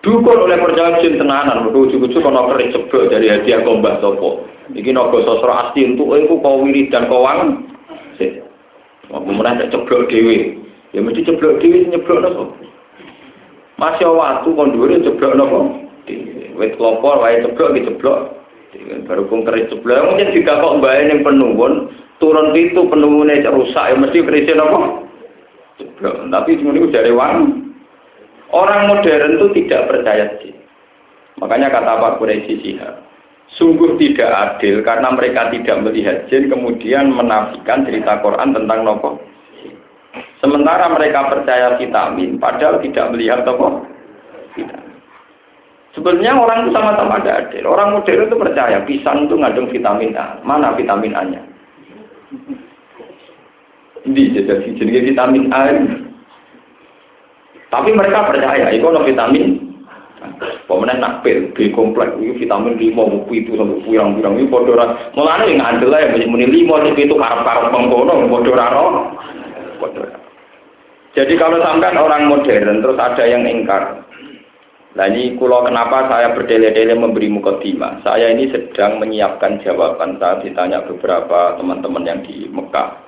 Dukun 0.02 0.46
oleh 0.46 0.58
percaya 0.58 0.98
jin 1.02 1.18
tenanan, 1.18 1.66
mergo 1.66 1.86
ujug-ujug 1.86 2.22
kono 2.22 2.50
keris 2.50 2.74
ceblok 2.74 3.10
dari 3.10 3.30
hadiah 3.30 3.62
kombah 3.62 4.02
sopo. 4.02 4.46
Iki 4.74 4.90
nopo 4.90 5.22
sosro 5.22 5.50
asli 5.54 5.94
untuk 5.94 6.14
iku 6.18 6.42
kau 6.42 6.62
wiridan 6.66 7.06
kau 7.06 7.22
wangen. 7.22 7.70
Kemudian 9.06 9.62
ada 9.62 9.70
ceblok 9.70 10.10
dewi. 10.10 10.65
Ya 10.96 11.04
mesti 11.04 11.28
ceblok 11.28 11.60
dhewe 11.60 11.92
nyeblok 11.92 12.24
nopo. 12.24 12.56
Masih 13.76 14.08
waktu 14.08 14.48
kon 14.48 14.72
dhuwure 14.72 14.96
ceblok 15.04 15.36
nopo? 15.36 15.84
Wit 16.56 16.72
kelopor 16.80 17.20
wae 17.20 17.44
ceblok 17.44 17.76
iki 17.76 17.92
ceblok. 17.92 18.32
Baru 19.04 19.28
pun 19.28 19.44
keris 19.44 19.68
ceblok 19.68 20.08
mungkin 20.08 20.32
tidak 20.32 20.56
kok 20.64 20.76
mbae 20.80 21.00
ning 21.04 21.20
penuwun 21.20 21.92
turun 22.16 22.56
itu 22.56 22.80
penuwune 22.88 23.44
rusak 23.44 23.92
ya 23.92 23.94
mesti 24.00 24.24
keris 24.24 24.48
nopo? 24.56 25.04
Ceblok. 25.76 26.32
Tapi 26.32 26.56
itu 26.56 26.88
dari 26.88 27.12
wang. 27.12 27.68
Orang 28.56 28.88
modern 28.88 29.36
itu 29.36 29.46
tidak 29.52 29.92
percaya 29.92 30.32
sih. 30.40 30.56
Makanya 31.36 31.68
kata 31.68 32.00
Pak 32.00 32.16
Quraisy 32.16 32.62
Sihab, 32.64 33.04
sungguh 33.60 34.00
tidak 34.00 34.32
adil 34.32 34.80
karena 34.80 35.12
mereka 35.12 35.52
tidak 35.52 35.76
melihat 35.84 36.24
jin 36.32 36.48
kemudian 36.48 37.12
menafikan 37.12 37.84
cerita 37.84 38.22
Quran 38.24 38.56
tentang 38.56 38.86
nopo 38.86 39.25
Sementara 40.40 40.92
mereka 40.92 41.32
percaya 41.32 41.80
vitamin, 41.80 42.36
padahal 42.36 42.84
tidak 42.84 43.08
melihat 43.16 43.40
apa 43.48 43.88
vitamin. 44.52 44.86
Sebenarnya 45.96 46.36
orang 46.36 46.68
itu 46.68 46.70
sama-sama 46.76 47.16
ada 47.24 47.40
adil. 47.40 47.64
Orang 47.64 47.96
modern 47.96 48.28
itu 48.28 48.36
percaya 48.36 48.84
pisang 48.84 49.24
itu 49.24 49.34
ngandung 49.40 49.72
vitamin 49.72 50.12
A. 50.12 50.36
Mana 50.44 50.76
vitamin 50.76 51.16
A-nya? 51.16 51.40
Ini 54.04 54.36
jadi 54.36 54.76
jenis 54.76 55.08
vitamin 55.08 55.48
A. 55.56 55.72
Tapi 57.72 57.96
mereka 57.96 58.28
percaya 58.28 58.68
itu 58.76 58.84
vitamin. 58.84 59.64
Pemenang 60.68 60.98
nak 61.00 61.14
pil, 61.22 61.48
B 61.54 61.70
komplek, 61.70 62.18
itu 62.18 62.44
vitamin 62.44 62.76
lima, 62.76 63.06
buku 63.06 63.46
itu 63.46 63.54
sampai 63.54 63.78
pirang-pirang 63.86 64.34
itu 64.36 64.50
bodoh 64.50 64.74
Mulanya 65.14 65.44
yang 65.46 65.60
ngandel 65.62 65.94
ya, 65.94 66.10
banyak 66.10 66.28
muni 66.28 66.46
lima, 66.50 66.82
itu 66.82 67.14
karep-karep 67.14 67.70
mengkono, 67.70 68.26
bodoh 68.26 68.58
raro. 68.58 69.14
Jadi 71.16 71.34
kalau 71.40 71.56
sampai 71.64 71.96
orang 71.96 72.28
modern, 72.28 72.84
terus 72.84 73.00
ada 73.00 73.24
yang 73.24 73.48
ingkar. 73.48 74.04
Nah 74.96 75.08
ini 75.12 75.36
kulo 75.40 75.64
kenapa 75.64 76.12
saya 76.12 76.36
berdele-dele 76.36 76.92
memberi 76.96 77.32
mukadimah. 77.32 78.04
Saya 78.04 78.32
ini 78.32 78.52
sedang 78.52 79.00
menyiapkan 79.00 79.64
jawaban 79.64 80.20
saat 80.20 80.44
ditanya 80.44 80.84
beberapa 80.84 81.56
teman-teman 81.56 82.04
yang 82.04 82.20
di 82.20 82.48
Mekah. 82.48 83.00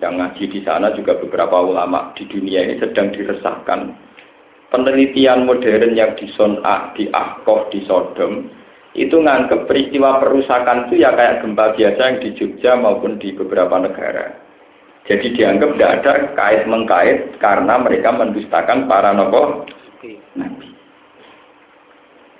Yang 0.00 0.12
ngaji 0.12 0.44
di 0.48 0.60
sana 0.64 0.92
juga 0.92 1.16
beberapa 1.20 1.60
ulama 1.60 2.12
di 2.16 2.24
dunia 2.28 2.64
ini 2.64 2.80
sedang 2.80 3.12
diresahkan 3.12 4.12
penelitian 4.72 5.44
modern 5.44 5.92
yang 5.92 6.16
di 6.16 6.32
Son'a, 6.32 6.96
di 6.96 7.12
Ahkoh, 7.12 7.68
di 7.68 7.84
Sodom, 7.84 8.48
itu 8.96 9.20
nganggep 9.20 9.68
peristiwa 9.68 10.16
perusakan 10.18 10.88
itu 10.88 11.04
ya 11.04 11.12
kayak 11.12 11.44
gempa 11.44 11.76
biasa 11.76 12.00
yang 12.00 12.18
di 12.24 12.30
Jogja 12.32 12.72
maupun 12.80 13.20
di 13.20 13.36
beberapa 13.36 13.76
negara. 13.76 14.40
Jadi 15.02 15.34
dianggap 15.34 15.74
tidak 15.74 15.92
ada 15.98 16.12
kait 16.38 16.62
mengkait 16.70 17.18
karena 17.42 17.74
mereka 17.82 18.14
mendustakan 18.14 18.86
para 18.86 19.10
nopo 19.10 19.66
nabi. 20.38 20.68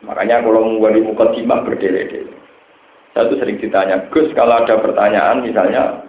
Makanya 0.06 0.46
kalau 0.46 0.66
membuat 0.66 0.98
mukadimah 1.02 1.66
berdele-dele. 1.66 2.34
Saya 3.12 3.28
tuh 3.28 3.38
sering 3.42 3.60
ditanya, 3.60 4.08
Gus 4.08 4.30
kalau 4.32 4.62
ada 4.62 4.80
pertanyaan 4.80 5.44
misalnya 5.44 6.06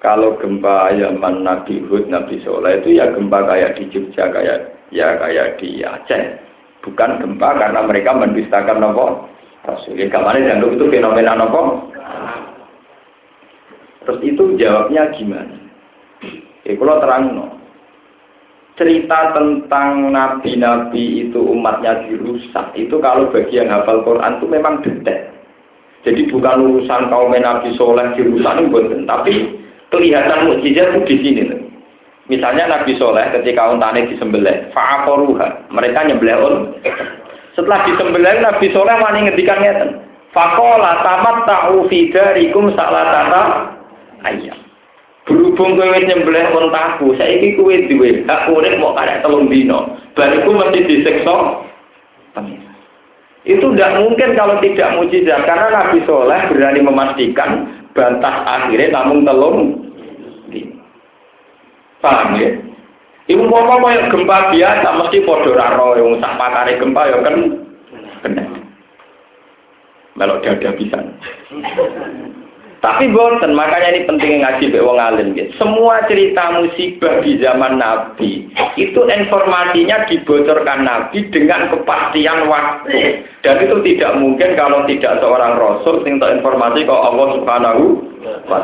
kalau 0.00 0.34
gempa 0.40 0.90
Yaman 0.96 1.44
Nabi 1.44 1.84
Hud, 1.86 2.08
Nabi 2.08 2.40
Soleh 2.42 2.80
itu 2.80 2.96
ya 2.96 3.12
gempa 3.12 3.44
kayak 3.44 3.76
di 3.76 3.84
Jogja 3.92 4.32
kayak 4.32 4.80
ya 4.88 5.20
kayak 5.20 5.60
di 5.60 5.84
Aceh. 5.84 6.40
Bukan 6.80 7.20
gempa 7.20 7.60
karena 7.60 7.84
mereka 7.84 8.16
mendustakan 8.16 8.80
nopo 8.80 9.28
Rasul. 9.68 10.00
Ya 10.00 10.08
kemarin 10.08 10.48
dan 10.48 10.64
itu 10.64 10.88
fenomena 10.88 11.36
nopo. 11.36 11.92
Terus 14.08 14.20
itu 14.24 14.56
jawabnya 14.56 15.12
gimana? 15.12 15.59
Ya 16.70 16.78
kalau 16.78 17.02
terang 17.02 17.24
no. 17.34 17.46
Cerita 18.78 19.34
tentang 19.34 20.14
nabi-nabi 20.14 21.26
itu 21.26 21.42
umatnya 21.42 22.06
dirusak 22.06 22.70
itu 22.78 22.94
kalau 23.02 23.26
bagian 23.34 23.68
hafal 23.68 24.06
Quran 24.06 24.38
itu 24.38 24.46
memang 24.46 24.74
detail. 24.86 25.34
Jadi 26.06 26.30
bukan 26.30 26.64
urusan 26.64 27.10
kaum 27.10 27.34
nabi 27.34 27.74
soleh 27.74 28.06
dirusak 28.14 28.56
itu 28.62 28.78
tapi 29.04 29.34
kelihatan 29.90 30.46
mukjizat 30.46 30.94
itu 30.94 31.00
di 31.04 31.16
sini. 31.20 31.42
Misalnya 32.30 32.70
Nabi 32.70 32.94
Soleh 32.94 33.26
ketika 33.34 33.74
untane 33.74 34.06
disembelih, 34.06 34.70
fa'akoruha, 34.70 35.66
mereka 35.74 36.06
nyembelih 36.06 36.38
un. 36.38 36.54
Setelah 37.58 37.82
disembelih 37.90 38.38
Nabi 38.38 38.70
Soleh 38.70 38.94
wani 39.02 39.26
ngedikan 39.26 39.58
ngeten. 39.58 39.98
Fakola 40.30 41.02
tamat 41.02 41.42
ta'u 41.42 41.90
fidarikum 41.90 42.70
salatata 42.78 43.74
ayam. 44.22 44.59
Berhubung 45.30 45.78
kowe 45.78 45.94
nyembelih 45.94 46.50
untaku, 46.50 47.14
saiki 47.14 47.54
kowe 47.54 47.70
duwe 47.86 48.26
hak 48.26 48.50
urip 48.50 48.74
mau 48.82 48.98
karek 48.98 49.22
telung 49.22 49.46
dino. 49.46 49.94
Bariku 50.18 50.50
mesti 50.50 50.90
disiksa 50.90 51.62
Itu 53.46 53.72
tidak 53.72 54.02
mungkin 54.02 54.34
kalau 54.34 54.58
tidak 54.58 54.98
mujizat 54.98 55.46
karena 55.46 55.70
Nabi 55.70 56.02
Soleh 56.02 56.50
berani 56.50 56.80
memastikan 56.82 57.50
bantah 57.94 58.42
akhirnya 58.44 58.90
namun 58.90 59.24
telung 59.24 59.58
Paham 62.00 62.36
ya? 62.40 62.50
Ibu 63.30 63.46
mau 63.46 63.86
yang 63.86 64.10
gempa 64.10 64.50
biasa 64.50 64.88
mesti 64.98 65.22
podo 65.22 65.54
raro 65.54 65.94
yang 65.94 66.18
sak 66.18 66.34
pakare 66.34 66.80
gempa 66.80 67.06
ya 67.06 67.18
kan 67.22 67.36
kena. 68.26 68.44
Melok 70.18 70.42
bisa. 70.74 70.98
Tapi 72.80 73.12
boten, 73.12 73.52
makanya 73.52 73.92
ini 73.92 74.08
penting 74.08 74.40
ngaji 74.40 74.72
be 74.72 74.80
wong 74.80 74.96
alim. 74.96 75.36
Semua 75.60 76.00
cerita 76.08 76.48
musibah 76.56 77.20
di 77.20 77.36
zaman 77.36 77.76
Nabi 77.76 78.48
itu 78.80 79.00
informasinya 79.04 80.08
dibocorkan 80.08 80.88
Nabi 80.88 81.28
dengan 81.28 81.68
kepastian 81.68 82.48
waktu. 82.48 83.20
Dan 83.44 83.60
itu 83.68 83.76
tidak 83.84 84.16
mungkin 84.16 84.56
kalau 84.56 84.88
tidak 84.88 85.20
seorang 85.20 85.60
rasul 85.60 86.00
sing 86.08 86.16
informasi 86.16 86.88
kok 86.88 87.04
Allah 87.04 87.26
Subhanahu 87.36 87.84
wa. 88.48 88.60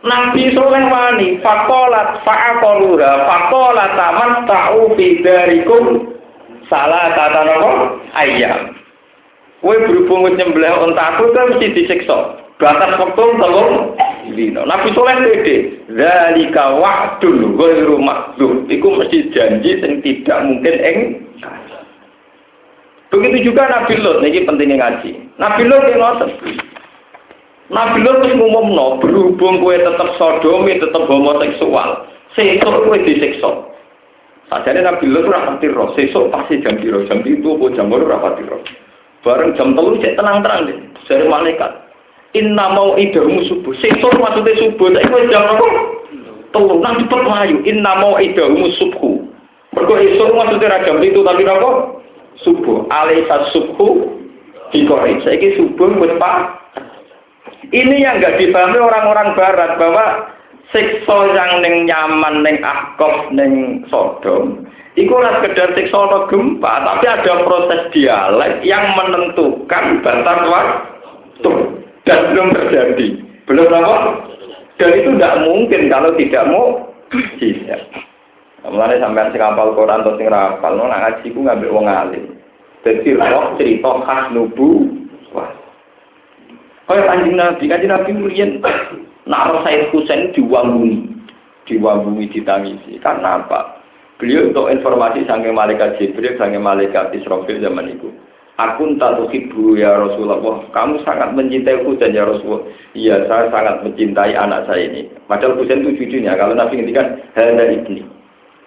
Nabi 0.00 0.56
Soleh 0.56 0.88
wani 0.88 1.28
fakolat 1.44 2.24
fa'akolura 2.24 3.20
fakolat 3.28 3.90
taman 4.00 4.48
ta'u 4.48 4.96
bidarikum 4.96 6.16
salah 6.72 7.12
kata 7.12 7.40
nopo 7.44 8.00
ayam. 8.16 8.79
Kue 9.60 9.76
berhubung 9.76 10.24
nyembelih 10.24 10.72
untaku 10.88 11.36
kan 11.36 11.52
mesti 11.52 11.76
disiksa. 11.76 12.40
Batas 12.56 12.96
waktu 12.96 13.24
telung 13.40 13.96
dino. 14.32 14.64
Nabi 14.64 14.92
Soleh 14.92 15.16
pede. 15.20 15.56
Zalika 15.92 16.76
wa'dun 16.80 17.56
ghairu 17.56 17.96
makdum. 18.00 18.64
Iku 18.68 18.88
mesti 18.96 19.32
janji 19.32 19.80
yang 19.80 20.00
tidak 20.00 20.38
mungkin 20.48 20.76
eng. 20.80 20.98
Begitu 23.10 23.52
juga 23.52 23.68
Nabi 23.68 24.00
Lot. 24.00 24.22
Ini 24.24 24.48
pentingnya 24.48 24.76
ngaji. 24.80 25.10
Nabi 25.36 25.62
Lot 25.68 25.84
yang 25.88 26.00
ngotot. 26.00 26.30
Nabi 27.70 28.02
Lot 28.02 28.26
wis 28.26 28.34
ngumumno, 28.34 28.98
berhubung 28.98 29.62
kowe 29.62 29.74
tetep 29.78 30.08
sodomi, 30.18 30.82
tetep 30.82 31.06
homoseksual, 31.06 32.02
sesuk 32.34 32.76
kowe 32.82 32.98
disiksa. 32.98 33.50
Sajane 34.50 34.82
Nabi 34.82 35.06
Lot 35.06 35.30
ora 35.30 35.54
pati 35.54 35.70
ro, 35.70 35.94
sesuk 35.94 36.34
pasti 36.34 36.58
jam 36.66 36.82
piro, 36.82 37.06
jam 37.06 37.22
itu 37.22 37.46
apa 37.46 37.66
jam 37.78 37.86
loro 37.86 38.10
ora. 38.10 38.58
Bareng 39.20 39.52
jam 39.56 39.76
telu 39.76 40.00
cek 40.00 40.16
tenang-tenang 40.16 40.60
deh, 40.68 40.78
dari 41.04 41.26
malaikat. 41.28 41.72
Inna 42.32 42.72
mau 42.72 42.94
idamu 42.94 43.42
subuh, 43.50 43.74
sesuk 43.82 44.14
maksudnya 44.16 44.54
subuh, 44.56 44.88
tapi 44.94 45.10
kowe 45.10 45.22
jam 45.28 45.44
apa? 45.44 45.66
Telu, 46.54 46.78
nang 46.78 47.04
cepet 47.04 47.20
inna 47.66 47.92
mau 47.98 48.16
idamu 48.16 48.70
subuh. 48.78 49.18
Mergo 49.76 49.94
esuk 49.98 50.30
maksudnya 50.34 50.72
ra 50.72 50.86
jam 50.86 51.02
itu 51.02 51.20
tapi 51.20 51.42
apa? 51.44 52.00
Subuh, 52.40 52.88
alaisa 52.88 53.50
subuh 53.52 54.20
dikori. 54.70 55.20
Saiki 55.26 55.58
subuh 55.58 55.90
wis 56.00 56.14
pak 56.16 56.60
ini 57.70 58.02
yang 58.02 58.18
nggak 58.18 58.40
dipahami 58.40 58.78
orang-orang 58.82 59.36
Barat 59.38 59.78
bahwa 59.78 60.06
siksa 60.70 61.16
yang 61.34 61.62
neng 61.62 61.86
nyaman 61.86 62.46
neng 62.46 62.58
akof 62.62 63.30
neng 63.34 63.84
sodom 63.90 64.66
itu 64.98 65.10
ora 65.14 65.38
sekedar 65.38 65.70
siksa 65.78 65.96
atau 65.96 66.26
gempa, 66.26 66.82
tapi 66.82 67.06
ada 67.06 67.46
proses 67.46 67.94
dialek 67.94 68.58
yang 68.66 68.82
menentukan 68.98 70.02
batas 70.02 70.40
waktu 70.50 71.52
dan 72.02 72.18
belum 72.34 72.48
terjadi. 72.58 73.08
Belum 73.46 73.70
apa? 73.70 74.26
Dan 74.82 74.90
itu 74.98 75.10
tidak 75.14 75.46
mungkin 75.46 75.86
kalau 75.86 76.10
tidak 76.18 76.42
mau 76.50 76.64
bisa. 77.06 77.78
Mulane 78.66 78.98
sampean 78.98 79.30
sing 79.32 79.40
hafal 79.40 79.72
Quran 79.72 80.02
atau 80.04 80.18
ra 80.20 80.58
hafal, 80.58 80.74
nak 80.76 81.00
ngaji 81.00 81.26
ku 81.32 81.40
ngambil 81.46 81.70
wong 81.70 81.86
alim. 81.88 82.24
Dadi 82.82 83.16
roh 83.16 83.56
cerita 83.56 83.92
khas 84.04 84.32
nubu 84.34 84.90
wah. 85.32 85.48
Kaya 86.90 87.06
kanjeng 87.06 87.38
Nabi, 87.38 87.64
kanjeng 87.70 87.92
Nabi 87.94 88.10
murian 89.30 89.54
naro 89.54 89.62
Said 89.62 89.94
Husain 89.94 90.34
diwanguni, 90.34 91.06
diwanguni 91.70 92.26
ditangisi. 92.34 92.98
Karena 92.98 93.38
apa? 93.38 93.78
Beliau 94.18 94.52
untuk 94.52 94.68
informasi 94.68 95.24
sange 95.24 95.48
malaikat 95.54 95.96
Jibril, 95.96 96.36
sange 96.36 96.58
malaikat 96.58 97.14
Israfil 97.16 97.62
zaman 97.62 97.94
itu. 97.96 98.10
Aku 98.60 98.84
tak 99.00 99.16
ibu 99.32 99.72
ya 99.72 99.96
Rasulullah. 99.96 100.68
Kamu 100.76 101.00
sangat 101.08 101.32
mencintai 101.32 101.80
Husain 101.80 102.12
ya 102.12 102.28
Rasulullah. 102.28 102.68
Iya, 102.92 103.24
saya 103.24 103.48
sangat 103.48 103.80
mencintai 103.88 104.36
anak 104.36 104.68
saya 104.68 104.84
ini. 104.84 105.08
Padahal 105.24 105.56
Husain 105.56 105.80
itu 105.80 105.96
cucunya. 105.96 106.36
Kalau 106.36 106.52
Nabi 106.52 106.76
ngendikan, 106.76 107.24
hada 107.32 107.64
ibni. 107.72 108.04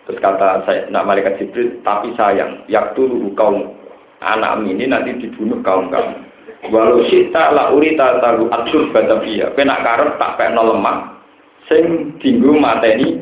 Terus 0.09 0.17
kata 0.17 0.65
saya, 0.65 0.89
nak 0.89 1.05
malaikat 1.05 1.37
Jibril, 1.37 1.77
tapi 1.85 2.09
sayang, 2.17 2.65
yaktulu 2.65 3.29
kaum 3.37 3.77
anak 4.25 4.65
ini 4.65 4.89
nanti 4.89 5.13
dibunuh 5.21 5.61
kaum 5.61 5.93
kamu. 5.93 6.32
Walau 6.71 7.03
sita 7.11 7.51
la 7.51 7.75
urita 7.75 8.23
taru 8.23 8.47
atur 8.47 8.93
batavia. 8.95 9.51
Kena 9.51 9.83
karep 9.83 10.15
tak 10.15 10.39
pekno 10.39 10.71
lemah. 10.71 11.19
Sing 11.67 12.15
dinggo 12.23 12.55
mateni 12.55 13.19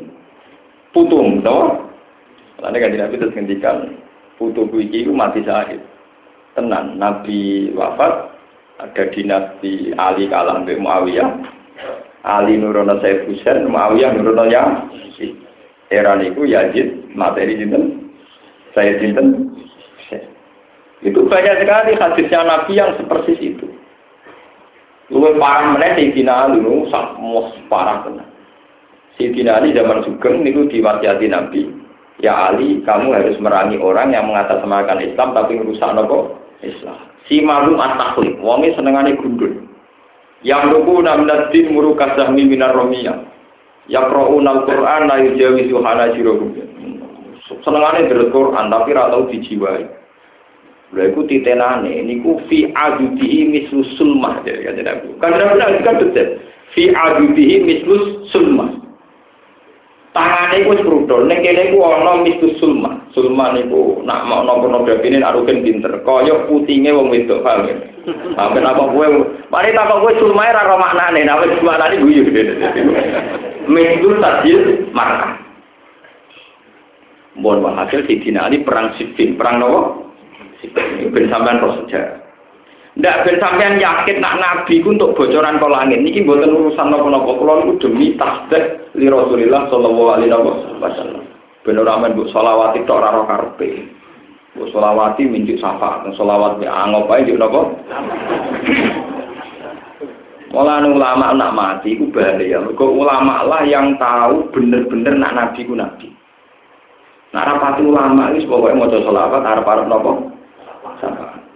putung, 0.94 1.42
no? 1.42 1.90
Lalu 2.62 2.78
kan 2.78 2.94
Nabi 2.94 3.18
terus 3.18 3.34
ngendikan 3.34 3.98
putu 4.38 4.70
iki 4.78 5.10
ku 5.10 5.14
mati 5.18 5.42
syahid. 5.42 5.82
Tenan 6.54 7.02
Nabi 7.02 7.74
wafat 7.74 8.34
ada 8.78 9.04
dinasti 9.10 9.94
Ali 9.98 10.30
kalah 10.30 10.62
mbek 10.62 10.78
Muawiyah. 10.78 11.30
Ali 12.22 12.62
nurono 12.62 13.02
Sayyid 13.02 13.26
Husain, 13.26 13.66
Muawiyah 13.66 14.14
nurono 14.14 14.46
ya. 14.46 14.66
Era 15.92 16.16
niku 16.16 16.46
Yazid 16.46 17.12
materi 17.18 17.58
sinten? 17.58 18.14
Saya 18.72 18.96
sinten? 19.02 19.52
Itu 21.02 21.26
banyak 21.26 21.66
sekali 21.66 21.98
hadisnya 21.98 22.46
Nabi 22.46 22.78
yang 22.78 22.94
seperti 22.98 23.34
itu. 23.42 23.66
Luwe 25.12 25.36
parah 25.36 25.76
meneh 25.76 25.98
Sayyidina 25.98 26.48
Ali 26.48 26.64
nu 26.64 26.88
mos 27.20 27.52
parah 27.68 28.06
tenan. 28.06 28.30
Sayyidina 29.18 29.60
Ali 29.60 29.76
zaman 29.76 30.06
Sugeng 30.08 30.46
niku 30.46 30.70
diwasiati 30.72 31.28
Nabi, 31.28 31.68
Ya 32.22 32.54
Ali, 32.54 32.86
kamu 32.86 33.18
harus 33.18 33.36
merangi 33.42 33.82
orang 33.82 34.14
yang 34.14 34.30
mengatasnamakan 34.30 35.04
Islam 35.04 35.34
tapi 35.34 35.58
merusak 35.58 35.90
nopo 35.98 36.38
Islam. 36.62 37.12
Si 37.26 37.42
malum 37.42 37.82
at-taklid, 37.82 38.38
wonge 38.40 38.72
senengane 38.78 39.18
gundul. 39.18 39.68
Yang 40.46 40.74
ruku 40.74 41.02
minad 41.02 41.54
din 41.54 41.74
murukas 41.74 42.18
zahmi 42.18 42.46
minar 42.46 42.74
romiyah. 42.74 43.26
Yang 43.90 44.06
ro'unal 44.14 44.66
Qur'an 44.70 45.10
la 45.10 45.22
yujawizu 45.22 45.82
hanajirahum. 45.82 46.50
Senengane 47.62 48.08
dari 48.08 48.26
Quran 48.32 48.70
tapi 48.70 48.90
ra 48.96 49.12
tau 49.12 49.28
dijiwai. 49.28 50.01
Lha 50.92 51.08
iku 51.08 51.24
titenane 51.24 52.04
niku 52.04 52.44
fi 52.52 52.68
adudihi 52.68 53.48
mislu 53.48 53.80
sulmah 53.96 54.44
ya 54.44 54.60
kan 54.60 54.76
Nabi. 54.76 55.08
Kan 55.24 55.40
Nabi 55.40 55.80
kan 55.88 56.04
detail. 56.04 56.36
Fi 56.76 56.92
adudihi 56.92 57.64
mislu 57.64 58.28
sulmah. 58.28 58.76
Tangane 60.12 60.68
iku 60.68 60.76
sprudol, 60.76 61.24
ning 61.24 61.40
kene 61.40 61.72
iku 61.72 61.80
ana 61.88 62.20
mislu 62.20 62.60
sulmah. 62.60 63.08
Sulmah 63.16 63.56
niku 63.56 64.04
nak 64.04 64.28
mau 64.28 64.44
pornografine 64.44 65.24
nak 65.24 65.40
rugen 65.40 65.64
pinter. 65.64 66.04
Kaya 66.04 66.44
putinge 66.52 66.92
wong 66.92 67.08
wedok 67.08 67.40
paham 67.40 67.72
ya. 67.72 67.76
Sampai 68.36 68.66
apa 68.66 68.92
kowe, 68.92 69.08
mari 69.48 69.72
tak 69.72 69.88
kowe 69.88 70.12
sulmah 70.20 70.52
ra 70.52 70.68
ro 70.68 70.76
maknane, 70.76 71.24
nek 71.24 71.40
wis 71.48 71.64
maknane 71.64 72.04
guyu. 72.04 72.28
Mislu 73.72 74.20
tajil 74.20 74.92
markah. 74.92 75.40
Mohon 77.40 77.80
hasil 77.80 78.04
Sidina 78.12 78.52
Ali 78.52 78.60
perang 78.60 78.92
Siffin, 79.00 79.40
perang 79.40 79.64
nopo? 79.64 80.11
Ben 81.10 81.26
sampean 81.32 81.62
roh 81.62 81.74
sejarah. 81.82 82.22
Ndak 83.00 83.24
ben 83.24 83.40
sampean 83.40 83.80
yakin 83.80 84.20
nak 84.20 84.36
nabi 84.36 84.84
ku 84.84 84.92
untuk 84.92 85.16
bocoran 85.16 85.58
ke 85.58 85.68
langit 85.72 86.00
niki 86.04 86.28
mboten 86.28 86.52
urusan 86.52 86.92
napa-napa 86.92 87.32
kula 87.40 87.54
niku 87.64 87.88
demi 87.88 88.20
tasbih 88.20 88.92
li 89.00 89.08
Rasulillah 89.08 89.72
sallallahu 89.72 90.12
alaihi 90.20 90.36
wasallam. 90.84 91.24
Ben 91.64 91.80
ora 91.80 91.96
men 92.04 92.20
mbok 92.20 92.30
selawat 92.36 92.76
tok 92.84 93.00
ora 93.00 93.10
ora 93.16 93.24
karepe. 93.32 93.88
Mbok 94.60 94.68
selawati 94.76 95.24
minjuk 95.24 95.56
syafaat, 95.64 96.12
selawat 96.20 96.60
ya 96.60 96.68
angop 96.84 97.08
ae 97.16 97.24
njuk 97.24 97.40
napa? 97.40 97.62
Mulane 100.52 100.92
ulama 100.92 101.32
nak 101.32 101.56
mati 101.56 101.96
ku 101.96 102.12
bahaya. 102.12 102.60
Mergo 102.60 102.92
ulama 102.92 103.48
lah 103.48 103.64
yang 103.64 103.96
tahu 103.96 104.52
bener-bener 104.52 105.16
nak 105.16 105.32
nabi 105.32 105.64
ku 105.64 105.80
nabi. 105.80 106.12
Nak 107.32 107.48
rapati 107.48 107.88
ulama 107.88 108.36
ini 108.36 108.44
pokoknya 108.44 108.76
mau 108.76 108.92
selawat 108.92 109.40
harap-harap 109.48 109.88
nopo. 109.88 110.41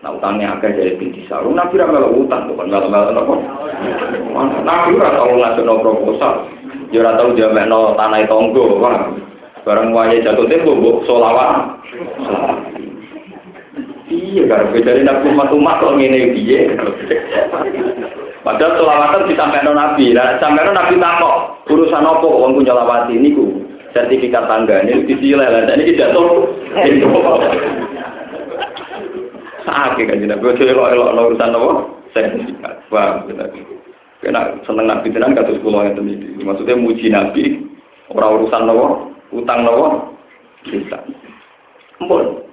Nah 0.06 0.14
utangnya 0.14 0.54
agak 0.54 0.78
jadi 0.78 1.02
binti 1.02 1.26
sarung. 1.26 1.58
Nabi 1.58 1.82
ra 1.82 1.90
melu 1.90 2.30
utang 2.30 2.46
bukan 2.46 2.70
melu 2.70 2.94
melu 2.94 3.10
nopo. 3.10 3.42
Nabi 4.62 5.02
ra 5.02 5.18
tau 5.18 5.34
no 5.34 5.82
proposal. 5.82 6.46
Ya 6.94 7.02
ora 7.02 7.18
tau 7.18 7.34
jamekno 7.34 7.98
tanah 7.98 8.22
tonggo, 8.30 8.78
Wah. 8.78 9.10
Bareng 9.66 9.98
wae 9.98 10.22
jatuh 10.22 10.46
tempo 10.46 10.78
mbok 10.78 11.10
solawat. 11.10 11.82
Iya, 14.06 14.46
kan 14.46 14.70
bedane 14.70 15.02
nabi 15.02 15.34
umat 15.34 15.50
umat 15.50 15.82
kok 15.82 15.98
ngene 15.98 16.38
piye. 16.38 16.70
Padahal 18.46 18.78
solawatan 18.78 19.26
disampaikan 19.26 19.74
Nabi. 19.74 20.14
Nah, 20.14 20.38
sampai 20.38 20.70
Nabi 20.70 21.02
takok, 21.02 21.66
urusan 21.66 22.06
apa 22.06 22.22
kok 22.22 22.42
wong 22.46 22.62
nyolawati 22.62 23.18
niku? 23.18 23.58
Sertifikat 23.90 24.46
tangga 24.46 24.86
ini 24.86 25.02
disileh 25.10 25.50
lah. 25.50 25.66
Ini 25.66 25.98
tidak 25.98 26.14
tahu. 26.14 26.46
Sakit 29.66 30.06
kan 30.06 30.22
jenengan. 30.22 30.42
Gue 30.46 30.54
elok 30.62 30.94
elok 30.94 31.26
urusan 31.34 31.58
apa? 31.58 31.70
Sertifikat. 32.14 32.74
Wah, 32.94 33.26
benar. 33.26 33.50
Kena 34.22 34.58
seneng 34.64 34.86
nabi 34.88 35.10
tenan 35.10 35.34
kados 35.34 35.60
kula 35.66 35.90
ngeten 35.90 36.06
iki. 36.06 36.46
Maksudnya 36.46 36.78
muji 36.78 37.10
nabi 37.10 37.44
ora 38.14 38.30
urusan 38.38 38.70
apa? 38.70 38.86
Utang 39.34 39.66
apa? 39.66 39.88
Kita. 40.70 41.00
Ampun. 42.02 42.46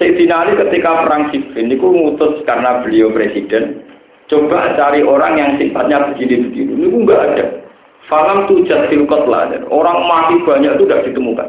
Sayyidina 0.00 0.42
Ali 0.42 0.58
ketika 0.58 1.06
perang 1.06 1.30
Siffin 1.30 1.70
itu 1.70 1.86
ngutus 1.86 2.42
karena 2.42 2.82
beliau 2.82 3.14
presiden 3.14 3.86
coba 4.26 4.74
cari 4.74 5.06
orang 5.06 5.38
yang 5.38 5.50
sifatnya 5.60 6.10
begini-begini. 6.10 6.72
Ini 6.74 6.86
enggak 6.90 7.22
ada. 7.30 7.46
Falam 8.10 8.50
tujat 8.50 8.90
silkot 8.90 9.24
lah. 9.30 9.48
Orang 9.70 9.98
mati 10.04 10.36
banyak 10.44 10.76
itu 10.76 10.84
tidak 10.84 11.04
ditemukan. 11.08 11.48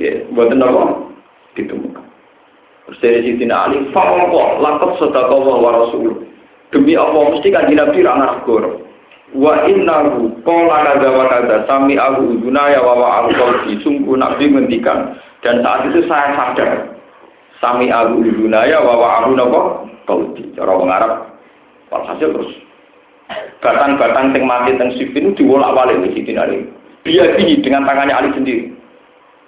Ya, 0.00 0.24
buat 0.32 0.50
apa? 0.50 0.84
Ditemukan. 1.54 2.11
Dari 2.98 3.24
sisi 3.24 3.46
Ali, 3.48 3.88
Falko, 3.94 4.60
lakot 4.60 5.00
sedekah 5.00 5.40
wa 5.40 5.70
rasul. 5.72 6.26
Demi 6.74 6.96
Allah, 6.96 7.32
mesti 7.32 7.48
kan 7.52 7.70
Nabi 7.70 8.00
rangar 8.02 8.42
gor. 8.44 8.64
Wa 9.32 9.64
innahu 9.64 10.28
qala 10.44 10.92
kadza 10.92 11.08
wa 11.08 11.24
kadza 11.30 11.56
sami 11.64 11.96
aku 11.96 12.36
dunaya 12.44 12.84
wa 12.84 12.94
wa 12.96 13.08
al 13.24 13.32
sungguh 13.80 14.16
Nabi 14.18 14.52
ngendikan. 14.52 15.16
Dan 15.40 15.64
saat 15.64 15.88
itu 15.88 16.04
saya 16.04 16.36
sadar 16.36 16.92
sami 17.60 17.88
aku 17.88 18.24
dunaya 18.24 18.80
wa 18.84 18.94
wa 18.98 19.24
qawli. 20.04 20.52
Cara 20.52 20.72
wong 20.76 20.90
Arab 20.92 21.12
walhasil 21.88 22.28
terus. 22.28 22.52
Batang-batang 23.64 24.36
sing 24.36 24.44
mati 24.44 24.76
teng 24.76 24.92
Sifin 25.00 25.32
diwolak-walik 25.32 26.04
di 26.04 26.20
Siti 26.20 26.32
Ali. 26.36 26.68
Dia 27.08 27.32
dengan 27.38 27.88
tangannya 27.88 28.12
Ali 28.12 28.30
sendiri 28.36 28.71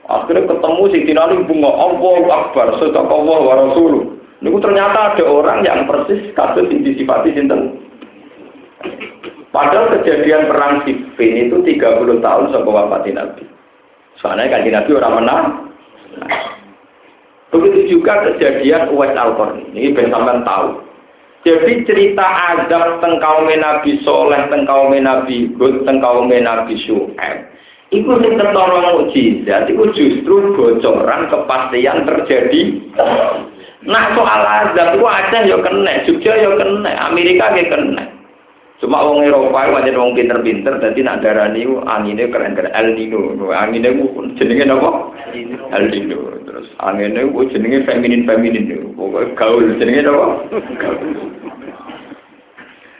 akhirnya 0.08 0.48
ketemu 0.48 0.82
Siti 0.92 1.12
Ali 1.16 1.40
bunga 1.48 1.70
Allahu 1.70 2.28
Akbar 2.28 2.76
Allah 2.76 3.38
wa 3.40 3.54
Rasuluh 3.68 4.14
Niku 4.44 4.60
ternyata 4.60 5.16
ada 5.16 5.24
orang 5.24 5.64
yang 5.64 5.88
persis 5.88 6.28
kasus 6.36 6.68
yang 6.68 6.84
disifati 6.84 7.32
sinten. 7.32 7.80
Padahal 9.48 9.96
kejadian 9.96 10.52
perang 10.52 10.84
Siffin 10.84 11.48
itu 11.48 11.64
30 11.64 12.20
tahun 12.20 12.44
sebelum 12.52 12.76
wafat 12.76 13.08
Nabi. 13.08 13.48
Soalnya 14.20 14.52
kan 14.52 14.68
Nabi 14.68 14.90
orang 14.92 15.14
menang. 15.16 15.44
Begitu 17.56 17.96
juga 17.96 18.20
kejadian 18.28 18.92
Uwais 18.92 19.16
al 19.16 19.32
Ini 19.72 19.96
ben 19.96 20.12
tahu. 20.44 20.82
Jadi 21.48 21.86
cerita 21.88 22.24
azab 22.24 23.00
tengkau 23.00 23.48
Nabi 23.48 24.00
Soleh, 24.04 24.44
tengkau 24.52 24.92
Nabi 24.92 25.56
Hud, 25.56 25.88
tengkau 25.88 26.28
Nabi 26.28 26.74
Syu'aib. 26.84 27.53
Itu 27.94 28.10
yang 28.18 28.34
tertolong 28.34 29.06
mukjizat, 29.06 29.70
itu 29.70 29.84
justru 29.94 30.58
bocoran 30.58 31.30
kepastian 31.30 32.02
terjadi 32.02 32.62
Nah 33.84 34.16
soal 34.16 34.42
azab 34.42 34.96
itu 34.96 35.04
aja 35.04 35.38
ya 35.44 35.56
kena, 35.60 35.92
Jogja 36.08 36.32
ya 36.40 36.50
kena, 36.56 36.90
Amerika 37.12 37.52
ya 37.52 37.68
kena. 37.68 38.04
Cuma 38.80 39.04
wong 39.04 39.22
Eropa 39.24 39.64
itu 39.64 39.76
aja 39.76 40.00
wong 40.00 40.16
pinter-pinter, 40.16 40.76
jadi 40.80 41.00
nak 41.04 41.20
darah 41.22 41.52
ini 41.52 41.68
anginnya 41.88 42.28
keren-keren 42.32 42.74
El 42.74 42.96
Nino, 42.96 43.48
anginnya 43.52 43.92
jenenge 44.40 44.66
apa? 44.72 44.90
El 45.72 45.84
Nino. 45.92 46.20
Terus 46.48 46.68
anginnya 46.80 47.28
jenenge 47.28 47.86
feminin-feminin, 47.86 48.96
pokoknya 48.96 49.36
gaul 49.36 49.64
jenenge 49.78 50.08
apa? 50.08 50.26
Gaul. 50.80 51.43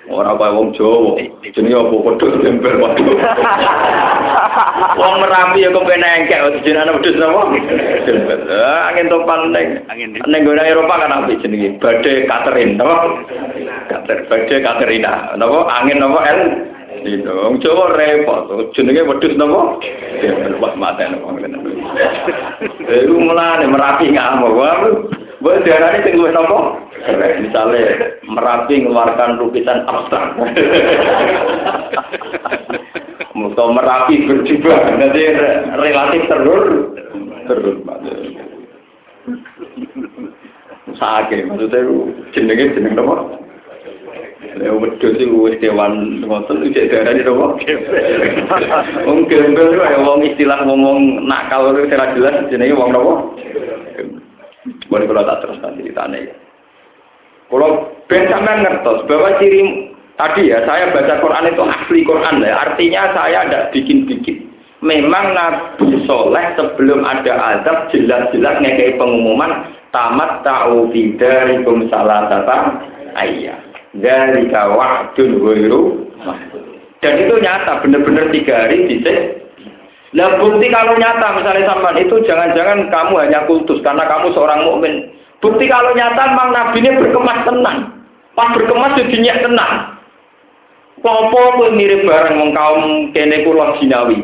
Ora 0.04 0.36
kaya 0.36 0.52
wong 0.52 0.76
Jawa, 0.76 1.16
jenenge 1.40 1.80
apa 1.80 1.96
padha 1.96 2.36
tempel 2.44 2.76
padha. 2.76 3.12
Wong 5.00 5.14
Merapi 5.24 5.64
ya 5.64 5.72
kepen 5.72 6.04
engkek 6.04 6.60
jenenge 6.60 6.92
wedhus 7.00 7.16
napa? 7.16 7.40
Tempel. 8.04 8.40
Angin 8.84 9.08
topan 9.08 9.40
ning 9.48 9.80
ning 10.28 10.40
gone 10.44 10.60
Eropa 10.60 11.00
kan 11.00 11.24
apik 11.24 11.40
jenenge 11.40 11.80
badhe 11.80 12.28
Catherine 12.28 12.76
napa? 12.76 12.96
Kater 13.88 14.28
badhe 14.28 14.56
Katerina. 14.60 15.40
Napa 15.40 15.72
angin 15.72 15.96
napa 15.96 16.20
El 16.28 16.40
itu 17.08 17.32
wong 17.32 17.64
Jawa 17.64 17.96
repot 17.96 18.76
jenenge 18.76 19.08
wedhus 19.08 19.40
napa? 19.40 19.80
Tempel 20.20 20.60
wah 20.60 20.76
maten 20.76 21.16
wong 21.24 21.40
ngene. 21.40 21.56
Iku 22.92 23.16
mulane 23.16 23.64
Merapi 23.72 24.12
ngamuk. 24.12 25.23
Buat 25.44 25.60
diarani 25.60 26.00
sing 26.00 26.16
luwih 26.16 26.32
napa? 26.32 26.80
Misalnya 27.36 28.16
Merapi 28.24 28.80
mengeluarkan 28.80 29.36
lukisan 29.36 29.84
abstrak. 29.84 30.40
Muka 33.36 33.64
Merapi 33.68 34.24
berjubah, 34.24 34.96
nanti 34.96 35.22
relatif 35.76 36.22
terur, 36.32 36.96
terur. 37.44 37.76
Sakit, 40.96 41.44
maksudnya 41.44 41.92
jenenge 42.32 42.64
jeneng 42.80 43.04
apa? 43.04 43.44
Ya 44.54 44.70
wedhus 44.70 45.18
iku 45.18 45.50
wis 45.50 45.60
dewan 45.60 46.24
ngoten 46.24 46.72
iki 46.72 46.88
darani 46.88 47.20
napa? 47.20 47.46
Wong 49.04 49.28
gembel 49.28 49.76
kaya 49.76 50.00
wong 50.00 50.24
istilah 50.24 50.64
ngomong 50.64 51.28
nakal 51.28 51.76
itu 51.76 51.92
ora 51.92 52.16
jelas 52.16 52.48
jenenge 52.48 52.72
wong 52.72 52.96
napa? 52.96 53.14
Boleh 54.88 55.06
kalau 55.08 55.24
tak 55.28 55.40
teruskan 55.44 55.76
ceritanya 55.76 56.18
ya. 56.30 56.34
Kalau 57.52 57.92
ben 58.08 58.24
sampean 58.32 58.64
ngertos 58.64 59.04
bahwa 59.04 59.36
ciri 59.36 59.92
tadi 60.16 60.48
ya 60.48 60.64
saya 60.64 60.90
baca 60.90 61.20
Quran 61.20 61.50
itu 61.52 61.62
asli 61.62 62.00
Quran 62.08 62.40
ya. 62.40 62.54
Artinya 62.64 63.02
saya 63.12 63.40
tidak 63.46 63.64
bikin-bikin. 63.76 64.48
Memang 64.84 65.32
Nabi 65.32 66.04
Soleh 66.04 66.44
sebelum 66.60 67.08
ada 67.08 67.32
azab 67.56 67.88
jelas-jelas 67.88 68.60
ngekei 68.60 69.00
pengumuman 69.00 69.72
tamat 69.92 70.44
ta'u 70.44 70.92
bidarikum 70.92 71.88
salah 71.88 72.28
tata 72.28 72.84
ayah. 73.16 73.56
Dari 73.94 74.50
ghairu 74.50 76.04
dan 77.04 77.20
itu 77.20 77.34
nyata 77.36 77.84
benar-benar 77.84 78.32
tiga 78.32 78.64
hari 78.64 78.88
di 78.88 79.04
Lah 80.14 80.38
bukti 80.38 80.70
kalau 80.70 80.94
nyata 80.94 81.42
misalnya 81.42 81.66
sampean 81.66 81.98
itu 81.98 82.22
jangan-jangan 82.22 82.86
kamu 82.86 83.14
hanya 83.18 83.42
kultus 83.50 83.82
karena 83.82 84.06
kamu 84.06 84.30
seorang 84.30 84.62
mukmin. 84.62 85.10
Bukti 85.42 85.66
kalau 85.66 85.90
nyata 85.90 86.22
memang 86.30 86.54
nabi 86.54 86.78
ini 86.78 86.94
berkemas 87.02 87.42
tenang. 87.42 87.78
Pas 88.38 88.54
berkemas 88.54 88.94
jadinya 88.94 89.34
tenang. 89.42 89.72
Popo 91.02 91.58
pun 91.58 91.74
mirip 91.74 92.06
bareng 92.06 92.40
wong 92.40 92.50
kaum 92.54 92.82
kene 93.10 93.42
kula 93.42 93.74
jinawi. 93.82 94.22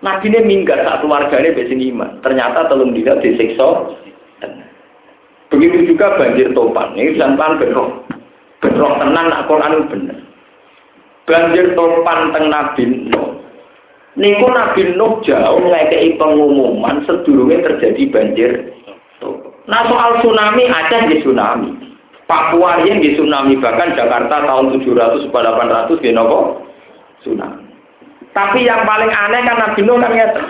Nabi 0.00 0.24
ini 0.32 0.40
minggat 0.48 0.80
satu 0.82 1.04
warganya 1.04 1.52
besi 1.52 1.76
iman. 1.92 2.24
Ternyata 2.24 2.66
telung 2.72 2.96
dia 2.96 3.12
disiksa. 3.20 3.92
Begitu 5.52 5.92
juga 5.94 6.16
banjir 6.16 6.50
topan. 6.56 6.96
Ini 6.96 7.20
sampan 7.20 7.60
benrok. 7.60 8.08
Benrok 8.64 8.94
tenang 9.04 9.26
nak 9.28 9.44
Quran 9.46 9.84
bener. 9.86 10.18
Banjir 11.28 11.76
topan 11.76 12.32
teng 12.32 12.48
Nabi 12.48 12.82
Nuh. 13.12 13.37
Niku 14.16 14.46
Nabi 14.48 14.96
Nuh 14.96 15.20
jauh 15.20 15.60
ngekei 15.60 16.16
pengumuman 16.16 17.04
sedurunge 17.04 17.60
terjadi 17.60 18.02
banjir. 18.08 18.50
Nah 19.68 19.84
soal 19.84 20.24
tsunami 20.24 20.64
Aceh 20.64 21.12
di 21.12 21.16
tsunami. 21.20 21.70
Papua 22.24 22.84
yang 22.84 23.00
di 23.00 23.16
tsunami 23.16 23.56
bahkan 23.60 23.92
Jakarta 23.92 24.44
tahun 24.48 24.80
700 24.80 25.28
800 25.28 26.00
di 26.00 26.10
nopo 26.12 26.64
tsunami. 27.20 27.68
Tapi 28.32 28.64
yang 28.64 28.88
paling 28.88 29.12
aneh 29.12 29.40
kan 29.44 29.56
Nabi 29.60 29.80
Nuh 29.84 29.98
kan 30.00 30.12
ngerti. 30.14 30.42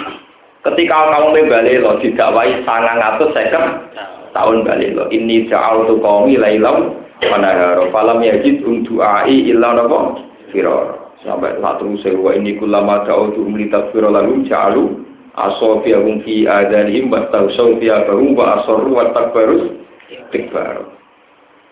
Ketika 0.58 1.14
kamu 1.14 1.48
balik 1.48 1.80
lo 1.80 1.96
didakwai 2.02 2.60
sangang 2.66 2.98
atau 2.98 3.30
second 3.30 3.88
tahun 4.34 4.66
balik 4.66 4.92
lo 4.98 5.06
ini 5.08 5.46
jauh 5.48 5.86
tuh 5.86 6.02
kaumi 6.02 6.36
lailam 6.36 6.98
manaharo 7.24 7.90
falam 7.90 8.20
yajid 8.20 8.62
untuk 8.62 9.00
ai 9.00 9.48
illa 9.48 9.74
nopo 9.74 10.18
firor 10.50 11.07
sampai 11.26 11.58
satu 11.58 11.98
sewa 12.02 12.34
ini 12.38 12.54
kulama 12.58 13.02
jauh 13.02 13.34
tuh 13.34 13.46
melita 13.46 13.90
firor 13.90 14.14
lalu 14.14 14.46
jalu 14.46 15.02
asofiyahum 15.34 16.22
fi 16.22 16.46
adanihim 16.46 17.10
wa 17.10 17.26
tawsawfiyahum 17.30 18.38
wa 18.38 18.62
asorru 18.62 18.90
wa 18.94 19.10
takbarus 19.14 19.74
tikbar. 20.30 20.86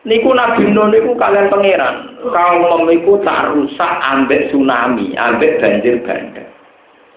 Niku 0.06 0.30
Nabi 0.30 0.70
Nuh 0.70 0.86
niku 0.86 1.18
kalian 1.18 1.50
pangeran. 1.50 2.14
Kaum 2.30 2.62
memiku 2.86 3.18
tak 3.26 3.50
rusak 3.54 3.92
ambek 4.06 4.54
tsunami 4.54 5.18
ambek 5.18 5.58
banjir 5.58 5.98
bandang. 6.06 6.46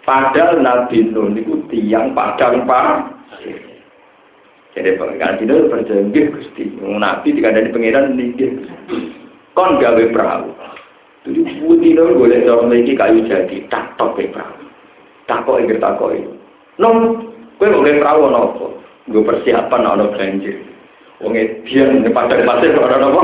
Padahal 0.02 0.58
Nabi 0.58 1.06
Nuh 1.14 1.30
niku 1.30 1.62
tiang 1.70 2.18
padang 2.18 2.66
pasir. 2.66 3.62
Jadi 4.74 4.98
pangeran 4.98 5.38
itu 5.38 5.70
berjanji 5.70 6.20
gusti. 6.34 6.64
Nabi 6.82 7.28
dikandani 7.30 7.70
pangeran 7.70 8.18
nih 8.18 8.58
kon 9.54 9.78
gawe 9.78 10.04
perahu 10.16 10.50
jadi 11.30 11.62
putih 11.62 11.94
dong 11.94 12.18
boleh 12.18 12.42
orang 12.50 12.74
lagi 12.74 12.94
kayu 12.98 13.22
jadi. 13.30 13.58
Tak 13.70 13.94
tok 14.02 14.18
perahu 14.18 14.70
tak 15.30 15.46
kok 15.46 15.62
ingin 15.62 15.78
tak 15.78 15.94
kok 16.02 16.10
nom 16.82 17.22
gue 17.62 17.70
boleh 17.70 18.02
perahu 18.02 18.34
nopo 18.34 18.66
gue 19.14 19.22
persiapan 19.22 19.86
nopo 19.86 20.18
banjir. 20.18 20.58
Wong 21.22 21.36
dia 21.36 21.84
padang 22.16 22.48
pasir 22.48 22.74
ana 22.80 23.12
apa? 23.12 23.24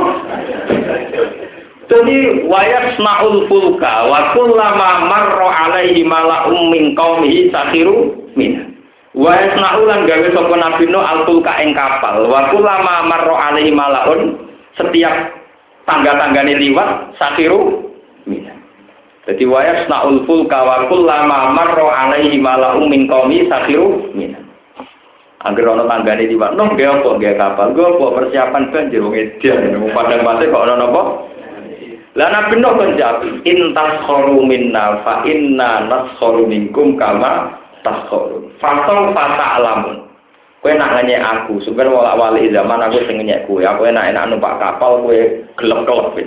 Jadi 1.87 2.43
wayat 2.43 2.99
smaul 2.99 3.47
fulka 3.47 4.09
wa 4.11 4.35
kullama 4.35 5.07
marra 5.07 5.49
alaihi 5.63 6.03
mala'um 6.03 6.75
min 6.75 6.91
qaumihi 6.91 7.49
sakhiru 7.55 8.11
min. 8.35 8.75
Wayat 9.15 9.55
naulan 9.55 10.03
gawe 10.03 10.27
sapa 10.35 10.55
Nabi 10.59 10.91
Nuh 10.91 10.99
al 10.99 11.23
fulka 11.23 11.55
ing 11.63 11.71
kapal. 11.71 12.27
Wa 12.27 12.51
kullama 12.51 13.07
marra 13.07 13.35
alaihi 13.53 13.71
mala'un 13.71 14.43
setiap 14.75 15.31
tangga-tanggane 15.87 16.59
liwat 16.59 17.15
sakhiru 17.15 17.94
Jadi 19.25 19.43
wayat 19.49 19.89
naul 19.89 20.21
fulka 20.29 20.61
wa 20.61 20.85
kullama 20.85 21.49
marra 21.57 21.85
alaihi 22.05 22.37
mala'um 22.37 22.85
min 22.85 23.09
qaumihi 23.09 23.49
sakhiru 23.49 24.13
min. 24.13 24.37
Angger 25.45 25.65
ana 25.65 25.85
tanggane 25.85 26.29
liwat, 26.29 26.57
noh 26.57 26.73
ge 26.73 26.85
apa? 26.89 27.21
Ge 27.21 27.37
kapal, 27.37 27.73
gue 27.77 27.85
apa? 27.85 28.05
Persiapan 28.17 28.73
banjir 28.73 29.01
wong 29.01 29.13
edan, 29.13 29.77
wong 29.77 29.93
padang 29.93 30.25
pasir 30.25 30.49
kok 30.49 30.65
ana 30.65 30.73
napa? 30.81 31.01
Lah 32.15 32.29
Nabi 32.31 32.55
Nuh 32.63 32.73
kan 32.79 32.97
jawab, 32.97 33.45
in 33.45 33.59
taskharu 33.75 34.41
minna 34.41 35.03
fa 35.05 35.21
inna 35.27 35.85
naskharu 35.85 36.49
minkum 36.49 36.97
kama 36.97 37.53
taskharu. 37.85 38.49
Fasal 38.57 39.13
fata 39.13 39.61
alamun. 39.61 40.09
Kowe 40.65 40.73
nak 40.73 40.97
ngenyek 40.97 41.21
aku, 41.21 41.61
sebenarnya 41.61 41.93
wala 41.93 42.13
wali 42.17 42.49
zaman 42.49 42.81
aku 42.81 43.05
sing 43.05 43.21
ngenyek 43.21 43.45
kowe, 43.45 43.61
aku 43.61 43.85
enak 43.85 44.17
enak 44.17 44.25
numpak 44.33 44.57
kapal 44.57 45.05
kowe 45.05 45.17
gelap-gelap 45.61 46.17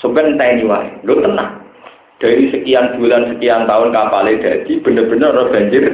Sebenarnya 0.00 0.36
tani 0.36 0.64
wae, 0.68 0.88
lu 1.08 1.14
tenang. 1.24 1.66
Dari 2.16 2.48
sekian 2.48 2.96
bulan, 2.96 3.36
sekian 3.36 3.68
tahun 3.68 3.92
kapalnya 3.92 4.40
jadi 4.40 4.72
bener-bener 4.80 5.36
ada 5.36 5.52
banjir. 5.52 5.84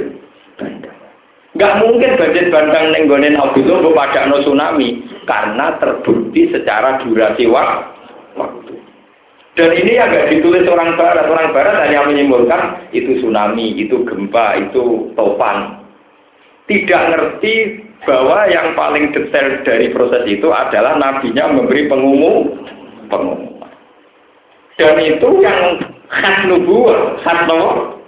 Gak 1.58 1.84
mungkin 1.84 2.16
banjir 2.16 2.48
bandang 2.48 2.96
nenggonen 2.96 3.36
Abdullah 3.36 3.92
pada 3.92 4.30
no 4.30 4.40
tsunami 4.40 5.04
karena 5.28 5.76
terbukti 5.76 6.48
secara 6.48 7.02
durasi 7.02 7.44
waktu. 7.50 8.74
Dan 9.52 9.70
ini 9.76 10.00
yang 10.00 10.08
gak 10.08 10.32
ditulis 10.32 10.64
orang 10.64 10.96
barat, 10.96 11.28
orang 11.28 11.52
barat 11.52 11.76
hanya 11.84 12.08
menyimpulkan 12.08 12.88
itu 12.96 13.20
tsunami, 13.20 13.76
itu 13.76 14.00
gempa, 14.08 14.56
itu 14.64 15.12
topan. 15.12 15.84
Tidak 16.72 17.02
ngerti 17.12 17.84
bahwa 18.08 18.48
yang 18.48 18.72
paling 18.72 19.12
detail 19.12 19.60
dari 19.60 19.92
proses 19.92 20.24
itu 20.24 20.48
adalah 20.48 20.96
nabinya 20.96 21.52
memberi 21.52 21.84
pengumum 21.84 22.64
pengumuman. 23.12 23.51
Dan 24.80 24.96
itu 25.00 25.28
yang 25.44 25.80
khas 26.08 26.48
nubuah, 26.48 27.20
khas 27.20 27.40
nubuah 27.48 28.02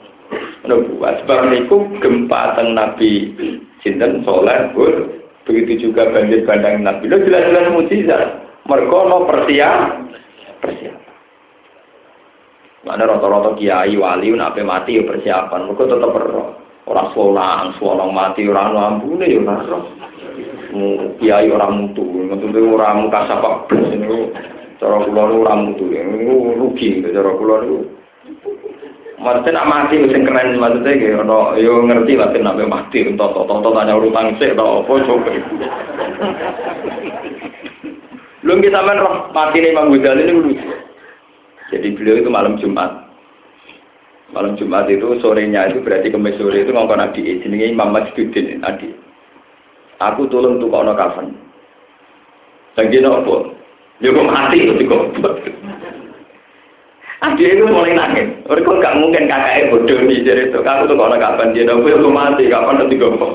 nubuat. 0.66 1.24
Sebab 1.24 1.38
niku 1.52 1.76
gempa 2.00 2.56
teng 2.56 2.72
Nabi 2.72 3.32
sinten 3.84 4.24
soleh 4.24 4.72
pun 4.72 5.20
begitu 5.44 5.88
juga 5.90 6.08
banjir 6.08 6.44
bandang 6.48 6.80
Nabi. 6.80 7.04
Lo 7.08 7.20
jelas-jelas 7.20 7.72
mujizat. 7.72 8.28
Mereka 8.64 8.98
no 9.12 9.28
persiap, 9.28 9.80
persiap. 10.64 10.96
Mana 12.84 13.08
rata-rata 13.08 13.56
kiai 13.56 13.96
wali 13.96 14.32
nape 14.32 14.64
mati 14.64 14.96
ya 15.00 15.04
persiapan. 15.04 15.68
Mereka 15.68 15.84
tetap 15.88 16.10
berroh. 16.12 16.48
Orang 16.84 17.16
solang, 17.16 17.72
solang 17.80 18.12
mati, 18.12 18.44
orang 18.44 18.76
lampu 18.76 19.16
ya 19.16 19.40
orang 19.40 19.88
Kiai 21.16 21.48
orang 21.48 21.86
mutu, 21.86 22.02
itu 22.34 22.60
orang 22.74 23.06
muka 23.06 23.30
sapak 23.30 23.70
blas 23.70 23.94
ini. 23.94 24.26
Cara 24.82 25.06
kula 25.06 25.22
orang 25.30 25.60
mutu, 25.70 25.90
ini 25.90 26.26
rugi. 26.58 27.02
Cara 27.02 27.30
kula 27.38 27.56
itu 27.62 27.78
Maksudnya 29.24 29.56
nak 29.56 29.68
mati 29.70 29.96
sing 30.12 30.26
keren 30.28 30.60
maksudnya 30.60 31.00
gitu, 31.00 31.22
ono 31.24 31.56
yo 31.56 31.80
ngerti 31.86 32.12
lah 32.12 32.28
nak 32.34 32.60
mati, 32.68 33.08
entok 33.08 33.46
entok 33.48 33.72
tanya 33.72 33.96
urutan 33.96 34.36
sih, 34.36 34.52
atau 34.52 34.84
apa 34.84 34.92
coba. 35.06 35.32
Belum 38.44 38.60
kita 38.60 38.84
main 38.84 39.00
roh 39.00 39.32
mati 39.32 39.64
nih 39.64 39.72
Imam 39.72 39.96
Ghazali 39.96 40.28
ini 40.28 40.32
lucu. 40.36 40.68
Jadi 41.72 41.96
beliau 41.96 42.20
itu 42.20 42.28
malam 42.28 42.60
Jumat. 42.60 43.08
Malam 44.36 44.60
Jumat 44.60 44.92
itu 44.92 45.16
sorenya 45.24 45.72
itu 45.72 45.80
berarti 45.80 46.12
kemis 46.12 46.36
sore 46.36 46.60
itu 46.60 46.76
ngomong 46.76 47.00
adik, 47.00 47.24
jenenge 47.40 47.72
Imam 47.72 47.96
Masjidin 47.96 48.60
adik. 48.60 48.92
Aku 50.04 50.28
tolong 50.28 50.60
tuh 50.60 50.68
kau 50.68 50.84
kafan. 50.84 51.32
Lagi 52.76 52.98
nopo, 53.00 53.53
dia 54.02 54.10
kok 54.10 54.26
mati 54.26 54.58
itu 54.58 54.82
kok. 54.90 55.04
Adik 57.24 57.56
itu 57.56 57.64
mulai 57.64 57.96
nangis. 57.96 58.28
Mereka 58.44 58.70
gak 58.84 58.98
mungkin 59.00 59.30
kakaknya 59.30 59.70
bodoh 59.72 59.98
nih 60.04 60.20
jadi 60.20 60.42
itu. 60.50 60.58
Aku 60.60 60.84
tuh 60.84 60.96
kalau 60.98 61.16
kapan 61.16 61.56
dia 61.56 61.64
nopo 61.64 61.88
aku 61.88 62.10
mati, 62.12 62.52
kapan 62.52 62.84
nanti 62.84 63.00
gombong. 63.00 63.34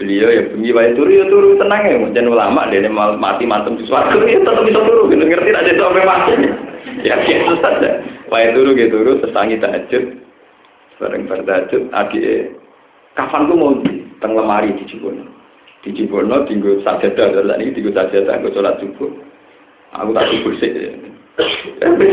Beliau 0.00 0.32
ya 0.32 0.42
bunyi 0.48 0.72
bayi 0.72 0.96
turu 0.96 1.12
ya 1.12 1.28
turu 1.28 1.60
tenang 1.60 1.84
ya. 1.84 1.96
Jangan 2.16 2.32
ulama 2.32 2.72
dia 2.72 2.88
mati 2.90 3.44
mantem 3.44 3.76
di 3.76 3.84
suatu 3.84 4.24
ya 4.24 4.40
tetap 4.40 4.64
bisa 4.64 4.80
turu. 4.80 5.12
Gitu 5.12 5.22
ngerti 5.28 5.50
aja 5.52 5.70
itu 5.70 5.82
sampai 5.84 6.08
mati. 6.08 6.32
Ya 7.04 7.14
biasa 7.20 7.52
saja. 7.60 7.90
Bayi 8.32 8.56
turu 8.56 8.72
gitu 8.74 8.96
turu 8.96 9.12
sesangi 9.20 9.60
tahajud. 9.60 10.04
Bareng 10.98 11.28
bertahajud 11.28 11.82
adik 11.92 12.58
kapan 13.14 13.48
tuh 13.48 13.56
mau 13.60 13.76
di 13.84 14.08
teng 14.24 14.32
lemari 14.34 14.72
di 14.72 14.84
Cibono. 14.88 15.39
Di 15.80 15.96
Cibono 15.96 16.44
tinggal 16.44 16.84
sajadah 16.84 17.32
terus 17.32 17.56
ini 17.56 17.72
tinggal 17.72 17.96
sajadah 17.96 18.36
gue 18.44 18.52
sholat 18.52 18.76
subuh. 18.84 19.08
Aku 19.96 20.12
tak 20.12 20.28
subuh 20.28 20.52
sih. 20.60 20.92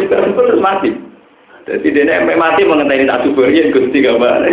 terus 0.08 0.64
mati. 0.64 0.96
Jadi 1.68 1.92
dia 1.92 2.24
mati 2.24 2.64
mengenai 2.64 3.04
tak 3.04 3.28
subur 3.28 3.52
ya 3.52 3.68
gusti 3.76 4.00
gambar. 4.00 4.40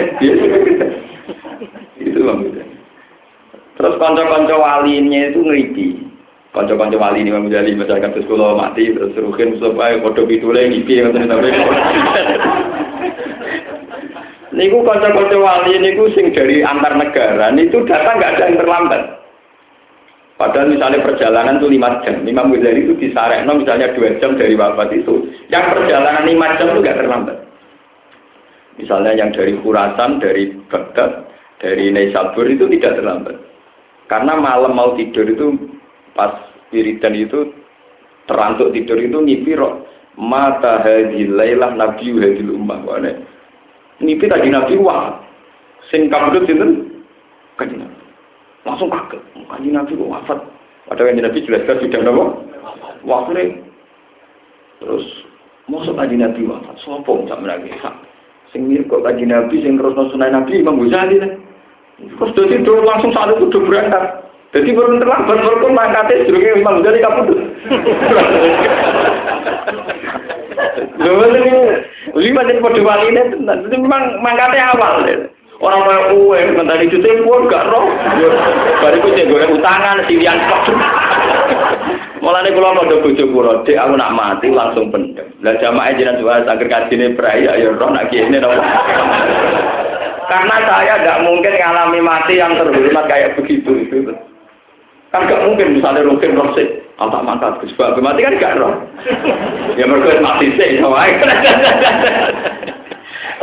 Itu 2.03 2.27
maksudnya. 2.27 2.75
Terus 3.75 3.99
konco-konco 3.99 4.57
walinya 4.59 5.21
itu 5.31 5.41
ngerti. 5.43 5.87
Konco-konco 6.55 6.97
wali 6.99 7.27
ini 7.27 7.35
menjadi 7.35 7.75
masyarakat 7.75 8.11
terus 8.19 8.29
kalau 8.31 8.59
mati 8.59 8.95
terus 8.95 9.19
rukin 9.19 9.59
supaya 9.59 9.99
kode 9.99 10.23
pitule 10.27 10.71
ngipi 10.71 11.03
tapi. 11.07 11.51
Niku 14.55 14.87
konco-konco 14.87 15.43
wali 15.43 15.83
niku 15.83 16.07
sing 16.15 16.31
dari 16.31 16.63
antar 16.63 16.95
negara 16.95 17.51
itu 17.59 17.83
datang 17.91 18.23
nggak 18.23 18.33
ada 18.39 18.45
yang 18.47 18.59
terlambat. 18.63 19.03
Padahal 20.35 20.71
misalnya 20.71 21.03
perjalanan 21.03 21.59
itu 21.63 21.69
lima 21.71 22.03
jam, 22.03 22.27
Imam 22.27 22.51
Ghazali 22.51 22.87
itu 22.87 22.95
no, 23.47 23.53
misalnya 23.55 23.95
dua 23.95 24.19
jam 24.19 24.35
dari 24.35 24.55
wafat 24.59 24.91
itu. 24.95 25.31
Yang 25.51 25.65
perjalanan 25.75 26.27
lima 26.27 26.47
jam 26.59 26.67
itu 26.75 26.81
nggak 26.83 26.99
terlambat. 27.03 27.37
Misalnya 28.75 29.13
yang 29.15 29.31
dari 29.31 29.55
Khurasan, 29.63 30.19
dari 30.19 30.51
Baghdad, 30.67 31.31
dari 31.63 31.95
Naisabur 31.95 32.51
itu 32.51 32.67
tidak 32.67 32.99
terlambat. 32.99 33.39
Karena 34.11 34.35
malam 34.35 34.75
mau 34.75 34.99
tidur 34.99 35.27
itu 35.31 35.55
pas 36.15 36.35
wiridan 36.75 37.15
itu 37.15 37.55
terantuk 38.27 38.75
tidur 38.75 38.99
itu 38.99 39.19
ngipi 39.23 39.55
roh 39.55 39.87
mata 40.19 40.81
hadilailah 40.83 41.75
nabi 41.75 42.15
hadil 42.15 42.55
ummah 42.55 42.81
wane 42.87 43.34
ngipi 44.03 44.27
tadi 44.27 44.49
nabi 44.51 44.75
wah 44.81 45.23
sing 45.93 46.11
kabudut 46.11 46.49
itu 46.49 46.67
kaji 47.61 47.75
nabi. 47.79 47.99
Langsung 48.65 48.91
kaget 48.91 49.21
kaji 49.47 49.69
nabi 49.71 49.93
kok 49.95 50.11
wafat. 50.11 50.39
Padahal 50.85 51.15
yang 51.15 51.29
nabi 51.29 51.45
jelaskan 51.45 51.81
sudah 51.81 52.01
nopo 52.03 52.25
wafat 53.07 53.39
terus 54.83 55.05
masuk 55.71 55.95
kaji 55.95 56.17
nabi 56.19 56.43
wafat? 56.49 56.75
Sopong 56.83 57.31
sama 57.31 57.55
lagi 57.55 57.71
sing 58.51 58.67
mirip 58.67 58.91
kok 58.91 59.05
kaji 59.07 59.27
nabi 59.29 59.63
sing 59.63 59.79
terus 59.79 59.95
sunai 60.11 60.31
nabi 60.31 60.63
imam 60.63 60.79
Ghazali 60.83 61.19
terus 61.99 62.31
jadi 62.35 62.59
langsung 62.63 63.15
saat 63.15 63.35
itu 63.35 63.47
udah 63.51 63.63
berangkat. 63.67 64.05
Jadi 64.55 64.71
baru 64.71 65.03
terlambat 65.03 65.39
baru 65.43 65.67
mangkatnya 65.75 66.31
jurungnya 66.31 66.63
Imam 66.63 66.79
Ghazali 66.79 67.03
kabudut 67.03 67.39
Lho 70.95 71.27
ini 71.27 72.24
jadi 72.43 72.59
pada 72.59 72.80
wali 72.82 73.07
ini 73.14 73.22
itu 73.39 73.76
memang 73.78 74.18
mangkatnya 74.18 74.74
awal. 74.74 75.07
Orang 75.62 75.87
mau 75.87 76.03
kue, 76.11 76.41
mentah 76.51 76.82
itu 76.82 76.99
pun 76.99 77.47
gak 77.47 77.70
roh. 77.70 77.87
Baru 78.82 78.97
itu 78.99 79.09
saya 79.14 79.30
goreng 79.30 79.55
utangan, 79.55 80.03
silian 80.11 80.39
kok. 80.51 80.61
Mulane 82.24 82.57
kula 82.57 82.74
padha 82.74 82.97
bojo 83.05 83.24
kula, 83.30 83.53
Dik 83.62 83.78
aku 83.78 83.95
nak 83.95 84.14
mati 84.16 84.49
langsung 84.51 84.91
pendem. 84.91 85.28
Lah 85.45 85.55
jamaah 85.61 85.95
jenengan 85.95 86.18
jual 86.18 86.41
saged 86.43 86.72
kajine 86.72 87.12
prai 87.14 87.45
ya 87.45 87.55
roh 87.70 87.91
nak 87.93 88.09
kene 88.11 88.41
napa. 88.41 88.57
Karena 90.32 90.57
saya 90.64 90.95
nggak 91.05 91.22
mungkin 91.22 91.53
ngalami 91.53 92.01
mati 92.01 92.41
yang 92.41 92.57
terhormat 92.57 93.05
kayak 93.07 93.37
begitu 93.37 93.87
itu. 93.87 94.11
Kan 95.15 95.31
gak 95.31 95.47
mungkin 95.47 95.79
misalnya 95.79 96.11
mungkin 96.11 96.35
roh 96.35 96.51
sih, 96.59 96.67
apa 96.99 97.23
mangkat 97.23 97.62
ke 97.62 97.71
sebab 97.71 98.03
mati 98.03 98.27
kan 98.27 98.35
gak 98.35 98.59
roh. 98.59 98.83
Ya 99.79 99.87
mereka 99.87 100.19
mati 100.19 100.51
sih, 100.59 100.83
sama 100.83 101.07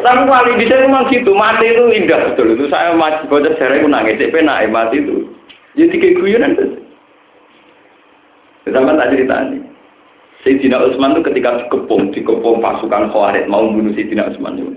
Tapi 0.01 0.21
wali 0.27 0.59
bisa 0.59 0.83
memang 0.83 1.07
gitu, 1.07 1.31
mati 1.31 1.71
itu 1.71 1.95
indah 1.95 2.27
betul. 2.27 2.59
Itu 2.59 2.67
saya 2.67 2.91
masih 2.91 3.23
baca 3.31 3.55
sejarah 3.55 3.79
itu 3.79 3.87
nangis, 3.87 4.19
saya 4.19 4.35
pernah 4.35 4.59
mati 4.67 4.99
itu. 4.99 5.31
Jadi 5.79 5.95
kayak 5.95 6.15
guyonan 6.19 6.59
tuh. 6.59 6.69
Sama 8.67 8.99
tak 8.99 9.15
cerita 9.15 9.35
ini. 9.47 9.63
Sayyidina 10.43 10.75
Utsman 10.75 11.15
itu 11.15 11.23
ketika 11.23 11.63
dikepung, 11.63 12.11
dikepung 12.11 12.59
pasukan 12.59 13.15
Khawarij 13.15 13.47
mau 13.47 13.71
bunuh 13.71 13.95
Sayyidina 13.95 14.27
Utsman 14.27 14.59
itu. 14.59 14.75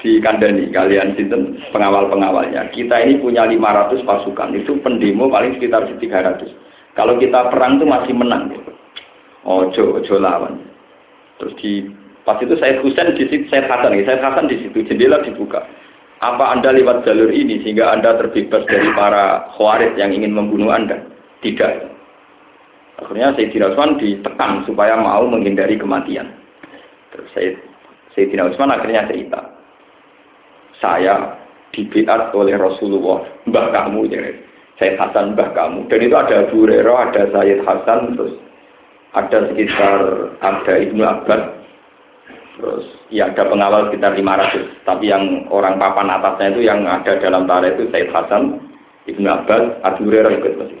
Di 0.00 0.20
kandani 0.20 0.68
kalian 0.72 1.16
sinten 1.16 1.60
pengawal-pengawalnya. 1.72 2.68
Kita 2.72 3.00
ini 3.00 3.20
punya 3.20 3.48
500 3.48 4.04
pasukan, 4.04 4.52
itu 4.56 4.76
pendemo 4.80 5.28
paling 5.32 5.56
sekitar 5.56 5.88
300. 5.88 6.48
Kalau 6.96 7.16
kita 7.16 7.48
perang 7.48 7.80
itu 7.80 7.86
masih 7.88 8.12
menang. 8.16 8.52
Ojo, 9.44 9.96
ojo 9.96 10.14
lawan. 10.20 10.60
Terus 11.40 11.56
di 11.60 11.88
pas 12.28 12.36
itu 12.44 12.52
saya 12.60 12.76
Husain 12.84 13.16
di 13.16 13.24
situ, 13.24 13.48
saya 13.48 13.64
Hasan, 13.64 13.96
saya 14.04 14.20
Hasan 14.20 14.52
di 14.52 14.60
situ 14.60 14.84
jendela 14.84 15.24
dibuka. 15.24 15.64
Apa 16.20 16.52
Anda 16.52 16.76
lewat 16.76 17.08
jalur 17.08 17.32
ini 17.32 17.64
sehingga 17.64 17.96
Anda 17.96 18.20
terbebas 18.20 18.68
dari 18.68 18.92
para 18.92 19.48
khawarij 19.56 19.96
yang 19.96 20.12
ingin 20.12 20.36
membunuh 20.36 20.68
Anda? 20.68 21.00
Tidak. 21.40 21.88
Akhirnya 23.00 23.32
Sayyidina 23.32 23.72
Utsman 23.72 23.96
ditekan 23.96 24.68
supaya 24.68 25.00
mau 25.00 25.24
menghindari 25.24 25.80
kematian. 25.80 26.28
Terus 27.16 27.28
saya 27.32 27.56
Sayyidina 28.12 28.52
Utsman 28.52 28.68
akhirnya 28.68 29.08
cerita. 29.08 29.59
Saya 30.80 31.36
dibiat 31.76 32.34
oleh 32.34 32.56
Rasulullah, 32.56 33.22
mbah 33.46 33.70
kamu 33.70 34.10
ya. 34.10 34.20
Sayyid 34.80 34.96
Hasan 34.96 35.36
mbah 35.36 35.52
kamu. 35.52 35.86
Dan 35.92 36.00
itu 36.00 36.16
ada 36.16 36.34
Abu 36.48 36.64
Hurairah, 36.64 37.12
ada 37.12 37.22
Sayyid 37.30 37.60
Hasan, 37.68 38.16
terus 38.16 38.34
ada 39.12 39.38
sekitar 39.52 40.00
ada 40.40 40.74
Ibnu 40.80 41.02
Abbas, 41.04 41.42
terus 42.56 42.84
ya 43.12 43.28
ada 43.28 43.44
pengawal 43.44 43.92
sekitar 43.92 44.16
500. 44.16 44.88
Tapi 44.88 45.04
yang 45.12 45.44
orang 45.52 45.76
papan 45.76 46.08
atasnya 46.08 46.56
itu 46.56 46.60
yang 46.64 46.88
ada 46.88 47.12
dalam 47.20 47.44
tarikh 47.44 47.76
itu 47.76 47.84
Sayyid 47.92 48.10
Hasan, 48.10 48.56
Ibnu 49.04 49.28
Abbas, 49.28 49.84
Abu 49.84 50.08
Hurairah 50.08 50.32
ikut 50.40 50.54
masih 50.56 50.80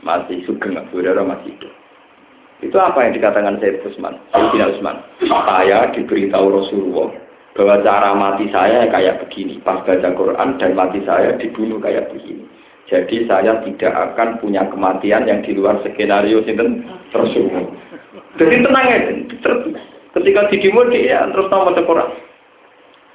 masih 0.00 0.36
sugeng 0.48 0.80
Abu 0.80 1.04
Hurairah 1.04 1.24
masih 1.24 1.52
hidup. 1.52 1.72
Itu 2.64 2.80
apa 2.80 3.04
yang 3.04 3.12
dikatakan 3.12 3.60
Sayyid 3.60 3.84
Utsman? 3.84 4.16
Sayyidina 4.32 4.72
Utsman. 4.72 4.96
Saya 5.20 5.92
diberitahu 5.92 6.46
Rasulullah 6.48 7.23
bahwa 7.54 7.80
cara 7.86 8.10
mati 8.18 8.50
saya 8.50 8.90
kayak 8.90 9.22
begini. 9.26 9.62
Pas 9.62 9.80
baca 9.86 10.10
Quran 10.10 10.48
dan 10.58 10.70
mati 10.74 11.00
saya 11.06 11.38
dibunuh 11.38 11.78
kayak 11.78 12.10
begini. 12.10 12.42
Jadi 12.90 13.24
saya 13.24 13.62
tidak 13.64 13.94
akan 13.94 14.42
punya 14.42 14.66
kematian 14.68 15.24
yang 15.24 15.40
di 15.40 15.56
luar 15.56 15.80
skenario 15.80 16.44
sinten 16.44 16.84
Rasulullah. 17.14 17.64
Jadi 18.36 18.60
tenang 18.60 18.86
ya. 18.90 18.98
Ketika 20.14 20.46
didimo 20.50 20.86
dia 20.90 21.26
terus 21.30 21.48
tahu 21.48 21.70
baca 21.70 21.82
Quran. 21.82 22.10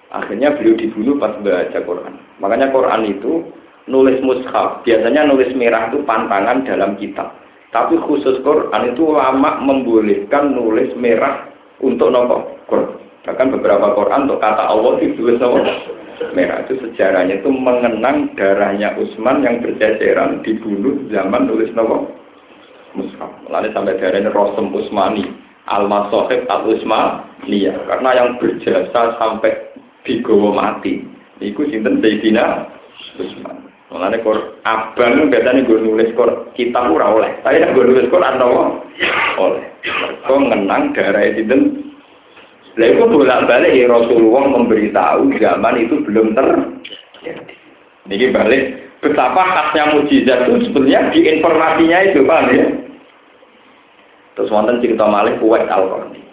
Akhirnya 0.10 0.58
beliau 0.58 0.74
dibunuh 0.74 1.16
pas 1.22 1.38
baca 1.38 1.80
Quran. 1.86 2.14
Makanya 2.42 2.74
Quran 2.74 3.02
itu 3.06 3.46
nulis 3.86 4.18
mushaf, 4.26 4.82
biasanya 4.82 5.30
nulis 5.30 5.54
merah 5.54 5.92
itu 5.92 6.02
pantangan 6.02 6.66
dalam 6.66 6.98
kitab. 6.98 7.38
Tapi 7.70 8.02
khusus 8.02 8.42
Quran 8.42 8.96
itu 8.96 9.14
lama 9.14 9.62
membolehkan 9.62 10.58
nulis 10.58 10.90
merah 10.98 11.46
untuk 11.78 12.10
nopo 12.10 12.58
Quran. 12.66 13.09
Bahkan 13.28 13.52
beberapa 13.52 13.94
Quran 14.00 14.32
untuk 14.32 14.40
kata 14.40 14.64
Allah 14.72 14.96
ditulis 15.04 15.40
nopo 15.40 15.60
merah 16.36 16.68
itu 16.68 16.76
sejarahnya 16.84 17.40
itu 17.40 17.48
mengenang 17.48 18.36
darahnya 18.36 18.92
Utsman 19.00 19.40
yang 19.40 19.64
berceceran 19.64 20.44
dibunuh 20.44 21.00
zaman 21.12 21.48
nulis 21.48 21.72
nopo 21.76 22.12
mushaf. 22.96 23.32
Lalu 23.48 23.72
sampai 23.76 24.00
darahnya 24.00 24.32
Rosem 24.32 24.72
Utsmani, 24.72 25.28
Al-Masohib 25.68 26.48
Al-Utsmaniyah. 26.48 27.76
Karena 27.88 28.10
yang 28.16 28.30
berjasa 28.40 29.20
sampai 29.20 29.54
digawa 30.08 30.56
mati. 30.56 31.04
Iku 31.40 31.68
sinten 31.72 32.04
Sayyidina 32.04 32.68
Utsman. 33.20 33.70
Mengenai 33.90 34.22
kor 34.22 34.38
abang 34.70 35.34
biasanya 35.34 35.66
gue 35.66 35.82
nulis 35.82 36.14
kor 36.14 36.54
kitab 36.54 36.94
ora 36.94 37.10
oleh. 37.10 37.32
Tapi 37.42 37.64
gue 37.74 37.86
nulis 37.90 38.06
kor 38.14 38.22
atau 38.22 38.78
oleh. 39.42 39.66
Kau 40.30 40.38
ngenang 40.38 40.94
darah 40.94 41.26
itu 41.26 41.48
Lah 42.78 42.86
itu 42.86 43.04
bolak-balik 43.10 43.74
ya 43.74 43.90
Rasulullah 43.90 44.46
memberitahu 44.54 45.34
zaman 45.42 45.76
itu 45.82 45.96
belum 46.06 46.38
ter. 46.38 46.48
Ini 48.10 48.30
balik 48.30 48.64
betapa 49.02 49.42
khasnya 49.42 49.98
mujizat 49.98 50.50
itu 50.50 50.70
sebenarnya 50.70 51.10
di 51.14 51.20
informasinya 51.26 51.98
itu 52.10 52.20
pak 52.26 52.42
ya. 52.54 52.68
Terus 54.38 54.52
wonten 54.54 54.80
cerita 54.80 55.04
Malik 55.04 55.42
kuat 55.44 55.68
al-Qarni. 55.68 56.24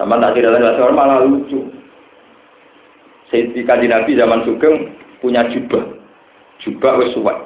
Sama 0.00 0.16
tak 0.16 0.40
tidak 0.40 0.56
lagi 0.56 0.80
orang 0.80 0.96
malah 0.96 1.18
lucu. 1.28 1.60
Sayyidina 3.28 4.00
Nabi 4.00 4.16
zaman 4.16 4.40
Sugeng 4.48 4.96
punya 5.20 5.44
jubah 5.52 5.84
jubah 6.64 6.92
wis 7.00 7.12
suwek. 7.12 7.36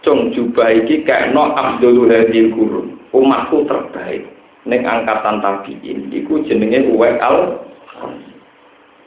Cung 0.00 0.32
jubah 0.32 0.72
iki 0.74 1.06
kekno 1.06 1.54
Abdul 1.54 2.08
Hadil 2.08 2.50
Gurun. 2.50 2.98
Umatku 3.14 3.68
terbaik 3.68 4.39
ning 4.68 4.84
angkatan 4.84 5.40
tabiin 5.40 6.12
iku 6.12 6.44
jenenge 6.44 6.84
Uwais 6.92 7.16
al 7.20 7.64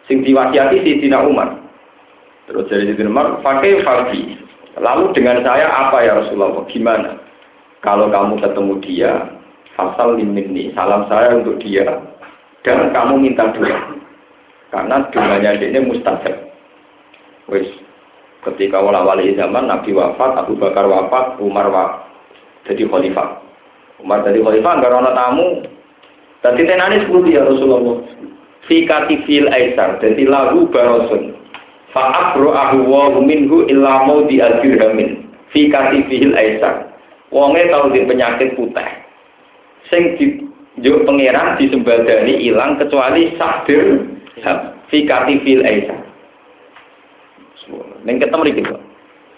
sing 0.10 0.26
diwasiati 0.26 1.10
Umar. 1.14 1.64
Terus 2.44 2.68
dari 2.68 2.92
Sidina 2.92 3.08
Umar, 3.08 3.40
pakai 3.40 3.80
Fabi. 3.88 4.36
Lalu 4.76 5.16
dengan 5.16 5.40
saya 5.46 5.70
apa 5.70 6.04
ya 6.04 6.20
Rasulullah? 6.20 6.66
Gimana? 6.68 7.16
Kalau 7.80 8.12
kamu 8.12 8.42
ketemu 8.42 8.74
dia, 8.84 9.12
fasal 9.80 10.20
ini 10.20 10.74
salam 10.76 11.08
saya 11.08 11.40
untuk 11.40 11.62
dia, 11.62 11.88
dan 12.68 12.92
kamu 12.92 13.22
minta 13.22 13.48
doa. 13.54 13.96
Karena 14.74 15.08
doanya 15.14 15.56
dia 15.56 15.80
mustajab. 15.80 16.36
Wis 17.48 17.70
ketika 18.44 18.82
wala-wali 18.82 19.36
zaman 19.40 19.70
Nabi 19.72 19.94
wafat, 19.96 20.36
Abu 20.36 20.58
Bakar 20.60 20.90
wafat, 20.90 21.40
Umar 21.40 21.70
wafat 21.70 22.04
jadi 22.68 22.88
khalifah. 22.88 23.43
Umar 24.04 24.28
jadi 24.28 24.44
khalifah 24.44 24.74
nggak 24.84 24.92
ada 24.92 25.12
tamu. 25.16 25.48
Dan 26.44 26.60
tenani 26.60 27.00
seperti 27.08 27.40
ya 27.40 27.48
Rasulullah. 27.48 28.04
Fi 28.68 28.84
katifil 28.84 29.48
aisar, 29.52 30.00
jadi 30.04 30.24
lagu 30.28 30.68
barosun. 30.72 31.36
Fa'abro 31.96 32.52
ahu 32.52 32.84
wa 32.88 33.16
minhu 33.24 33.64
illa 33.68 34.04
mau 34.04 34.28
di 34.28 34.40
dirhamin. 34.40 35.24
Fi 35.56 35.72
katifil 35.72 36.36
aisar. 36.36 36.92
Wonge 37.32 37.64
tahu 37.72 37.96
di 37.96 38.04
penyakit 38.04 38.60
putih. 38.60 38.88
Sing 39.88 40.20
di 40.20 40.44
juk 40.84 41.08
pangeran 41.08 41.60
disembadani 41.60 42.40
hilang 42.44 42.76
kecuali 42.76 43.36
sakdir 43.40 44.04
fi 44.92 44.98
katifil 45.08 45.64
aisar. 45.64 46.00
Neng 48.04 48.20
ketemu 48.20 48.44
iki 48.52 48.62
kok. 48.68 48.83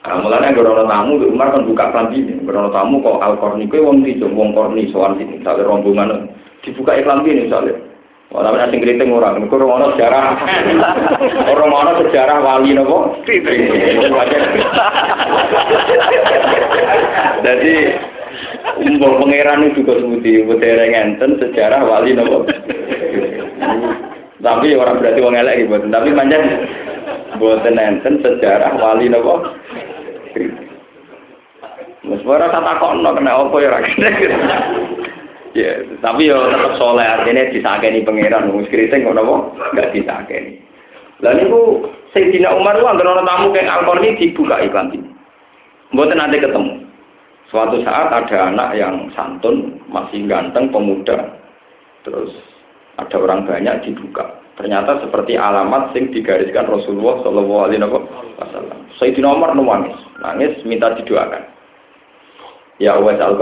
Nah, 0.05 0.21
mulanya 0.21 0.53
gorono 0.53 0.85
tamu 0.85 1.17
di 1.17 1.25
Umar 1.25 1.49
kan 1.49 1.65
buka 1.65 1.89
klambi 1.89 2.21
ini. 2.21 2.37
Gorono 2.45 2.69
tamu 2.69 3.01
kok 3.01 3.25
al 3.25 3.41
korni 3.41 3.65
kue 3.65 3.81
wong 3.81 4.05
di 4.05 4.21
wong 4.21 4.53
korni 4.53 4.85
soal 4.93 5.17
sini. 5.17 5.41
Misalnya 5.41 5.65
rombongan 5.65 6.29
dibuka 6.61 6.93
iklan 6.93 7.25
ini 7.25 7.49
misalnya. 7.49 7.73
Oh, 8.33 8.41
tapi 8.41 8.57
asing 8.57 8.81
kriting 8.81 9.13
ora, 9.13 9.37
niku 9.37 9.55
ora 9.61 9.65
ono 9.69 9.85
sejarah. 9.93 10.25
Ora 11.55 11.65
ono 11.69 11.91
sejarah 12.03 12.41
wali 12.41 12.73
napa? 12.73 13.21
Jadi 17.45 17.73
Mbok 18.97 19.13
pangeran 19.23 19.71
itu 19.71 19.85
juga 19.85 20.01
sebuti, 20.03 20.41
berdere 20.41 20.89
ngenten 20.89 21.37
sejarah 21.37 21.85
wali 21.85 22.17
napa? 22.17 22.49
Tapi 24.41 24.67
orang 24.73 24.99
berarti 24.99 25.19
wong 25.21 25.37
elek 25.37 25.69
gitu, 25.69 25.77
tapi 25.87 26.09
manjan 26.11 26.43
boten 27.37 27.77
enten 27.77 28.23
sejarah 28.23 28.73
wali 28.79 29.11
napa? 30.35 30.63
Mas 32.05 32.21
ora 32.27 32.51
tak 32.51 32.61
takono 32.61 33.09
kena 33.15 33.31
apa 33.33 33.55
ya 33.63 33.67
ora 33.71 33.79
Ya, 35.55 35.71
tapi 36.03 36.27
yo 36.27 36.51
tetap 36.51 36.75
soleh 36.75 37.07
artinya 37.07 37.47
disakeni 37.47 38.03
pangeran 38.03 38.51
wong 38.51 38.67
kriting 38.67 39.07
kok 39.07 39.15
napa 39.15 39.35
enggak 39.71 39.91
disakeni. 39.95 40.59
Lah 41.23 41.31
niku 41.31 41.87
Sayyidina 42.11 42.51
Umar 42.51 42.75
ku 42.75 42.87
anggere 42.91 43.23
tamu 43.23 43.55
kayak 43.55 43.71
Al-Qarni 43.71 44.19
dibuka 44.19 44.59
iklan 44.59 44.91
ini. 44.91 45.09
Mboten 45.95 46.19
nanti 46.19 46.43
ketemu. 46.43 46.83
Suatu 47.47 47.79
saat 47.87 48.11
ada 48.11 48.51
anak 48.51 48.75
yang 48.75 49.07
santun, 49.15 49.79
masih 49.87 50.27
ganteng, 50.27 50.67
pemuda. 50.75 51.39
Terus 52.03 52.35
ada 52.99 53.15
orang 53.15 53.47
banyak 53.47 53.85
dibuka. 53.87 54.43
Ternyata 54.59 55.03
seperti 55.03 55.39
alamat 55.39 55.95
sing 55.95 56.11
digariskan 56.11 56.67
Rasulullah 56.67 57.23
Shallallahu 57.23 57.63
Alaihi 57.63 57.79
Wasallam. 57.79 58.24
Sayyidina 58.99 59.31
Umar 59.31 59.55
nangis, 59.55 59.95
nangis 60.19 60.53
minta 60.67 60.91
didoakan. 60.95 61.43
Ya 62.79 62.99
Uwais 62.99 63.19
al 63.23 63.39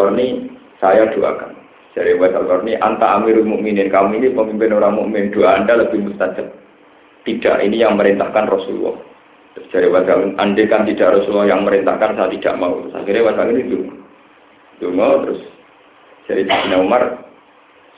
saya 0.78 1.10
doakan. 1.10 1.64
Dari 1.94 2.18
Wais 2.18 2.34
al 2.34 2.50
anta 2.82 3.08
amirul 3.22 3.46
mukminin. 3.46 3.90
Kamu 3.90 4.18
ini 4.18 4.34
pemimpin 4.34 4.74
orang 4.74 4.98
mukmin. 4.98 5.30
Doa 5.30 5.62
anda 5.62 5.78
lebih 5.78 6.10
mustajab. 6.10 6.50
Tidak, 7.24 7.56
ini 7.64 7.80
yang 7.80 7.96
merintahkan 7.96 8.50
Rasulullah. 8.50 8.98
Terus 9.54 9.70
dari 9.70 9.88
Wais 9.94 10.10
al 10.10 10.34
andai 10.42 10.66
kan 10.66 10.90
tidak 10.90 11.22
Rasulullah 11.22 11.54
yang 11.54 11.62
merintahkan, 11.64 12.18
saya 12.18 12.34
tidak 12.34 12.58
mau. 12.58 12.82
Terus 12.82 12.98
akhirnya 12.98 13.26
Wais 13.30 13.40
al 13.40 13.50
ini 13.54 13.64
dulu. 13.70 13.90
Dulu 14.82 15.10
terus 15.24 15.42
dari 16.26 16.44
Sayyidina 16.50 16.78
Umar, 16.82 17.04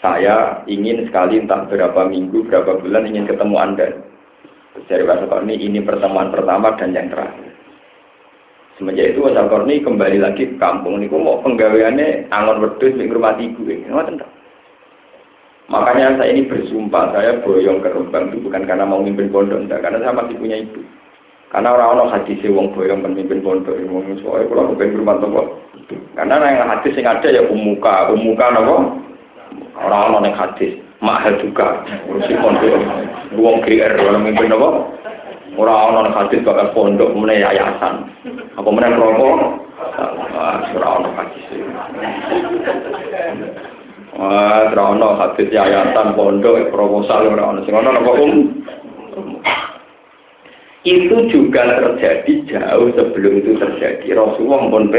saya 0.03 0.61
ingin 0.67 1.07
sekali 1.07 1.39
entah 1.39 1.65
berapa 1.65 2.05
minggu, 2.05 2.45
berapa 2.51 2.83
bulan 2.83 3.07
ingin 3.07 3.25
ketemu 3.25 3.55
anda. 3.57 3.87
Dari 4.85 5.01
Wais 5.01 5.25
al 5.25 5.49
ini, 5.49 5.81
pertemuan 5.81 6.29
pertama 6.29 6.77
dan 6.77 6.93
yang 6.93 7.09
terakhir. 7.09 7.55
Semenjak 8.75 9.15
itu 9.15 9.23
Wasal 9.23 9.47
Korni 9.47 9.79
kembali 9.79 10.19
lagi 10.19 10.51
ke 10.51 10.55
kampung. 10.59 10.99
Ini 10.99 11.07
mau 11.07 11.39
penggaweannya 11.39 12.27
angon 12.27 12.59
wedus 12.59 12.99
di 12.99 13.07
rumah 13.07 13.39
ibu. 13.39 13.63
Makanya 15.65 16.19
saya 16.21 16.29
ini 16.29 16.45
bersumpah, 16.45 17.09
saya 17.15 17.41
boyong 17.41 17.81
ke 17.81 17.89
Rembang 17.89 18.29
itu 18.29 18.45
bukan 18.45 18.69
karena 18.69 18.85
mau 18.85 19.01
mimpin 19.01 19.33
pondok, 19.33 19.65
enggak, 19.65 19.81
karena 19.81 19.97
saya 20.03 20.13
masih 20.13 20.37
punya 20.37 20.61
ibu. 20.61 20.77
Karena 21.49 21.73
orang-orang 21.73 22.13
hadis 22.13 22.37
wong 22.45 22.69
boyong 22.75 23.01
memimpin 23.01 23.41
pondok, 23.41 23.73
wong 23.89 24.13
soalnya 24.21 24.45
kalau 24.51 24.77
pengen 24.77 24.99
rumah 25.01 25.17
toko. 25.23 25.43
Karena 26.13 26.43
yang 26.43 26.69
hadis 26.69 26.93
yang 26.93 27.17
ada 27.17 27.27
ya 27.31 27.41
umuka, 27.49 28.13
umuka 28.13 28.45
nopo. 28.53 28.75
Orang-orang 29.79 30.29
yang 30.29 30.37
hadis, 30.37 30.73
mahal 31.03 31.33
juga, 31.41 31.83
urusi 32.07 32.33
pondok, 32.39 32.75
wong 33.35 33.63
GR, 33.63 33.93
orang 33.99 34.23
memimpin 34.23 34.51
nopo. 34.51 34.95
Orang 35.55 35.95
orang 35.95 36.11
hadis 36.11 36.43
bakal 36.43 36.67
pondok 36.75 37.15
mulai 37.15 37.39
yayasan. 37.39 38.11
Apa 38.59 38.67
mulai 38.67 38.91
rokok? 38.91 39.35
Orang 40.75 41.03
orang 41.07 41.15
hadis. 41.15 41.43
Wah, 44.15 44.71
orang 44.71 45.19
hadis 45.19 45.47
yayasan 45.51 46.15
pondok 46.15 46.71
proposal 46.71 47.31
orang 47.31 47.59
orang 47.59 47.63
sing 47.63 47.75
ono 47.75 47.89
apa 47.91 48.11
um? 48.19 48.31
Itu 50.85 51.17
juga 51.33 51.81
terjadi 51.81 52.33
jauh 52.45 52.93
sebelum 52.93 53.41
itu 53.41 53.57
terjadi. 53.57 54.05
Rasulullah 54.21 54.69
pun 54.69 54.93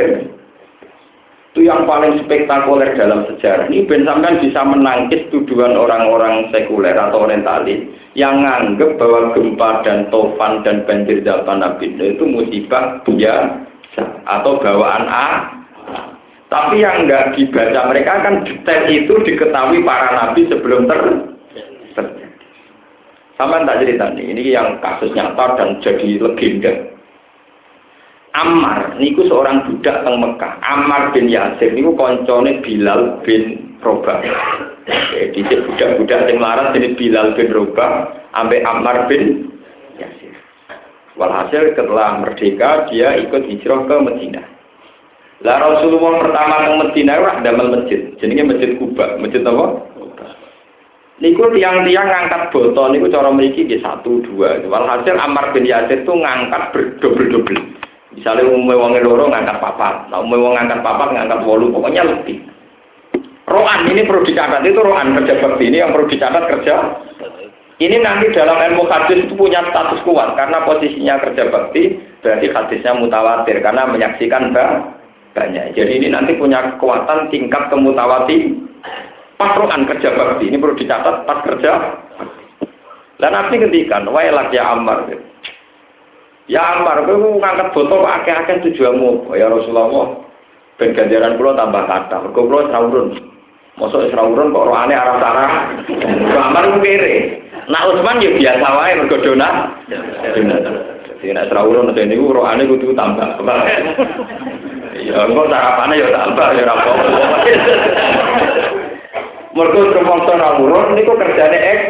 itu 1.56 1.64
yang 1.64 1.88
paling 1.88 2.20
spektakuler 2.20 2.92
dalam 3.00 3.24
sejarah 3.32 3.72
ini 3.72 3.88
Ben 3.88 4.04
Samkan 4.04 4.44
bisa 4.44 4.60
menangkis 4.60 5.24
tuduhan 5.32 5.72
orang-orang 5.72 6.52
sekuler 6.52 6.92
atau 6.92 7.24
orientalis 7.24 7.80
yang 8.12 8.44
menganggap 8.44 9.00
bahwa 9.00 9.32
gempa 9.32 9.70
dan 9.80 10.04
tofan 10.12 10.60
dan 10.68 10.84
banjir 10.84 11.24
zaman 11.24 11.64
Nabi 11.64 11.96
itu 11.96 12.28
musibah 12.28 13.00
biasa 13.08 14.04
atau 14.28 14.60
bawaan 14.60 15.08
A 15.08 15.56
tapi 16.52 16.84
yang 16.84 17.08
enggak 17.08 17.34
dibaca 17.34 17.90
mereka 17.90 18.12
kan 18.20 18.44
detail 18.44 18.84
itu 18.86 19.14
diketahui 19.24 19.82
para 19.82 20.14
nabi 20.14 20.46
sebelum 20.46 20.86
ter 20.86 21.00
terjadi. 21.98 22.26
Sama 23.34 23.66
tak 23.66 23.82
cerita 23.82 24.14
nih, 24.14 24.30
ini 24.30 24.42
yang 24.54 24.78
kasus 24.78 25.10
nyata 25.10 25.58
dan 25.58 25.82
jadi 25.82 26.22
legenda. 26.22 26.95
Ammar 28.36 29.00
niku 29.00 29.24
seorang 29.24 29.64
budak 29.64 30.04
teng 30.04 30.20
Mekah. 30.20 30.60
Ammar 30.60 31.16
bin 31.16 31.32
Yasir 31.32 31.72
niku 31.72 31.96
koncone 31.96 32.60
Bilal 32.60 33.24
bin 33.24 33.72
Robah. 33.80 34.20
Jadi 34.86 35.40
budak-budak 35.40 36.28
sing 36.28 36.36
larat 36.36 36.76
ini 36.76 36.92
Bilal 37.00 37.32
bin 37.32 37.48
Robah 37.48 38.12
ambek 38.36 38.60
Ammar 38.60 39.08
bin 39.08 39.48
Yasir. 39.96 40.36
Walhasil 41.16 41.72
setelah 41.72 42.20
merdeka 42.20 42.92
dia 42.92 43.16
ikut 43.24 43.40
hijrah 43.48 43.88
ke 43.88 43.96
Medina. 44.04 44.44
Lah 45.40 45.56
Rasulullah 45.56 46.28
pertama 46.28 46.54
ke 46.60 46.72
Medina 46.84 47.12
itu 47.16 47.40
damel 47.40 47.68
masjid. 47.72 48.00
Jenenge 48.20 48.52
Masjid 48.52 48.70
Kuba. 48.76 49.16
Masjid 49.16 49.40
apa? 49.48 49.66
Niku 51.16 51.48
tiang-tiang 51.56 52.04
ngangkat 52.04 52.52
botol 52.52 52.92
niku 52.92 53.08
cara 53.08 53.32
memiliki 53.32 53.64
di 53.64 53.80
satu 53.80 54.20
dua. 54.28 54.60
Walhasil 54.68 55.16
Ammar 55.16 55.56
bin 55.56 55.64
Yasir 55.64 56.04
itu 56.04 56.12
ngangkat 56.12 56.76
berdobel-dobel. 56.76 57.85
Misalnya 58.16 58.48
umumnya 58.48 58.80
wong 58.80 58.92
loro 59.04 59.28
ngangkat 59.28 59.60
papat, 59.60 60.08
nah 60.08 60.24
umumnya 60.24 60.40
wong 60.40 60.54
ngangkat 60.56 60.80
papat 60.80 61.08
ngangkat 61.12 61.40
wolu, 61.44 61.68
pokoknya 61.68 62.02
lebih. 62.08 62.40
Rohan 63.46 63.86
ini 63.86 64.02
perlu 64.02 64.26
dicatat 64.26 64.66
itu 64.66 64.80
rohan 64.82 65.14
kerja 65.20 65.38
bakti 65.38 65.70
ini 65.70 65.78
yang 65.78 65.94
perlu 65.94 66.10
dicatat 66.10 66.44
kerja. 66.50 66.74
Ini 67.76 67.96
nanti 68.00 68.32
dalam 68.32 68.56
ilmu 68.56 68.88
hadis 68.88 69.28
itu 69.28 69.36
punya 69.36 69.60
status 69.68 70.00
kuat 70.02 70.32
karena 70.34 70.64
posisinya 70.64 71.20
kerja 71.20 71.52
bakti 71.52 72.00
berarti 72.24 72.46
hadisnya 72.50 72.96
mutawatir 72.96 73.60
karena 73.62 73.86
menyaksikan 73.86 74.50
banyak. 75.36 75.76
Jadi 75.76 75.92
ini 76.00 76.08
nanti 76.10 76.34
punya 76.40 76.74
kekuatan 76.74 77.28
tingkat 77.30 77.68
kemutawati 77.68 78.56
pas 79.36 79.52
rohan 79.60 79.84
kerja 79.84 80.10
bakti 80.16 80.48
ini 80.50 80.56
perlu 80.56 80.74
dicatat 80.74 81.28
pas 81.28 81.44
kerja. 81.44 82.02
Dan 83.16 83.32
nanti 83.32 83.56
ngendikan, 83.56 84.04
wailak 84.12 84.52
ya 84.52 84.76
Ammar. 84.76 85.08
Ya 86.46 86.62
Ammar, 86.78 87.02
kowe 87.02 87.18
ngangkat 87.18 87.74
botol 87.74 88.06
akeh-akeh 88.06 88.62
tujuanmu. 88.62 89.34
Ya 89.34 89.50
Rasulullah, 89.50 90.22
ben 90.78 90.94
ganjaran 90.94 91.34
kula 91.34 91.58
tambah 91.58 91.82
kata. 91.90 92.22
Mergo 92.22 92.46
kula 92.46 92.70
srawurun. 92.70 93.08
Mosok 93.76 94.14
srawurun 94.14 94.54
kok 94.54 94.66
rohane 94.70 94.94
arah 94.94 95.16
sana. 95.18 95.44
Ammar 96.38 96.70
ku 96.70 96.78
kere. 96.86 97.42
Nak 97.66 97.90
Utsman 97.90 98.22
ya 98.22 98.30
biasa 98.30 98.66
wae 98.78 98.94
mergo 98.94 99.16
donat. 99.26 99.54
Jadi 99.90 101.34
nek 101.34 101.50
srawurun 101.50 101.90
nek 101.90 102.06
niku 102.06 102.30
rohane 102.30 102.62
kudu 102.62 102.94
tambah. 102.94 103.42
Ya 104.94 105.26
engko 105.26 105.50
sarapane 105.50 105.98
ya 105.98 106.08
tambah 106.14 106.46
ya 106.54 106.62
ora 106.62 106.74
apa-apa. 106.78 107.06
Mergo 109.50 109.80
rumangsa 109.98 110.32
srawurun 110.38 110.94
niku 110.94 111.12
kerjane 111.18 111.58
ek. 111.58 111.80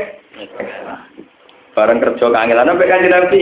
Bareng 1.77 2.01
kerja 2.01 2.33
kangelan 2.33 2.73
sampai 2.73 2.89
kanjeng 2.89 3.13
Nabi. 3.13 3.41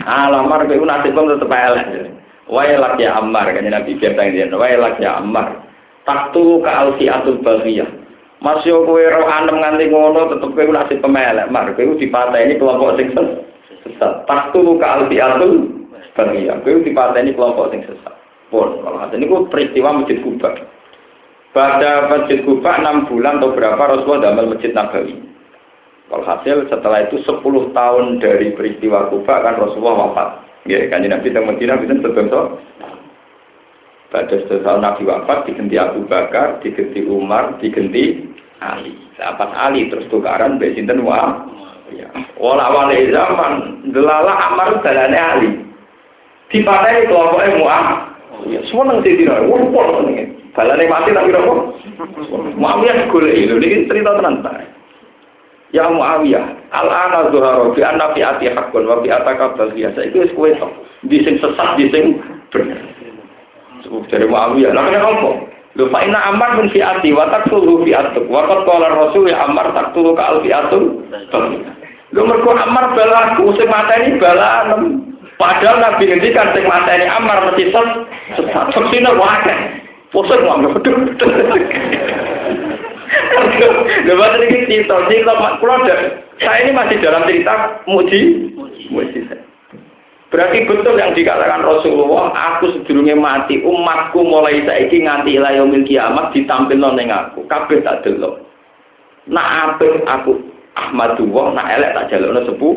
Alamar 0.00 0.64
kowe 0.64 0.86
nasib 0.88 1.12
wong 1.12 1.26
tetep 1.36 1.52
elek. 1.52 1.86
Wae 2.48 2.74
lak 2.74 2.98
ya 2.98 3.20
Ammar 3.20 3.52
kan 3.52 3.64
Nabi 3.64 4.00
biar 4.00 4.16
tang 4.16 4.32
dia. 4.32 4.48
Wae 4.48 4.76
lak 4.80 4.98
ya 4.98 5.20
Ammar. 5.20 5.62
Taktu 6.08 6.64
ka 6.64 6.70
alfi 6.72 7.06
atul 7.06 7.38
baghiyah. 7.44 7.86
Mas 8.42 8.64
yo 8.66 8.82
kowe 8.82 8.98
ro 8.98 9.22
anem 9.30 9.62
nganti 9.62 9.86
ngono 9.92 10.32
tetep 10.32 10.50
kowe 10.50 10.72
nasib 10.72 10.98
pemelek. 10.98 11.52
Mar 11.52 11.70
kowe 11.76 11.94
dipateni 12.00 12.58
kelompok 12.58 12.98
sing 12.98 13.14
sesat. 13.86 14.26
Taktu 14.26 14.60
ka 14.82 14.86
alfi 14.98 15.16
atul 15.22 15.70
baghiyah. 16.18 16.58
Kowe 16.66 16.82
dipateni 16.82 17.36
kelompok 17.36 17.70
sing 17.70 17.86
sesat. 17.86 18.14
Pun 18.52 18.84
kalau 18.84 19.08
ini 19.16 19.24
peristiwa 19.48 19.96
Masjid 19.96 20.20
Kuba. 20.20 20.52
Pada 21.56 22.12
Masjid 22.12 22.44
Kuba 22.44 22.84
6 22.84 23.08
bulan 23.08 23.40
atau 23.40 23.56
berapa 23.56 23.80
Rasulullah 23.80 24.28
damel 24.28 24.52
Masjid 24.52 24.76
Nabawi. 24.76 25.16
Walhasil 26.12 26.68
setelah 26.68 27.08
itu 27.08 27.24
10 27.24 27.72
tahun 27.72 28.20
dari 28.20 28.52
peristiwa 28.52 29.08
Kufa 29.08 29.40
kan 29.40 29.56
Rasulullah 29.56 30.12
wafat. 30.12 30.28
Ya, 30.68 30.84
kan 30.92 31.00
Nabi 31.00 31.32
teng 31.32 31.48
Madinah 31.48 31.80
bisa 31.80 31.96
sebetulnya 32.04 32.60
pada 34.12 34.36
setahun 34.44 34.84
Nabi 34.84 35.08
wafat 35.08 35.48
diganti 35.48 35.80
Abu 35.80 36.04
Bakar, 36.04 36.60
diganti 36.60 37.00
Umar, 37.08 37.56
diganti 37.64 38.28
Ali. 38.60 38.92
Sahabat 39.16 39.56
Ali 39.56 39.88
terus 39.88 40.04
tukaran 40.12 40.60
mbek 40.60 40.76
sinten 40.76 41.00
wa 41.00 41.48
ya. 41.96 42.12
Wala 42.36 42.68
wale 42.68 43.08
zaman 43.08 43.80
delala 43.90 44.52
Amar 44.52 44.84
dalane 44.84 45.16
Ali. 45.16 45.50
Dipateni 46.52 47.08
kelompoknya 47.08 47.56
Mu'ah. 47.56 47.86
Ya, 48.52 48.60
semua 48.68 49.00
sini 49.00 49.24
dino, 49.24 49.48
wong 49.48 49.72
pol 49.72 50.04
ngene. 50.04 50.42
Balane 50.52 50.84
mati 50.84 51.16
tapi 51.16 51.32
apa? 51.32 51.52
Muawiyah 52.60 53.08
golek 53.08 53.48
lho 53.48 53.56
niki 53.56 53.88
cerita 53.88 54.20
tenan 54.20 54.44
ta. 54.44 54.52
Ya 55.72 55.88
Muawiyah, 55.88 56.68
al-ana 56.68 57.32
zuhara 57.32 57.72
bi 57.72 57.80
anna 57.80 58.12
fi 58.12 58.20
ati 58.20 58.52
haqqun 58.52 58.84
wa 58.84 59.00
fi 59.00 59.08
ataka 59.08 59.56
biasa. 59.56 60.04
Itu 60.04 60.20
wis 60.20 60.32
kowe 60.36 60.52
to. 60.52 60.68
Di 61.08 61.24
sing 61.24 61.40
sesat, 61.40 61.80
di 61.80 61.88
sing 61.88 62.20
bener. 62.52 62.76
Sebab 63.88 64.04
dari 64.12 64.28
Muawiyah, 64.28 64.76
lah 64.76 64.84
kenapa 64.84 65.08
apa? 65.16 65.30
Lho 65.72 65.88
fa 65.88 66.04
inna 66.04 66.20
amar 66.28 66.60
min 66.60 66.68
fi 66.68 66.84
ati 66.84 67.16
wa 67.16 67.32
taqtulu 67.32 67.88
fi 67.88 67.96
atuk. 67.96 68.28
Wa 68.28 68.44
qad 68.44 68.68
qala 68.68 68.92
rasul 68.92 69.24
ya 69.32 69.48
amar 69.48 69.72
taqtulu 69.72 70.12
ka 70.12 70.36
al 70.36 70.38
fi 70.44 70.52
atuk. 70.52 71.08
Lho 72.12 72.20
mergo 72.28 72.52
amar 72.52 72.92
balaku 72.92 73.56
sing 73.56 73.72
mateni 73.72 74.20
balanem. 74.20 75.08
Padahal 75.40 75.80
Nabi 75.80 76.12
ngendikan 76.12 76.52
sing 76.52 76.68
mateni 76.68 77.08
amar 77.08 77.48
mesti 77.48 77.72
sesat. 77.72 78.68
Sesine 78.76 79.16
wae. 79.16 79.82
Pusing 80.12 80.44
mau 80.44 80.60
Lepas 84.08 84.36
ini 84.40 84.66
cerita, 84.68 84.96
cerita 85.08 85.32
pulau 85.58 85.84
saya 86.42 86.58
ini 86.66 86.72
masih 86.74 86.98
dalam 86.98 87.22
cerita 87.28 87.82
muji, 87.86 88.50
muji 88.90 89.20
Berarti 90.32 90.64
betul 90.64 90.96
yang 90.96 91.12
dikatakan 91.12 91.60
Rasulullah, 91.60 92.32
aku 92.32 92.72
sedurunge 92.72 93.12
mati, 93.12 93.60
umatku 93.60 94.24
mulai 94.24 94.64
saiki 94.64 95.04
nganti 95.04 95.36
ilayomil 95.36 95.84
kiamat 95.84 96.32
ditampil 96.32 96.80
noneng 96.80 97.12
aku, 97.12 97.44
kabeh 97.52 97.84
tak 97.84 98.00
delok. 98.00 98.40
Nak 99.28 99.76
apik 99.76 100.02
aku 100.08 100.40
Ahmadullah, 100.72 101.52
nak 101.52 101.68
elek 101.76 101.92
tak 101.92 102.08
jalukno 102.16 102.48
sepuh. 102.48 102.76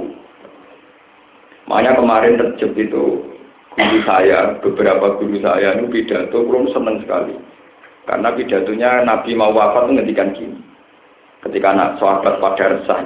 Makanya 1.71 1.95
kemarin 1.95 2.37
terjep 2.37 2.75
itu 2.75 3.23
guru 3.71 3.99
saya, 4.03 4.59
beberapa 4.59 5.15
guru 5.15 5.39
saya 5.39 5.79
ini 5.79 5.87
pidato, 5.87 6.43
belum 6.43 6.69
seneng 6.75 7.01
sekali. 7.07 7.39
Karena 8.05 8.29
pidatonya 8.37 9.01
Nabi 9.01 9.33
mau 9.33 9.49
wafat 9.49 9.89
menghentikan 9.89 10.33
gini. 10.37 10.57
Ketika 11.41 11.73
anak 11.73 11.97
sahabat 11.97 12.37
pada 12.37 12.65
resah. 12.77 13.01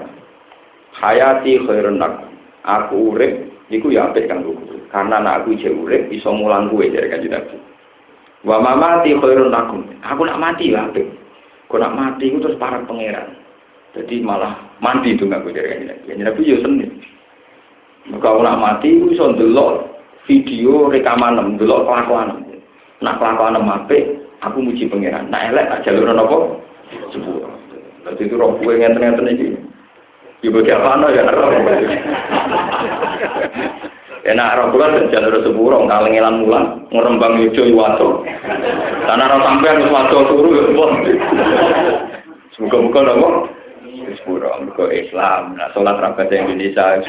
Hayati 0.99 1.63
khairun 1.63 2.03
aku. 2.03 2.27
Aku 2.59 3.15
urip, 3.15 3.47
niku 3.71 3.87
ya 3.87 4.11
apik 4.11 4.27
kan 4.27 4.43
Karena 4.91 5.23
anak 5.23 5.43
aku 5.47 5.55
jauh 5.63 5.87
urip, 5.87 6.11
bisa 6.11 6.27
mulang 6.27 6.67
gue 6.67 6.91
dari 6.91 7.07
kanjeng 7.07 7.31
Nabi. 7.31 7.55
Wa 8.43 8.59
mamati 8.59 9.15
khairun 9.15 9.55
aku. 9.55 9.79
Aku 10.03 10.21
nak 10.27 10.39
mati 10.39 10.75
ya 10.75 10.91
apik. 10.91 11.07
Kau 11.71 11.79
nak 11.79 11.95
mati 11.95 12.27
itu 12.27 12.43
terus 12.43 12.59
para 12.59 12.83
pangeran. 12.83 13.37
Jadi 13.95 14.21
malah 14.21 14.57
mati 14.83 15.15
itu 15.15 15.23
nggak 15.23 15.47
dari 15.47 15.67
kanjeng 15.71 15.87
Nabi. 15.87 16.03
Kanjeng 16.11 16.27
Nabi 16.27 16.41
ya 16.51 16.57
seneng. 16.59 16.91
Aku 18.09 18.41
nak 18.41 18.57
mati, 18.57 18.97
itu 18.97 19.13
bisa 19.13 19.29
ndelok 19.29 19.85
video 20.25 20.89
rekaman, 20.89 21.55
ndelok 21.55 21.85
kelakuan. 21.85 22.41
Nak 23.05 23.15
kelakuan 23.21 23.59
apik, 23.59 24.03
aku 24.43 24.57
muji 24.63 24.87
pangeran. 24.87 25.27
Nah 25.27 25.51
elek 25.51 25.67
tak 25.67 25.81
jalur 25.87 26.11
nopo 26.11 26.63
sepuluh. 27.11 27.51
Jadi 28.07 28.21
itu 28.25 28.35
roh 28.39 28.55
kue 28.59 28.79
ngenten 28.79 29.03
ngenten 29.03 29.31
ini. 29.31 29.47
Ibu 30.43 30.63
dia 30.63 30.79
apa 30.79 31.11
ya 31.11 31.27
roh. 31.27 31.51
Enak 34.23 34.55
roh 34.55 34.67
kue 34.71 34.85
dan 34.87 35.11
jalur 35.11 35.35
sepuluh 35.43 35.83
kalengelan 35.87 36.43
mulan 36.43 36.65
ngerembang 36.89 37.43
hijau 37.43 37.67
iwato. 37.67 38.23
Karena 39.03 39.31
roh 39.31 39.41
sampean 39.43 39.83
iwato 39.83 40.17
turu 40.31 40.49
ya. 40.55 40.63
Semoga-moga 42.55 42.99
nopo. 43.03 43.29
Sepuro, 44.19 44.51
ke 44.75 44.85
Islam, 44.91 45.55
nah 45.55 45.71
sholat 45.71 45.95
rapat 45.95 46.27
Indonesia. 46.35 46.99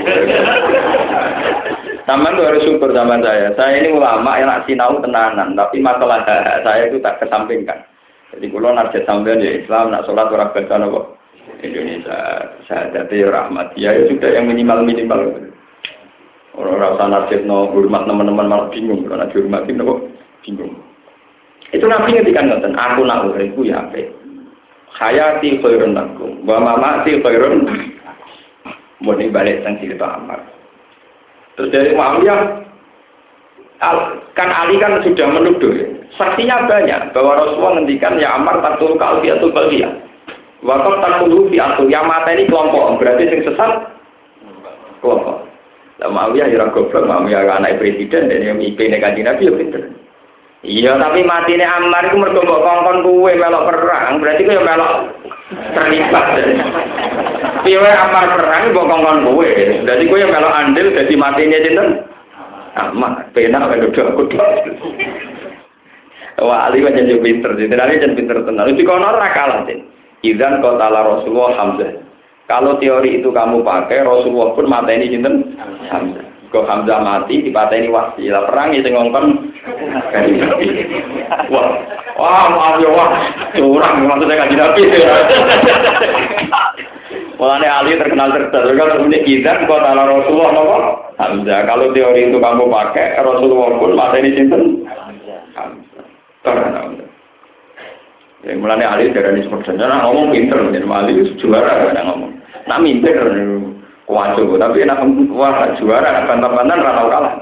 Taman 2.07 2.35
tuh 2.39 2.47
harus 2.47 2.63
syukur 2.63 2.95
zaman 2.95 3.23
saya. 3.23 3.51
Saya 3.59 3.83
ini 3.83 3.95
ulama 3.95 4.39
yang 4.39 4.49
nak 4.51 4.65
sinau 4.71 4.99
tenanan, 5.03 5.59
tapi 5.59 5.83
masalah 5.83 6.23
saya 6.63 6.87
itu 6.87 7.03
tak 7.03 7.19
kesampingkan. 7.19 7.83
Jadi 8.31 8.47
kalau 8.47 8.71
narjat 8.71 9.03
sampean 9.07 9.43
ya 9.43 9.59
Islam, 9.59 9.91
nak 9.91 10.07
sholat 10.07 10.31
orang 10.31 10.55
baca 10.55 10.75
nopo 10.79 11.01
Indonesia, 11.67 12.47
saya 12.71 12.95
jadi 12.95 13.27
rahmat. 13.27 13.75
Ya, 13.75 13.91
ya 13.91 14.07
sudah 14.07 14.31
yang 14.31 14.47
minimal 14.47 14.87
minimal. 14.87 15.21
Orang 16.55 16.79
rasa 16.79 17.05
narjat 17.11 17.43
no 17.47 17.71
hormat 17.75 18.07
teman-teman 18.07 18.47
malah 18.47 18.71
bingung, 18.71 19.03
kalau 19.07 19.19
nak 19.19 19.35
dihormatin 19.35 19.83
nopo 19.83 20.07
bingung. 20.47 20.79
Itu 21.71 21.87
nabi 21.87 22.19
ngetikan 22.19 22.51
ngoten, 22.51 22.75
aku 22.75 23.07
nak 23.07 23.31
uripku 23.31 23.63
ya 23.67 23.87
apa? 23.87 24.20
Hayati 25.01 25.59
khairun 25.65 25.97
lakum. 25.97 26.45
Wa 26.45 26.61
mamati 26.61 27.19
khairun 27.25 27.65
mau 29.01 29.17
balik 29.17 29.65
tentang 29.65 29.81
cerita 29.81 30.07
Ammar 30.21 30.41
terus 31.57 31.73
dari 31.73 31.93
Muawiyah 31.97 32.41
kan 34.37 34.49
Ali 34.53 34.77
kan 34.77 35.01
sudah 35.01 35.27
menuduh 35.29 35.73
saksinya 36.21 36.69
banyak 36.69 37.17
bahwa 37.17 37.41
Rasulullah 37.41 37.81
ngendikan 37.81 38.21
ya 38.21 38.37
Ammar 38.37 38.61
taktul 38.61 39.01
kalbiyatul 39.01 39.57
kalbiyah 39.57 39.93
wakaf 40.61 41.01
taktul 41.01 41.49
fiatul 41.49 41.89
yang 41.89 42.05
mata 42.05 42.37
ini 42.37 42.45
kelompok. 42.45 43.01
Berarti 43.01 43.33
yang 43.33 43.41
sesat 43.49 43.73
kelompok. 45.01 45.49
Lah 46.01 46.09
Muawiyah 46.13 46.53
ya 46.53 46.69
goblok. 46.69 47.09
Muawiyah 47.09 47.57
anak 47.57 47.81
presiden 47.81 48.29
dan 48.29 48.41
yang 48.45 48.59
IP 48.61 48.77
negatif 48.93 49.25
Nabi 49.25 49.49
ya 49.49 49.53
pinter 49.57 49.83
Iya, 50.61 51.01
tapi 51.01 51.25
mati 51.25 51.57
ini 51.57 51.65
Ammar 51.65 52.13
itu 52.13 52.21
mergo 52.21 52.45
mbok 52.45 52.61
kongkon 52.61 53.01
kuwe 53.01 53.33
melok 53.33 53.73
perang, 53.73 54.21
berarti 54.21 54.45
kowe 54.45 54.61
melok 54.61 54.93
terlibat. 55.73 56.27
Piye 57.65 57.81
Ammar 57.81 58.37
perang 58.37 58.69
mbok 58.69 58.89
kongkon 58.93 59.19
kuwe, 59.25 59.81
berarti 59.89 60.05
kowe 60.05 60.21
melok 60.21 60.53
andil 60.53 60.93
dadi 60.93 61.15
matine 61.17 61.65
sinten? 61.65 61.89
Ammar, 62.77 63.33
penak 63.33 63.73
kok 63.73 64.13
kudu 64.21 64.37
aku. 64.37 64.89
Wah, 66.45 66.69
Ali 66.69 66.81
kan 66.81 66.97
jadi 66.97 67.21
pinter, 67.21 67.53
jadi 67.57 67.77
Ali 67.77 68.01
jadi 68.01 68.17
pinter 68.17 68.41
tenang. 68.45 68.73
Itu 68.73 68.85
kono 68.85 69.13
ora 69.13 69.29
kalah, 69.33 69.69
Idan 70.25 70.61
kotala 70.61 71.01
Rasulullah 71.05 71.57
Hamzah. 71.57 72.05
Kalau 72.49 72.77
teori 72.77 73.21
itu 73.21 73.33
kamu 73.33 73.65
pakai, 73.65 74.05
Rasulullah 74.05 74.53
pun 74.53 74.69
mata 74.69 74.93
ini 74.93 75.09
sinten 75.09 75.57
Hamzah. 75.89 76.25
Kok 76.53 76.69
Hamzah 76.69 77.01
mati 77.01 77.45
dipateni 77.45 77.89
wasi. 77.89 78.29
Lah 78.29 78.49
perang 78.49 78.77
itu 78.77 78.89
ngongkon 78.89 79.50
Wah, 81.51 81.69
wah 82.17 82.47
maaf 82.49 82.81
ya 82.81 82.89
wah, 82.89 83.11
curang 83.53 84.09
maksudnya 84.09 84.41
kan 84.41 84.49
Nabi. 84.57 84.83
Mulane 87.41 87.69
Ali 87.69 87.97
terkenal 87.97 88.37
cerdas. 88.37 88.69
Kalau 88.77 89.05
ini 89.09 89.25
kita 89.25 89.65
kok 89.65 89.81
ala 89.81 90.05
Rasulullah 90.05 90.53
nopo 90.53 90.77
Hamzah. 91.17 91.65
Kalau 91.65 91.89
teori 91.97 92.29
itu 92.29 92.37
kamu 92.37 92.69
pakai 92.69 93.17
Rasulullah 93.21 93.81
pun 93.81 93.97
mateni 93.97 94.37
sinten? 94.37 94.85
Hamzah. 94.85 95.41
Ya 98.45 98.57
mulane 98.57 98.85
Ali 98.85 99.13
dari 99.13 99.41
ini 99.41 99.45
seperti 99.45 99.77
ngomong 99.77 100.33
pinter, 100.33 100.61
jadi 100.73 100.89
Ali 100.89 101.13
juara 101.41 101.93
kan 101.93 102.01
ngomong. 102.09 102.33
Nak 102.69 102.81
minter 102.81 103.17
Waduh, 104.11 104.59
tapi 104.59 104.83
enak 104.83 105.07
wah 105.31 105.71
juara, 105.79 106.11
enak 106.11 106.27
bantah-bantahan 106.27 106.83
rata 106.83 107.03
kalah. 107.07 107.35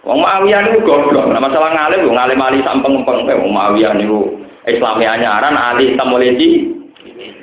Wong 0.00 0.24
Muawiyah 0.24 0.60
niku 0.64 0.80
goblok. 0.88 1.28
Nah 1.28 1.40
masalah 1.40 1.76
ngalim 1.76 2.08
lho, 2.08 2.12
ngalim 2.16 2.40
ali 2.40 2.58
sampeng-empeng 2.64 3.28
kae 3.28 3.36
wong 3.36 3.52
Muawiyah 3.52 3.92
niku 3.96 4.40
Islami 4.64 5.04
anyaran 5.04 5.56
ali 5.56 5.96
tamoleci. 5.96 6.72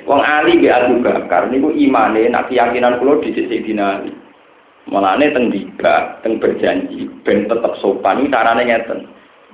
Wong 0.08 0.20
ali 0.24 0.58
ge 0.58 0.70
Abu 0.72 0.98
Bakar 1.04 1.52
niku 1.52 1.70
imane 1.70 2.26
nak 2.32 2.50
keyakinan 2.50 2.98
kula 2.98 3.22
di 3.22 3.30
sisi 3.36 3.62
dinali. 3.62 4.10
Mulane 4.88 5.28
teng 5.36 5.52
diga, 5.52 6.16
teng 6.24 6.40
berjanji 6.40 7.04
ben 7.20 7.44
tetep 7.44 7.76
sopan 7.78 8.24
iki 8.24 8.32
carane 8.32 8.64
ngeten. 8.64 9.04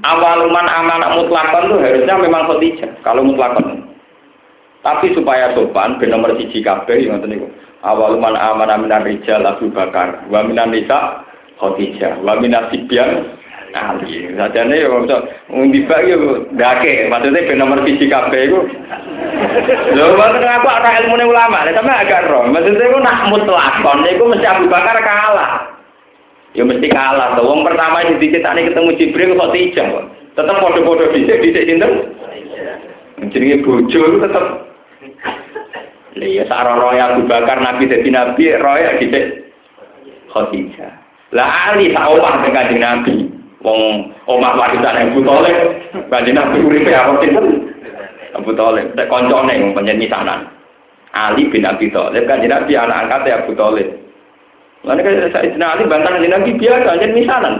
Awaluman 0.06 0.70
amanah 0.70 1.18
mutlakon 1.18 1.74
tuh 1.74 1.82
harusnya 1.82 2.14
memang 2.22 2.46
Khadijah 2.46 3.02
kalau 3.02 3.26
mutlakon. 3.26 3.82
Tapi 4.86 5.10
supaya 5.10 5.50
sopan 5.58 5.98
ben 5.98 6.14
nomor 6.14 6.38
siji 6.38 6.62
kabeh 6.62 7.10
ngoten 7.10 7.34
niku 7.34 7.50
awal 7.84 8.16
man 8.16 8.34
amana 8.34 8.80
minan 8.80 9.04
rijal 9.04 9.44
Abu 9.44 9.68
Bakar 9.70 10.24
wa 10.32 10.40
minan 10.42 10.72
nisa 10.72 11.20
Khadijah. 11.60 12.22
Wa 12.22 12.38
minan 12.38 12.70
sibyan 12.70 13.38
Ali. 13.74 14.30
Sajane 14.38 14.78
yo 14.78 15.02
iso 15.02 15.16
ngundibak 15.50 16.06
yo 16.06 16.46
ndake. 16.54 17.10
Maksudnya 17.10 17.46
ben 17.50 17.58
nomor 17.58 17.82
siji 17.82 18.06
kabeh 18.06 18.46
iku. 18.46 18.60
Lho 19.98 20.14
wonten 20.14 20.46
aku 20.46 20.66
ora 20.70 21.02
ilmune 21.02 21.26
ulama. 21.26 21.66
Lha 21.66 21.74
sampe 21.74 21.90
agak 21.90 22.30
roh 22.30 22.46
maksudnya 22.46 22.86
iku 22.86 22.98
nak 23.02 23.26
mutlakon 23.34 23.98
niku 24.06 24.24
mesti 24.30 24.46
Abu 24.46 24.70
Bakar 24.70 24.98
kalah. 25.02 25.74
Ya 26.54 26.62
mesti 26.62 26.86
kalah 26.86 27.34
to. 27.34 27.42
Wong 27.42 27.66
pertama 27.66 28.06
sing 28.06 28.22
dicetani 28.22 28.70
ketemu 28.70 28.94
Jibril 28.94 29.34
Khadijah 29.34 29.88
tetep 30.34 30.56
padha-padha 30.58 31.04
dhisik 31.14 31.38
dhisik 31.42 31.66
sinten? 31.66 31.92
Jenenge 33.30 33.62
bojo 33.62 34.02
tetep. 34.22 34.46
Iya, 36.14 36.46
sarono 36.46 36.94
ya 36.94 37.10
Abu 37.10 37.26
Bakar 37.26 37.58
Nabi 37.58 37.90
jadi 37.90 38.06
Nabi, 38.06 38.54
roya 38.54 39.02
di 39.02 39.10
Khadijah. 40.30 41.03
Lah 41.34 41.74
Ali 41.74 41.90
omah 41.90 42.46
dengan 42.46 42.70
Nabi. 42.78 43.26
Wong 43.64 44.12
omah 44.30 44.54
warisan 44.60 45.10
Abu 45.10 45.24
Thalib, 45.24 45.56
kanjeng 46.12 46.36
Nabi 46.36 46.62
uripe 46.62 46.92
apa 46.92 47.16
sinten? 47.24 47.74
Abu 48.36 48.52
Thalib, 48.54 48.92
tek 48.94 49.08
koncone 49.10 49.56
wong 49.56 49.72
panjen 49.74 49.98
misanan. 49.98 50.46
Ali 51.10 51.50
bin 51.50 51.66
Abi 51.66 51.90
Thalib 51.90 52.28
kanjeng 52.30 52.54
Nabi 52.54 52.76
anak 52.78 53.08
angkatnya 53.08 53.42
Abu 53.42 53.56
Thalib. 53.58 53.88
Lalu 54.84 55.00
kan 55.00 55.32
Sayyidina 55.32 55.66
Ali 55.74 55.88
bantahan 55.90 56.20
kanjeng 56.20 56.34
Nabi 56.38 56.50
biasa 56.54 56.86
kanjeng 56.86 57.12
misanan. 57.18 57.54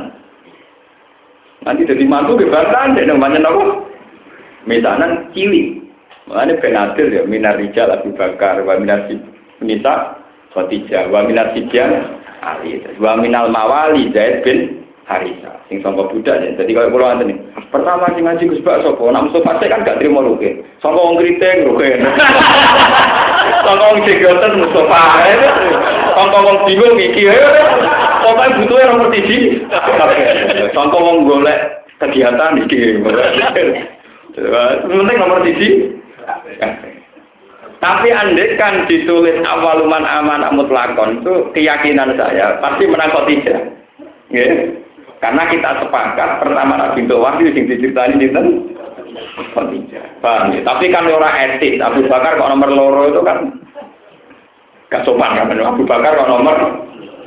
Nanti 1.65 1.89
jadi 1.89 2.05
mantu 2.05 2.37
ke 2.37 2.53
bantahan, 2.53 2.93
dan 2.93 3.17
banyak 3.17 3.41
apa? 3.41 3.65
Misanan 4.69 5.33
cilik. 5.33 5.81
Makanya 6.29 6.61
ben 6.61 6.77
adil 6.77 7.07
ya 7.13 7.23
minar 7.25 7.57
rijal 7.57 7.89
Abu 7.93 8.13
Bakar 8.17 8.61
wa 8.65 8.77
minar 8.81 9.09
nisa 9.61 10.21
Khadijah 10.57 11.13
wa 11.13 11.25
minar 11.25 11.53
sibyan 11.53 12.24
Ali 12.45 12.85
wa 13.01 13.17
minal 13.17 13.49
mawali 13.49 14.13
Zaid 14.13 14.45
bin 14.45 14.85
Harisa 15.05 15.61
sing 15.69 15.81
sangka 15.85 16.09
budak 16.09 16.41
ya. 16.41 16.53
Jadi 16.61 16.73
kalau 16.77 16.93
pulau 16.93 17.13
nih 17.21 17.37
pertama 17.69 18.09
sing 18.13 18.25
ngaji 18.25 18.49
Gus 18.49 18.65
Bak 18.65 18.85
sapa? 18.85 19.05
Nak 19.13 19.33
pasti 19.33 19.69
kan 19.69 19.85
gak 19.85 20.01
terima 20.01 20.25
ruke. 20.25 20.65
Sangka 20.81 21.01
wong 21.01 21.21
kriting 21.21 21.69
ruke. 21.69 21.89
Sangka 23.65 23.85
wong 23.85 24.01
jegoten 24.05 24.61
Mustafa. 24.61 25.05
Sangka 26.17 26.39
wong 26.41 26.57
bingung 26.69 26.97
iki. 27.01 27.29
Pokoke 28.25 28.57
butuhe 28.65 28.83
nomor 28.89 29.09
1. 29.13 30.73
Sangka 30.73 30.97
wong 30.97 31.29
golek 31.29 31.85
kegiatan 32.01 32.61
iki. 32.65 33.01
Penting 34.89 35.17
nomor 35.21 35.41
1. 35.45 37.04
Tapi 37.85 38.09
andai 38.09 38.57
kan 38.57 38.89
ditulis 38.89 39.45
awaluman 39.45 40.09
aman 40.09 40.49
mutlakon 40.57 41.21
itu 41.21 41.53
keyakinan 41.53 42.17
saya 42.17 42.57
pasti 42.65 42.89
menang 42.89 43.13
tidak. 43.29 43.77
Yeah. 44.33 44.81
Karena 45.21 45.45
kita 45.53 45.85
sepakat 45.85 46.41
pertama 46.41 46.81
Nabi 46.81 47.05
wahyu 47.05 47.53
sing 47.53 47.69
diceritani 47.69 48.17
dinten 48.17 48.73
Khadijah. 49.53 50.05
Paham 50.25 50.57
ya? 50.57 50.61
Tapi 50.65 50.89
kan 50.89 51.05
orang 51.13 51.61
etik. 51.61 51.77
Abu 51.77 52.09
Bakar 52.09 52.41
kok 52.41 52.51
nomor 52.51 52.71
loro 52.73 53.03
itu 53.13 53.21
kan 53.21 53.53
gak 54.89 55.05
sopan 55.05 55.37
kan. 55.37 55.53
Abu 55.53 55.85
Bakar 55.85 56.17
kok 56.17 56.31
nomor 56.33 56.57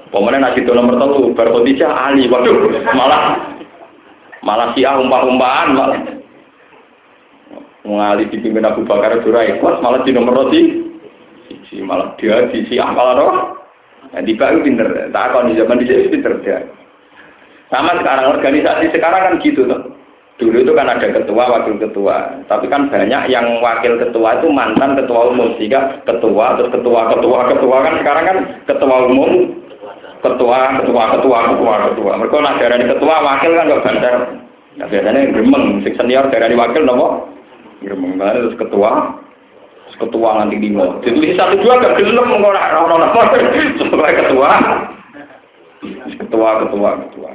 Pemenang 0.07 0.39
nasi 0.39 0.63
itu 0.63 0.71
nomor 0.71 0.95
satu, 0.95 1.35
baru 1.35 1.59
Khadijah 1.59 1.91
Ali. 1.91 2.31
Waduh, 2.31 2.79
malah 2.95 3.43
malah 4.39 4.71
siah 4.71 4.95
umpah-umpahan 4.95 5.75
malah 5.75 5.99
mengali 7.87 8.27
dipimpin 8.27 8.67
Abu 8.67 8.83
Bakar 8.83 9.23
Dura 9.23 9.47
ikut 9.47 9.79
malah 9.79 10.03
di 10.03 10.11
nomor 10.11 10.43
roti 10.43 10.61
si 11.71 11.79
malah 11.79 12.19
dia 12.19 12.51
di 12.51 12.67
si 12.67 12.75
malah 12.75 13.15
roh 13.15 13.33
nah, 14.11 14.19
di 14.19 14.35
itu 14.35 14.59
pinter 14.67 15.07
tak 15.15 15.23
akan 15.31 15.51
di 15.51 15.59
zaman 15.59 15.79
dia 15.79 16.11
pinter 16.11 16.33
dia. 16.43 16.59
Sama 17.67 17.99
sekarang 17.99 18.39
organisasi 18.39 18.91
sekarang 18.95 19.21
kan 19.23 19.33
gitu 19.43 19.67
tuh 19.67 19.91
dulu 20.37 20.63
itu 20.63 20.71
kan 20.71 20.87
ada 20.87 21.07
ketua 21.11 21.43
wakil 21.51 21.75
ketua. 21.75 22.39
Tapi 22.47 22.65
kan 22.71 22.87
banyak 22.87 23.27
yang 23.27 23.59
wakil 23.59 23.99
ketua 23.99 24.39
itu 24.39 24.47
mantan 24.51 24.95
ketua 24.95 25.35
umum 25.35 25.57
sehingga 25.59 25.99
ketua 26.07 26.55
terus 26.55 26.71
ketua 26.71 27.11
ketua 27.11 27.39
ketua. 27.51 27.77
Kan 27.83 27.95
sekarang 27.99 28.23
kan 28.23 28.37
ketua 28.71 28.95
umum 29.11 29.31
ketua 30.23 30.79
ketua 30.79 31.03
ketua 31.19 31.39
ketua 31.51 31.73
ketua. 31.91 32.11
Mereka 32.15 32.37
nah 32.39 32.55
dari 32.55 32.85
ketua 32.87 33.15
wakil 33.19 33.51
kan 33.55 33.71
gak 33.71 33.83
banter 33.83 34.15
nah 34.77 34.85
biasanya 34.85 35.33
gemeng 35.33 35.81
senior 35.81 36.29
dari 36.29 36.53
wakil 36.53 36.85
nopo 36.85 37.36
Ya 37.85 37.93
mengenai 37.93 38.41
terus 38.41 38.57
ketua, 38.57 39.21
ketua 40.01 40.29
nanti 40.41 40.57
lima. 40.57 40.97
Jadi 41.05 41.37
satu 41.37 41.61
dua 41.61 41.77
gak 41.77 41.95
gelem 42.01 42.41
orang 42.41 42.73
orang 42.73 43.05
apa 43.13 43.37
sebagai 43.77 44.25
ketua, 44.25 44.49
ketua 46.17 46.49
ketua 46.65 46.89
ketua. 47.05 47.31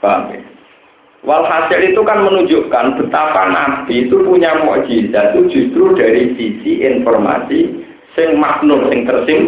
Paham 0.00 0.32
ya? 0.32 0.40
Walhasil 1.20 1.84
itu 1.84 2.00
kan 2.00 2.24
menunjukkan 2.24 2.96
betapa 2.96 3.52
Nabi 3.52 4.08
itu 4.08 4.24
punya 4.24 4.56
mukjizat 4.64 5.36
itu 5.36 5.52
justru 5.52 5.92
dari 5.92 6.32
sisi 6.32 6.80
informasi 6.80 7.84
sing 8.16 8.40
maknur 8.40 8.88
sing 8.88 9.04
tersim. 9.04 9.42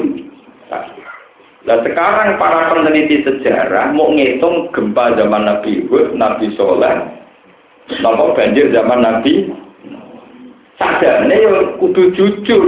Nah 1.63 1.79
sekarang 1.81 2.37
para 2.37 2.77
peneliti 2.77 3.25
sejarah 3.25 3.95
mau 3.97 4.13
ngitung 4.13 4.69
gempa 4.75 5.17
zaman 5.17 5.49
Nabi 5.49 5.87
Hud, 5.89 6.13
Nabi 6.13 6.53
Soleh, 6.61 7.09
nopo 8.05 8.37
banjir 8.37 8.69
zaman 8.75 9.01
Nabi 9.01 9.49
Sadarnya 10.83 11.37
ya 11.39 11.53
kudu 11.79 12.11
jujur. 12.19 12.67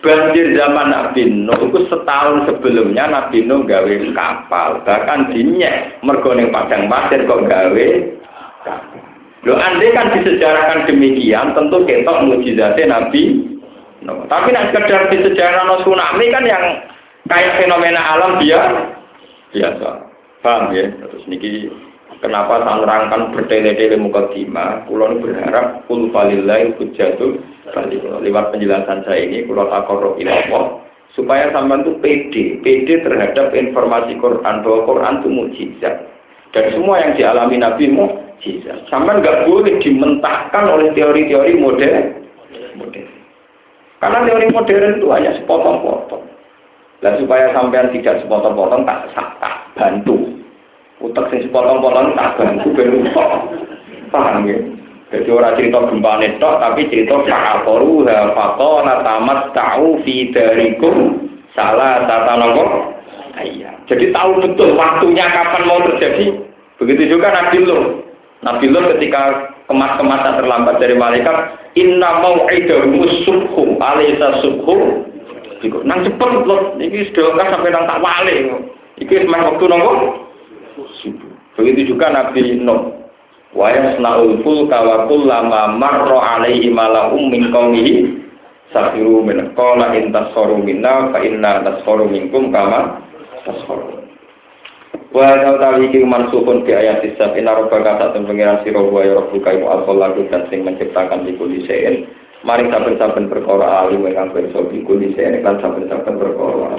Banjir 0.00 0.56
zaman 0.56 0.88
Nabi 0.88 1.28
Nuh 1.28 1.68
itu 1.68 1.84
setahun 1.92 2.48
sebelumnya 2.48 3.12
Nabi 3.12 3.44
Nuh 3.44 3.60
gawe 3.68 3.94
kapal, 4.16 4.80
bahkan 4.88 5.30
dinyek 5.30 6.00
mergoning 6.00 6.48
padang 6.48 6.88
pasir 6.88 7.28
kok 7.28 7.44
gawe 7.44 7.88
kapal. 8.64 9.00
Lo 9.46 9.54
andai 9.54 9.94
kan 9.94 10.10
disejarahkan 10.16 10.90
demikian, 10.90 11.54
tentu 11.54 11.84
ketok 11.84 12.24
mujizatnya 12.24 12.98
Nabi 12.98 13.46
Nuh. 14.02 14.24
Tapi 14.26 14.48
nak 14.50 14.72
sekedar 14.72 15.12
disejarah 15.12 15.68
no 15.68 15.84
tsunami 15.84 16.26
kan 16.32 16.44
yang 16.48 16.64
kayak 17.28 17.60
fenomena 17.60 18.00
alam 18.00 18.40
dia 18.40 18.90
biasa. 19.52 19.90
Paham 20.40 20.72
ya? 20.72 20.88
Terus 20.88 21.24
niki 21.28 21.68
Kenapa 22.24 22.64
saya 22.64 22.80
nerangkan 22.80 23.36
bertele-tele 23.36 24.00
muka 24.00 24.32
kima? 24.32 24.80
Kulon 24.88 25.20
berharap 25.20 25.84
kul 25.84 26.08
falilai 26.08 26.72
hujatul 26.80 27.36
balik. 27.76 28.00
Lewat 28.24 28.56
penjelasan 28.56 29.04
saya 29.04 29.20
ini, 29.28 29.44
kulon 29.44 29.68
akorok 29.68 30.16
ilawah. 30.16 30.80
Supaya 31.12 31.48
sampai 31.52 31.80
itu 31.80 31.92
pede, 32.00 32.44
pede 32.60 32.94
terhadap 33.04 33.52
informasi 33.52 34.20
Quran, 34.20 34.64
bahwa 34.64 34.84
Quran 34.84 35.14
itu 35.20 35.28
mujizat. 35.32 35.94
Dan 36.52 36.72
semua 36.72 37.00
yang 37.00 37.12
dialami 37.16 37.56
Nabi 37.60 37.84
mujizat. 37.92 38.84
Sampai 38.88 39.20
nggak 39.20 39.48
boleh 39.48 39.76
dimentahkan 39.80 40.64
oleh 40.72 40.92
teori-teori 40.96 41.52
modern. 41.56 42.04
modern. 42.80 43.08
Karena 44.00 44.18
teori 44.28 44.46
modern 44.52 45.00
itu 45.00 45.08
hanya 45.12 45.30
sepotong-potong. 45.40 46.24
Dan 47.04 47.12
supaya 47.20 47.52
sampean 47.52 47.92
tidak 47.92 48.24
sepotong-potong, 48.24 48.88
tak, 48.88 49.08
tak 49.12 49.54
bantu 49.76 50.36
utak 51.00 51.28
sing 51.28 51.44
sepotong-potong 51.44 52.16
tak 52.16 52.40
bantu 52.40 52.68
ben 52.72 53.04
utak. 53.04 53.30
Paham 54.08 54.48
ya? 54.48 54.58
Jadi 55.06 55.28
orang 55.30 55.54
cerita 55.54 55.86
gempa 55.86 56.12
netok, 56.18 56.54
tapi 56.58 56.90
cerita 56.90 57.22
fa'akoru 57.22 58.10
hafato 58.10 58.82
natamat 58.82 59.54
ta'u 59.54 60.02
fi 60.02 60.34
darikum 60.34 61.30
salah 61.54 62.02
tata 62.10 62.34
nopo. 62.42 62.64
Iya. 63.38 63.70
Jadi 63.86 64.10
tahu 64.10 64.42
betul 64.42 64.74
waktunya 64.74 65.30
kapan 65.30 65.62
mau 65.68 65.78
terjadi. 65.86 66.34
Begitu 66.82 67.16
juga 67.16 67.30
Nabi 67.30 67.62
Nuh. 67.62 68.02
Nabi 68.42 68.66
Nuh 68.66 68.84
ketika 68.96 69.52
kemas-kemasan 69.70 70.42
terlambat 70.42 70.82
dari 70.82 70.98
malaikat, 70.98 71.54
inna 71.78 72.10
mau 72.24 72.48
idahu 72.50 73.06
subhu, 73.22 73.78
alisa 73.78 74.42
subhu. 74.42 75.06
Nang 75.86 76.04
cepet 76.04 76.30
loh, 76.44 76.76
ini 76.76 77.06
sudah 77.14 77.46
sampai 77.48 77.72
nang 77.72 77.88
tak 77.88 78.02
wale. 78.02 78.36
Iki 79.00 79.24
semai 79.24 79.44
waktu 79.44 79.64
Begitu 81.56 81.96
juga 81.96 82.12
Nabi 82.12 82.60
Nuh. 82.60 82.92
Wa 83.56 83.72
yasna'ul 83.72 84.44
fulka 84.44 84.84
wa 84.84 85.08
kullama 85.08 85.72
marra 85.80 86.36
alaihi 86.36 86.68
mala'um 86.68 87.32
min 87.32 87.48
qaumihi 87.48 88.12
safiru 88.68 89.24
min 89.24 89.56
qala 89.56 89.96
in 89.96 90.12
tasharu 90.12 90.60
minna 90.60 91.08
fa 91.08 91.24
inna 91.24 91.64
tasharu 91.64 92.04
minkum 92.04 92.52
kama 92.52 93.00
tasharu. 93.48 94.04
Wa 95.16 95.56
tawi 95.56 95.88
iki 95.88 96.04
mansukun 96.04 96.68
di 96.68 96.76
ayat 96.76 97.00
sisab 97.00 97.32
inna 97.40 97.56
rabbaka 97.56 97.96
satun 97.96 98.28
pengiran 98.28 98.60
sira 98.60 98.84
wa 98.84 99.00
ya 99.00 99.16
rabbuka 99.16 99.48
iku 99.56 99.66
al 99.72 99.88
dan 100.28 100.42
sing 100.52 100.60
menciptakan 100.60 101.24
iku 101.24 101.48
lisein 101.48 102.04
Mari 102.44 102.68
saben-saben 102.68 103.32
perkara 103.32 103.88
alim 103.88 104.04
ingkang 104.04 104.36
pirsa 104.36 104.60
iku 104.70 104.92
lisein 105.00 105.40
lan 105.40 105.56
saben-saben 105.56 106.20
perkara 106.20 106.78